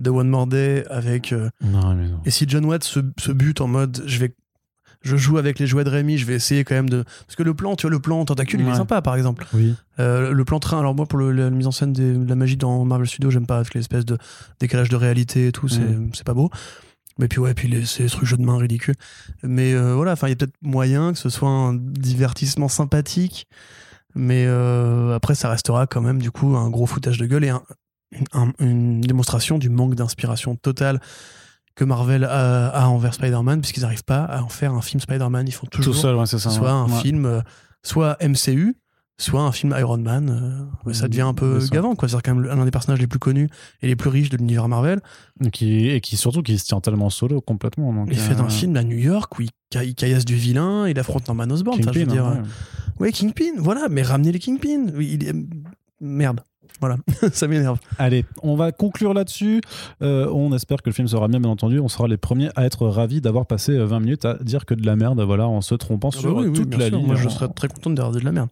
[0.00, 1.32] de One More Day avec.
[1.32, 2.20] euh, Non, mais non.
[2.24, 4.34] et si John Watt se, se bute en mode je vais.
[5.02, 7.04] Je joue avec les jouets de Rémi, je vais essayer quand même de.
[7.26, 8.76] Parce que le plan, tu vois, le plan tentacule, il est Ouais.
[8.76, 9.46] sympa par exemple.
[9.54, 9.74] Oui.
[10.00, 12.34] Euh, le plan train, alors moi pour le- la mise en scène des- de la
[12.34, 14.18] magie dans Marvel Studios, j'aime pas l'espèce de
[14.60, 16.10] décalage de réalité et tout, c'est Mm.
[16.14, 16.50] c'est pas beau.
[17.20, 18.94] Mais puis ouais, puis les, ces trucs jeux de main ridicules.
[19.42, 23.46] Mais euh, voilà, enfin il y a peut-être moyen que ce soit un divertissement sympathique,
[24.14, 27.50] mais euh, après ça restera quand même du coup un gros foutage de gueule et
[27.50, 27.62] un-
[28.32, 31.00] un- une démonstration du manque d'inspiration totale
[31.78, 35.46] que Marvel a, a envers Spider-Man, puisqu'ils n'arrivent pas à en faire un film Spider-Man.
[35.48, 36.50] Ils font toujours Tout seul, ouais, c'est ça.
[36.50, 37.00] soit un ouais.
[37.00, 37.40] film euh,
[37.82, 38.76] soit MCU
[39.20, 42.44] soit un film Iron Man euh, ça devient un peu gavant quoi c'est quand même
[42.44, 43.48] l'un des personnages les plus connus
[43.82, 45.00] et les plus riches de l'univers Marvel
[45.44, 47.92] Et qui, et qui surtout qui se tient tellement solo complètement.
[47.92, 50.36] Donc, il fait euh, un film à New York où il, ca- il caillasse du
[50.36, 53.10] vilain il affronte Norman Osborn je veux Kingpin, dire hein, euh, ouais.
[53.10, 55.34] Kingpin voilà mais ramenez les Kingpin Oui, il est-
[56.00, 56.40] merde
[56.80, 56.96] voilà
[57.32, 59.60] ça m'énerve Allez, on va conclure là-dessus.
[60.02, 61.80] Euh, on espère que le film sera bien, bien entendu.
[61.80, 64.74] On sera les premiers à être ravis d'avoir passé euh, 20 minutes à dire que
[64.74, 66.98] de la merde, voilà, en se trompant Ah bah sur oui, toute la sûr.
[66.98, 67.06] ligne.
[67.06, 68.48] moi je serais très content de regarder de la merde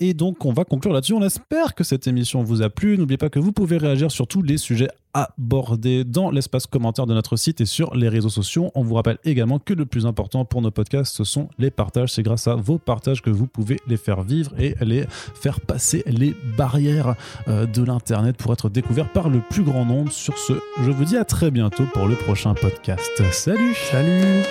[0.00, 1.14] Et donc, on va conclure là-dessus.
[1.14, 2.98] On espère que cette émission vous a plu.
[2.98, 7.14] N'oubliez pas que vous pouvez réagir sur tous les sujets abordés dans l'espace commentaire de
[7.14, 8.70] notre site et sur les réseaux sociaux.
[8.74, 12.12] On vous rappelle également que le plus important pour nos podcasts, ce sont les partages.
[12.12, 16.02] C'est grâce à vos partages que vous pouvez les faire vivre et les faire passer
[16.06, 17.14] les barrières
[17.48, 20.12] euh, de l'Internet pour être découverts par le plus grand nombre.
[20.12, 20.52] Sur ce,
[20.82, 23.22] je vous dis à très bientôt pour le prochain podcast.
[23.32, 24.44] Salut salut